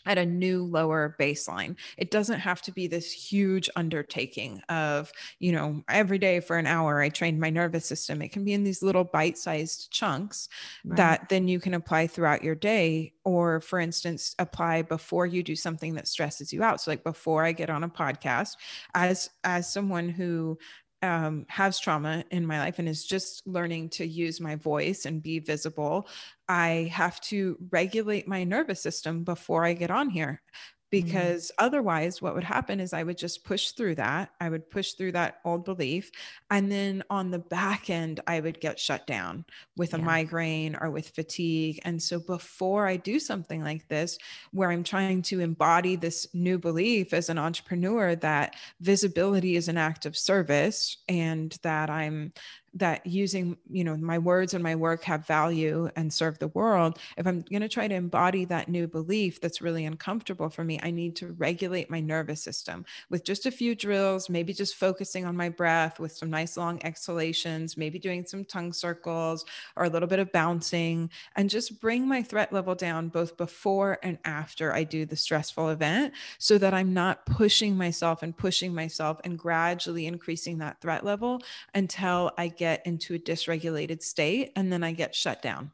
at 0.08 0.18
a 0.18 0.26
new 0.26 0.64
lower 0.64 1.16
baseline. 1.20 1.76
It 1.98 2.10
doesn't 2.12 2.40
have 2.40 2.62
to 2.64 2.72
be 2.72 2.88
this 2.88 3.12
huge 3.12 3.70
undertaking 3.76 4.62
of, 4.70 5.12
you 5.40 5.52
know, 5.52 5.84
every 5.90 6.18
day 6.18 6.40
for 6.40 6.58
an 6.58 6.66
hour 6.66 7.02
I 7.02 7.10
trained 7.10 7.40
my 7.40 7.50
nervous 7.50 7.86
system. 7.86 8.22
It 8.22 8.32
can 8.32 8.44
be 8.44 8.54
in 8.54 8.64
these 8.64 8.82
little 8.82 9.04
bite-sized 9.04 9.92
chunks 9.92 10.50
right. 10.86 10.98
that 10.98 11.30
then 11.30 11.48
you 11.48 11.60
can 11.60 11.74
apply 11.74 12.08
throughout 12.08 12.44
your 12.44 12.56
day 12.56 13.14
or 13.24 13.60
for 13.60 13.80
instance 13.80 14.36
apply 14.40 14.82
before 14.82 15.26
you 15.26 15.44
do 15.44 15.56
something 15.56 15.96
that 15.96 16.08
stresses 16.08 16.54
you 16.54 16.64
out. 16.64 16.80
So 16.80 16.92
like 16.92 17.04
before 17.04 17.44
I 17.44 17.52
get 17.52 17.70
on 17.70 17.84
a 17.84 17.90
podcast 17.90 18.56
as 18.96 19.30
as 19.44 19.72
someone 19.72 20.08
who 20.08 20.58
um, 21.02 21.46
has 21.50 21.80
trauma 21.80 22.24
in 22.32 22.46
my 22.46 22.60
life 22.60 22.80
and 22.80 22.90
is 22.90 23.06
just 23.06 23.46
learning 23.48 23.90
to 23.90 24.06
use 24.06 24.40
my 24.40 24.56
voice 24.56 25.06
and 25.06 25.22
be 25.22 25.40
visible, 25.40 26.08
I 26.48 26.90
have 26.94 27.22
to 27.22 27.58
regulate 27.72 28.28
my 28.28 28.44
nervous 28.44 28.82
system 28.82 29.24
before 29.24 29.66
I 29.66 29.74
get 29.74 29.92
on 29.92 30.10
here. 30.10 30.42
Mm-hmm. 30.94 31.06
because 31.06 31.48
mm-hmm. 31.48 31.66
otherwise 31.66 32.22
what 32.22 32.34
would 32.34 32.46
happen 32.46 32.80
is 32.80 32.94
i 32.94 33.04
would 33.04 33.18
just 33.18 33.44
push 33.44 33.72
through 33.72 33.96
that 33.96 34.30
i 34.40 34.50
would 34.50 34.70
push 34.70 34.94
through 34.94 35.12
that 35.14 35.40
old 35.44 35.66
belief 35.66 36.12
and 36.50 36.72
then 36.72 37.04
on 37.10 37.30
the 37.30 37.40
back 37.40 37.90
end 37.90 38.22
i 38.26 38.40
would 38.40 38.62
get 38.62 38.80
shut 38.80 39.06
down 39.06 39.44
with 39.76 39.94
a 39.94 39.98
migraine 39.98 40.78
or 40.80 40.90
with 40.90 41.10
fatigue 41.10 41.82
and 41.84 42.02
so 42.02 42.20
before 42.20 42.88
i 42.88 42.96
do 42.96 43.20
something 43.20 43.62
like 43.62 43.86
this 43.90 44.18
where 44.54 44.72
i'm 44.72 44.84
trying 44.84 45.22
to 45.22 45.42
embody 45.42 45.98
this 45.98 46.26
new 46.34 46.58
belief 46.58 47.14
as 47.14 47.28
an 47.28 47.38
entrepreneur 47.38 48.16
that 48.16 48.56
visibility 48.80 49.58
is 49.58 49.68
an 49.68 49.78
act 49.78 50.06
of 50.06 50.16
service 50.16 51.04
and 51.10 51.58
that 51.64 51.90
i'm 51.90 52.32
that 52.78 53.06
using 53.06 53.58
you 53.70 53.84
know 53.84 53.98
my 53.98 54.18
words 54.18 54.54
and 54.54 54.64
my 54.64 54.76
work 54.76 55.04
have 55.04 55.26
value 55.26 55.90
and 55.96 56.14
serve 56.14 56.38
the 56.40 56.50
world 56.50 57.00
if 57.18 57.26
i'm 57.26 57.42
going 57.42 57.62
to 57.62 57.68
try 57.68 57.88
to 57.88 57.96
embody 57.96 58.46
that 58.46 58.70
new 58.70 58.88
belief 58.88 59.42
that's 59.42 59.62
really 59.62 59.86
uncomfortable 59.86 60.50
for 60.50 60.64
me 60.64 60.80
i 60.84 60.92
need 60.92 61.16
to 61.16 61.34
regulate 61.34 61.90
my 61.90 62.00
nervous 62.00 62.42
system 62.42 62.86
with 63.10 63.24
just 63.24 63.46
a 63.46 63.52
few 63.52 63.74
drills 63.74 64.30
maybe 64.30 64.54
just 64.54 64.76
focusing 64.76 65.26
on 65.26 65.36
my 65.36 65.50
breath 65.50 66.00
with 66.00 66.12
some 66.12 66.30
nice 66.30 66.58
long 66.58 66.80
exhalations 66.84 67.78
maybe 67.78 67.98
doing 67.98 68.26
some 68.26 68.46
tongue 68.46 68.74
circles 68.74 69.46
or 69.76 69.86
a 69.86 69.90
little 69.90 70.08
bit 70.08 70.20
of 70.20 70.32
bouncing 70.32 71.10
and 71.36 71.50
just 71.50 71.80
bring 71.82 72.08
my 72.08 72.22
threat 72.22 72.54
level 72.54 72.76
down 72.76 73.08
both 73.08 73.38
before 73.38 73.98
and 74.04 74.18
after 74.26 74.74
i 74.74 74.84
do 74.84 75.06
the 75.06 75.16
stressful 75.16 75.70
event 75.70 76.14
so 76.38 76.58
that 76.58 76.74
i'm 76.74 76.94
not 76.94 77.26
pushing 77.26 77.76
myself 77.76 78.24
and 78.24 78.38
pushing 78.38 78.74
myself 78.74 79.20
and 79.24 79.40
gradually 79.40 80.06
increasing 80.06 80.58
that 80.58 80.80
threat 80.82 81.04
level 81.04 81.42
until 81.74 82.32
i 82.38 82.48
get 82.48 82.67
get 82.68 82.86
into 82.86 83.16
a 83.16 83.20
dysregulated 83.20 84.02
state 84.02 84.52
and 84.56 84.72
then 84.72 84.84
I 84.84 84.92
get 84.92 85.16
shut 85.16 85.42
down. 85.42 85.72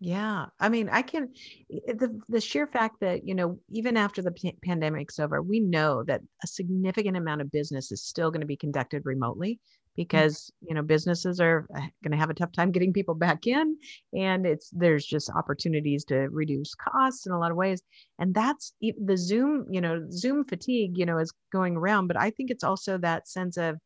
Yeah. 0.00 0.46
I 0.60 0.68
mean, 0.68 0.88
I 0.90 1.02
can 1.02 1.28
the 1.70 2.20
the 2.28 2.40
sheer 2.40 2.66
fact 2.66 2.96
that, 3.00 3.26
you 3.26 3.34
know, 3.34 3.58
even 3.70 3.96
after 3.96 4.20
the 4.22 4.32
p- 4.32 4.58
pandemic's 4.62 5.18
over, 5.18 5.40
we 5.40 5.60
know 5.60 6.02
that 6.04 6.20
a 6.42 6.46
significant 6.46 7.16
amount 7.16 7.40
of 7.40 7.50
business 7.50 7.92
is 7.92 8.02
still 8.02 8.30
going 8.30 8.40
to 8.40 8.54
be 8.54 8.56
conducted 8.56 9.02
remotely 9.06 9.60
because, 9.96 10.36
mm-hmm. 10.36 10.66
you 10.68 10.74
know, 10.74 10.82
businesses 10.82 11.40
are 11.40 11.66
uh, 11.74 11.86
going 12.02 12.10
to 12.10 12.18
have 12.18 12.28
a 12.28 12.34
tough 12.34 12.52
time 12.52 12.72
getting 12.72 12.92
people 12.92 13.14
back 13.14 13.46
in 13.46 13.78
and 14.12 14.44
it's 14.44 14.68
there's 14.72 15.06
just 15.06 15.30
opportunities 15.30 16.04
to 16.06 16.16
reduce 16.42 16.74
costs 16.74 17.26
in 17.26 17.32
a 17.32 17.38
lot 17.38 17.52
of 17.52 17.56
ways. 17.56 17.80
And 18.18 18.34
that's 18.34 18.74
the 18.80 19.16
Zoom, 19.16 19.66
you 19.70 19.80
know, 19.80 20.04
Zoom 20.10 20.44
fatigue, 20.44 20.98
you 20.98 21.06
know, 21.06 21.18
is 21.18 21.32
going 21.52 21.76
around, 21.76 22.08
but 22.08 22.20
I 22.26 22.30
think 22.30 22.50
it's 22.50 22.64
also 22.64 22.98
that 22.98 23.28
sense 23.28 23.56
of 23.56 23.78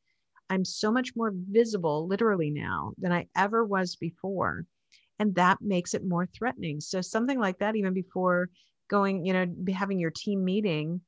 I'm 0.50 0.64
so 0.64 0.90
much 0.92 1.14
more 1.16 1.32
visible 1.34 2.06
literally 2.06 2.50
now 2.50 2.92
than 2.98 3.12
I 3.12 3.28
ever 3.36 3.64
was 3.64 3.96
before. 3.96 4.64
And 5.18 5.34
that 5.34 5.60
makes 5.60 5.94
it 5.94 6.04
more 6.06 6.26
threatening. 6.26 6.80
So, 6.80 7.00
something 7.00 7.38
like 7.38 7.58
that, 7.58 7.76
even 7.76 7.92
before 7.94 8.50
going, 8.88 9.24
you 9.26 9.32
know, 9.32 9.46
having 9.74 9.98
your 9.98 10.10
team 10.12 10.44
meeting 10.44 11.00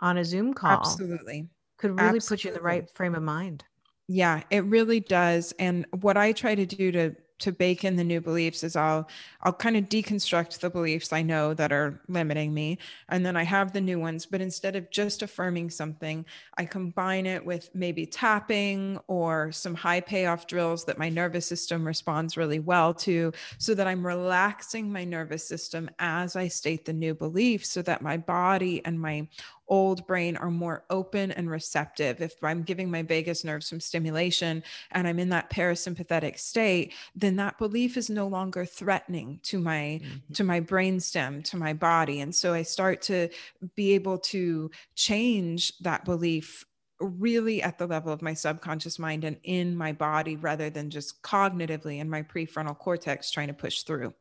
on 0.00 0.18
a 0.18 0.24
Zoom 0.24 0.54
call, 0.54 1.02
absolutely 1.02 1.48
could 1.78 1.92
really 1.92 2.20
absolutely. 2.20 2.20
put 2.20 2.44
you 2.44 2.50
in 2.50 2.54
the 2.54 2.60
right 2.62 2.90
frame 2.96 3.14
of 3.14 3.22
mind. 3.22 3.64
Yeah, 4.08 4.42
it 4.50 4.64
really 4.64 5.00
does. 5.00 5.52
And 5.58 5.86
what 6.00 6.16
I 6.16 6.32
try 6.32 6.54
to 6.54 6.66
do 6.66 6.92
to 6.92 7.14
to 7.44 7.52
bake 7.52 7.84
in 7.84 7.96
the 7.96 8.02
new 8.02 8.22
beliefs 8.22 8.64
is 8.64 8.74
I'll 8.74 9.06
I'll 9.42 9.52
kind 9.52 9.76
of 9.76 9.84
deconstruct 9.84 10.60
the 10.60 10.70
beliefs 10.70 11.12
I 11.12 11.20
know 11.20 11.52
that 11.52 11.72
are 11.72 12.00
limiting 12.08 12.54
me 12.54 12.78
and 13.10 13.24
then 13.24 13.36
I 13.36 13.42
have 13.42 13.72
the 13.72 13.82
new 13.82 14.00
ones. 14.00 14.24
But 14.24 14.40
instead 14.40 14.76
of 14.76 14.90
just 14.90 15.20
affirming 15.20 15.68
something 15.68 16.24
I 16.56 16.64
combine 16.64 17.26
it 17.26 17.44
with 17.44 17.68
maybe 17.74 18.06
tapping 18.06 18.98
or 19.08 19.52
some 19.52 19.74
high 19.74 20.00
payoff 20.00 20.46
drills 20.46 20.86
that 20.86 20.98
my 20.98 21.10
nervous 21.10 21.46
system 21.46 21.86
responds 21.86 22.38
really 22.38 22.60
well 22.60 22.94
to 22.94 23.32
so 23.58 23.74
that 23.74 23.86
I'm 23.86 24.06
relaxing 24.06 24.90
my 24.90 25.04
nervous 25.04 25.46
system 25.46 25.90
as 25.98 26.36
I 26.36 26.48
state 26.48 26.86
the 26.86 26.94
new 26.94 27.14
belief 27.14 27.66
so 27.66 27.82
that 27.82 28.00
my 28.00 28.16
body 28.16 28.82
and 28.86 28.98
my 28.98 29.28
old 29.68 30.06
brain 30.06 30.36
are 30.36 30.50
more 30.50 30.84
open 30.90 31.30
and 31.32 31.50
receptive. 31.50 32.20
If 32.20 32.34
I'm 32.42 32.62
giving 32.62 32.90
my 32.90 33.02
vagus 33.02 33.44
nerve 33.44 33.64
some 33.64 33.80
stimulation 33.80 34.62
and 34.90 35.06
I'm 35.06 35.18
in 35.18 35.30
that 35.30 35.50
parasympathetic 35.50 36.38
state, 36.38 36.92
then 37.14 37.36
that 37.36 37.58
belief 37.58 37.96
is 37.96 38.10
no 38.10 38.26
longer 38.26 38.64
threatening 38.64 39.40
to 39.44 39.58
my 39.58 40.00
mm-hmm. 40.02 40.34
to 40.34 40.44
my 40.44 40.60
brainstem, 40.60 41.44
to 41.44 41.56
my 41.56 41.72
body. 41.72 42.20
And 42.20 42.34
so 42.34 42.52
I 42.52 42.62
start 42.62 43.02
to 43.02 43.28
be 43.74 43.94
able 43.94 44.18
to 44.18 44.70
change 44.94 45.76
that 45.78 46.04
belief 46.04 46.64
really 47.00 47.62
at 47.62 47.78
the 47.78 47.86
level 47.86 48.12
of 48.12 48.22
my 48.22 48.34
subconscious 48.34 48.98
mind 48.98 49.24
and 49.24 49.36
in 49.42 49.76
my 49.76 49.92
body 49.92 50.36
rather 50.36 50.70
than 50.70 50.90
just 50.90 51.22
cognitively 51.22 51.98
in 51.98 52.08
my 52.08 52.22
prefrontal 52.22 52.78
cortex 52.78 53.30
trying 53.30 53.48
to 53.48 53.54
push 53.54 53.82
through. 53.82 54.14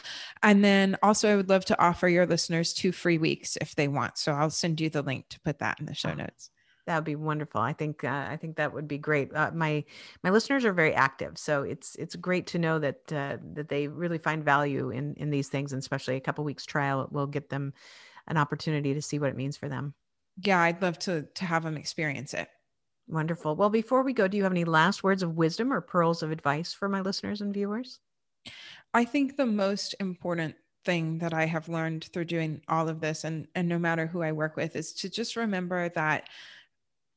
And 0.45 0.65
then 0.65 0.97
also 1.03 1.33
I 1.33 1.37
would 1.37 1.49
love 1.49 1.65
to 1.67 1.83
offer 1.83 2.09
your 2.09 2.27
listeners 2.27 2.73
two 2.73 2.93
free 2.93 3.19
weeks 3.19 3.59
if 3.61 3.75
they 3.75 3.89
want. 3.89 4.17
So 4.17 4.33
I'll 4.33 4.51
send 4.51 4.81
you 4.81 4.91
the 4.91 5.03
link 5.03 5.29
to 5.31 5.41
put 5.41 5.59
that 5.59 5.81
in 5.81 5.87
the 5.87 5.95
show 5.95 6.15
notes. 6.15 6.51
That 6.89 6.95
would 6.95 7.05
be 7.05 7.17
wonderful. 7.17 7.61
I 7.61 7.75
think 7.75 8.03
uh, 8.03 8.27
I 8.31 8.39
think 8.39 8.57
that 8.57 8.73
would 8.73 8.89
be 8.89 8.97
great. 8.97 9.31
Uh, 9.35 9.51
my 9.53 9.85
my 10.25 10.31
listeners 10.31 10.65
are 10.65 10.73
very 10.73 10.95
active, 10.95 11.37
so 11.37 11.63
it's 11.63 11.95
it's 11.97 12.17
great 12.17 12.47
to 12.47 12.59
know 12.59 12.79
that 12.79 13.13
uh, 13.13 13.37
that 13.53 13.69
they 13.69 13.89
really 13.89 14.17
find 14.17 14.43
value 14.43 14.89
in 14.89 15.13
in 15.17 15.29
these 15.29 15.49
things, 15.49 15.75
and 15.75 15.81
especially 15.81 16.17
a 16.17 16.21
couple 16.21 16.45
weeks 16.45 16.65
trial 16.65 17.07
will 17.11 17.27
get 17.27 17.51
them 17.51 17.75
an 18.27 18.39
opportunity 18.39 18.95
to 18.95 19.03
see 19.03 19.19
what 19.19 19.29
it 19.29 19.37
means 19.37 19.55
for 19.55 19.69
them. 19.69 19.93
Yeah, 20.41 20.63
I'd 20.63 20.81
love 20.81 20.99
to 21.01 21.29
to 21.35 21.45
have 21.45 21.63
them 21.63 21.77
experience 21.77 22.33
it. 22.33 22.49
Wonderful. 23.07 23.55
Well, 23.55 23.69
before 23.69 24.03
we 24.03 24.15
go, 24.15 24.27
do 24.27 24.39
you 24.39 24.45
have 24.45 24.53
any 24.53 24.65
last 24.65 25.05
words 25.05 25.23
of 25.23 25.37
wisdom 25.37 25.71
or 25.71 25.83
pearls 25.83 26.23
of 26.23 26.31
advice 26.31 26.73
for 26.73 26.89
my 26.89 27.03
listeners 27.03 27.43
and 27.43 27.53
viewers? 27.53 28.01
I 28.95 29.05
think 29.05 29.37
the 29.37 29.45
most 29.45 29.95
important 30.01 30.55
thing 30.87 31.19
that 31.19 31.35
I 31.35 31.45
have 31.45 31.69
learned 31.69 32.05
through 32.05 32.25
doing 32.25 32.63
all 32.67 32.89
of 32.89 33.03
this 33.03 33.25
and 33.25 33.47
and 33.55 33.69
no 33.69 33.79
matter 33.79 34.07
who 34.07 34.23
I 34.23 34.33
work 34.33 34.57
with 34.57 34.75
is 34.75 34.95
to 34.95 35.11
just 35.11 35.37
remember 35.37 35.91
that 35.91 36.31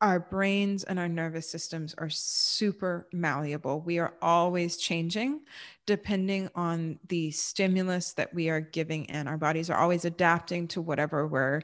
our 0.02 0.20
brains 0.20 0.84
and 0.84 0.98
our 0.98 1.08
nervous 1.08 1.50
systems 1.50 1.94
are 2.00 2.10
super 2.10 3.08
malleable. 3.14 3.82
We 3.82 4.00
are 4.00 4.16
always 4.22 4.78
changing 4.78 5.42
depending 5.86 6.50
on 6.56 7.00
the 7.08 7.32
stimulus 7.32 8.14
that 8.14 8.34
we 8.34 8.50
are 8.50 8.62
giving 8.62 9.06
in. 9.06 9.28
Our 9.28 9.38
bodies 9.38 9.70
are 9.70 9.78
always 9.78 10.06
adapting 10.06 10.68
to 10.70 10.82
whatever 10.82 11.28
we're 11.28 11.62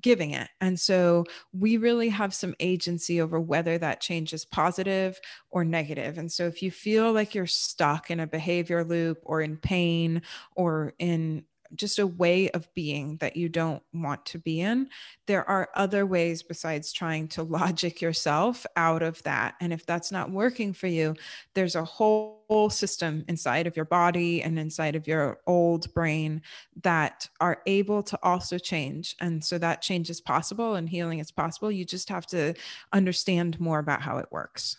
giving 0.00 0.32
it. 0.32 0.48
And 0.60 0.78
so 0.78 1.24
we 1.52 1.78
really 1.78 2.10
have 2.10 2.34
some 2.34 2.54
agency 2.60 3.20
over 3.20 3.40
whether 3.40 3.78
that 3.78 4.00
change 4.00 4.32
is 4.34 4.44
positive 4.44 5.18
or 5.50 5.64
negative. 5.64 6.18
And 6.18 6.30
so 6.30 6.46
if 6.46 6.62
you 6.62 6.70
feel 6.70 7.12
like 7.12 7.34
you're 7.34 7.46
stuck 7.46 8.10
in 8.10 8.20
a 8.20 8.26
behavior 8.26 8.84
loop 8.84 9.18
or 9.22 9.40
in 9.40 9.56
pain 9.56 10.22
or 10.56 10.92
in 10.98 11.44
just 11.74 11.98
a 11.98 12.06
way 12.06 12.50
of 12.50 12.72
being 12.74 13.16
that 13.18 13.36
you 13.36 13.48
don't 13.48 13.82
want 13.92 14.24
to 14.26 14.38
be 14.38 14.60
in. 14.60 14.88
There 15.26 15.48
are 15.48 15.68
other 15.74 16.06
ways 16.06 16.42
besides 16.42 16.92
trying 16.92 17.28
to 17.28 17.42
logic 17.54 18.00
yourself 18.00 18.66
out 18.76 19.02
of 19.02 19.22
that. 19.24 19.54
And 19.60 19.72
if 19.72 19.86
that's 19.86 20.12
not 20.12 20.30
working 20.30 20.72
for 20.72 20.86
you, 20.86 21.14
there's 21.54 21.76
a 21.76 21.84
whole, 21.84 22.34
system 22.68 23.24
inside 23.26 23.66
of 23.66 23.74
your 23.74 23.84
body 23.86 24.42
and 24.42 24.58
inside 24.58 24.94
of 24.94 25.08
your 25.08 25.38
old 25.46 25.92
brain 25.94 26.40
that 26.82 27.28
are 27.40 27.60
able 27.66 28.02
to 28.02 28.18
also 28.22 28.58
change. 28.58 29.16
And 29.20 29.42
so 29.42 29.58
that 29.58 29.82
change 29.82 30.08
is 30.10 30.20
possible 30.20 30.74
and 30.74 30.88
healing 30.88 31.18
is 31.18 31.32
possible. 31.32 31.72
You 31.72 31.84
just 31.84 32.08
have 32.10 32.26
to 32.26 32.54
understand 32.92 33.58
more 33.58 33.78
about 33.78 34.02
how 34.02 34.18
it 34.18 34.28
works. 34.30 34.76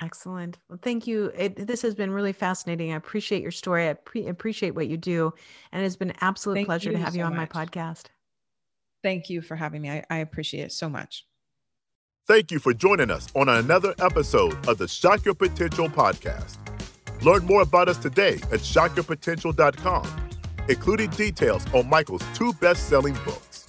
Excellent. 0.00 0.58
Well, 0.68 0.78
thank 0.82 1.06
you. 1.06 1.32
It, 1.36 1.66
this 1.66 1.80
has 1.82 1.94
been 1.94 2.10
really 2.10 2.32
fascinating. 2.32 2.92
I 2.92 2.96
appreciate 2.96 3.42
your 3.42 3.50
story. 3.50 3.88
I 3.88 3.94
pre- 3.94 4.26
appreciate 4.26 4.74
what 4.74 4.88
you 4.88 4.96
do. 4.96 5.32
And 5.72 5.84
it's 5.84 5.96
been 5.96 6.10
an 6.10 6.16
absolute 6.20 6.56
thank 6.56 6.66
pleasure 6.66 6.92
to 6.92 6.98
have 6.98 7.12
so 7.12 7.18
you 7.18 7.24
on 7.24 7.34
much. 7.34 7.54
my 7.54 7.64
podcast. 7.66 8.06
Thank 9.02 9.30
you 9.30 9.40
for 9.40 9.56
having 9.56 9.82
me. 9.82 9.90
I, 9.90 10.04
I 10.10 10.18
appreciate 10.18 10.64
it 10.64 10.72
so 10.72 10.88
much. 10.88 11.24
Thank 12.26 12.50
you 12.50 12.58
for 12.58 12.74
joining 12.74 13.10
us 13.10 13.28
on 13.34 13.48
another 13.48 13.94
episode 14.00 14.66
of 14.68 14.78
the 14.78 14.88
Shock 14.88 15.24
Your 15.24 15.34
Potential 15.34 15.88
podcast. 15.88 16.56
Learn 17.22 17.46
more 17.46 17.62
about 17.62 17.88
us 17.88 17.96
today 17.96 18.34
at 18.52 18.60
shockyourpotential.com, 18.60 20.28
including 20.68 21.10
details 21.10 21.64
on 21.72 21.88
Michael's 21.88 22.24
two 22.34 22.52
best 22.54 22.88
selling 22.88 23.14
books. 23.24 23.66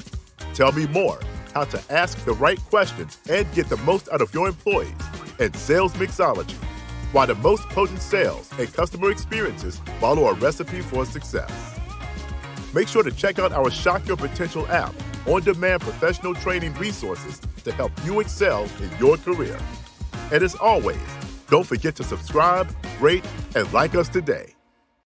Tell 0.53 0.71
me 0.71 0.88
more 0.88 1.19
how 1.53 1.63
to 1.65 1.82
ask 1.89 2.23
the 2.25 2.34
right 2.34 2.59
questions 2.59 3.19
and 3.30 3.49
get 3.53 3.69
the 3.69 3.78
most 3.78 4.09
out 4.11 4.21
of 4.21 4.34
your 4.34 4.47
employees 4.47 4.91
and 5.40 5.56
sales 5.56 5.94
mixology, 5.94 6.56
why 7.12 7.26
the 7.26 7.36
most 7.36 7.64
potent 7.70 8.02
sales 8.02 8.50
and 8.60 8.72
customer 8.74 9.12
experiences 9.12 9.80
follow 10.00 10.28
a 10.28 10.34
recipe 10.34 10.82
for 10.82 11.06
success. 11.06 11.80
Make 12.74 12.88
sure 12.88 13.04
to 13.04 13.12
check 13.12 13.40
out 13.40 13.52
our 13.52 13.72
Shock 13.72 14.08
Your 14.08 14.18
Potential 14.18 14.68
app, 14.68 14.94
on 15.26 15.42
demand 15.42 15.82
professional 15.82 16.34
training 16.34 16.74
resources 16.76 17.42
to 17.64 17.72
help 17.72 17.92
you 18.06 18.20
excel 18.20 18.64
in 18.82 18.90
your 19.00 19.18
career. 19.18 19.58
And 20.32 20.44
as 20.44 20.56
always, 20.56 20.98
don't 21.50 21.66
forget 21.66 21.96
to 21.96 22.04
subscribe, 22.04 22.70
rate, 23.00 23.26
and 23.56 23.72
like 23.74 23.96
us 23.96 24.10
today. 24.10 24.57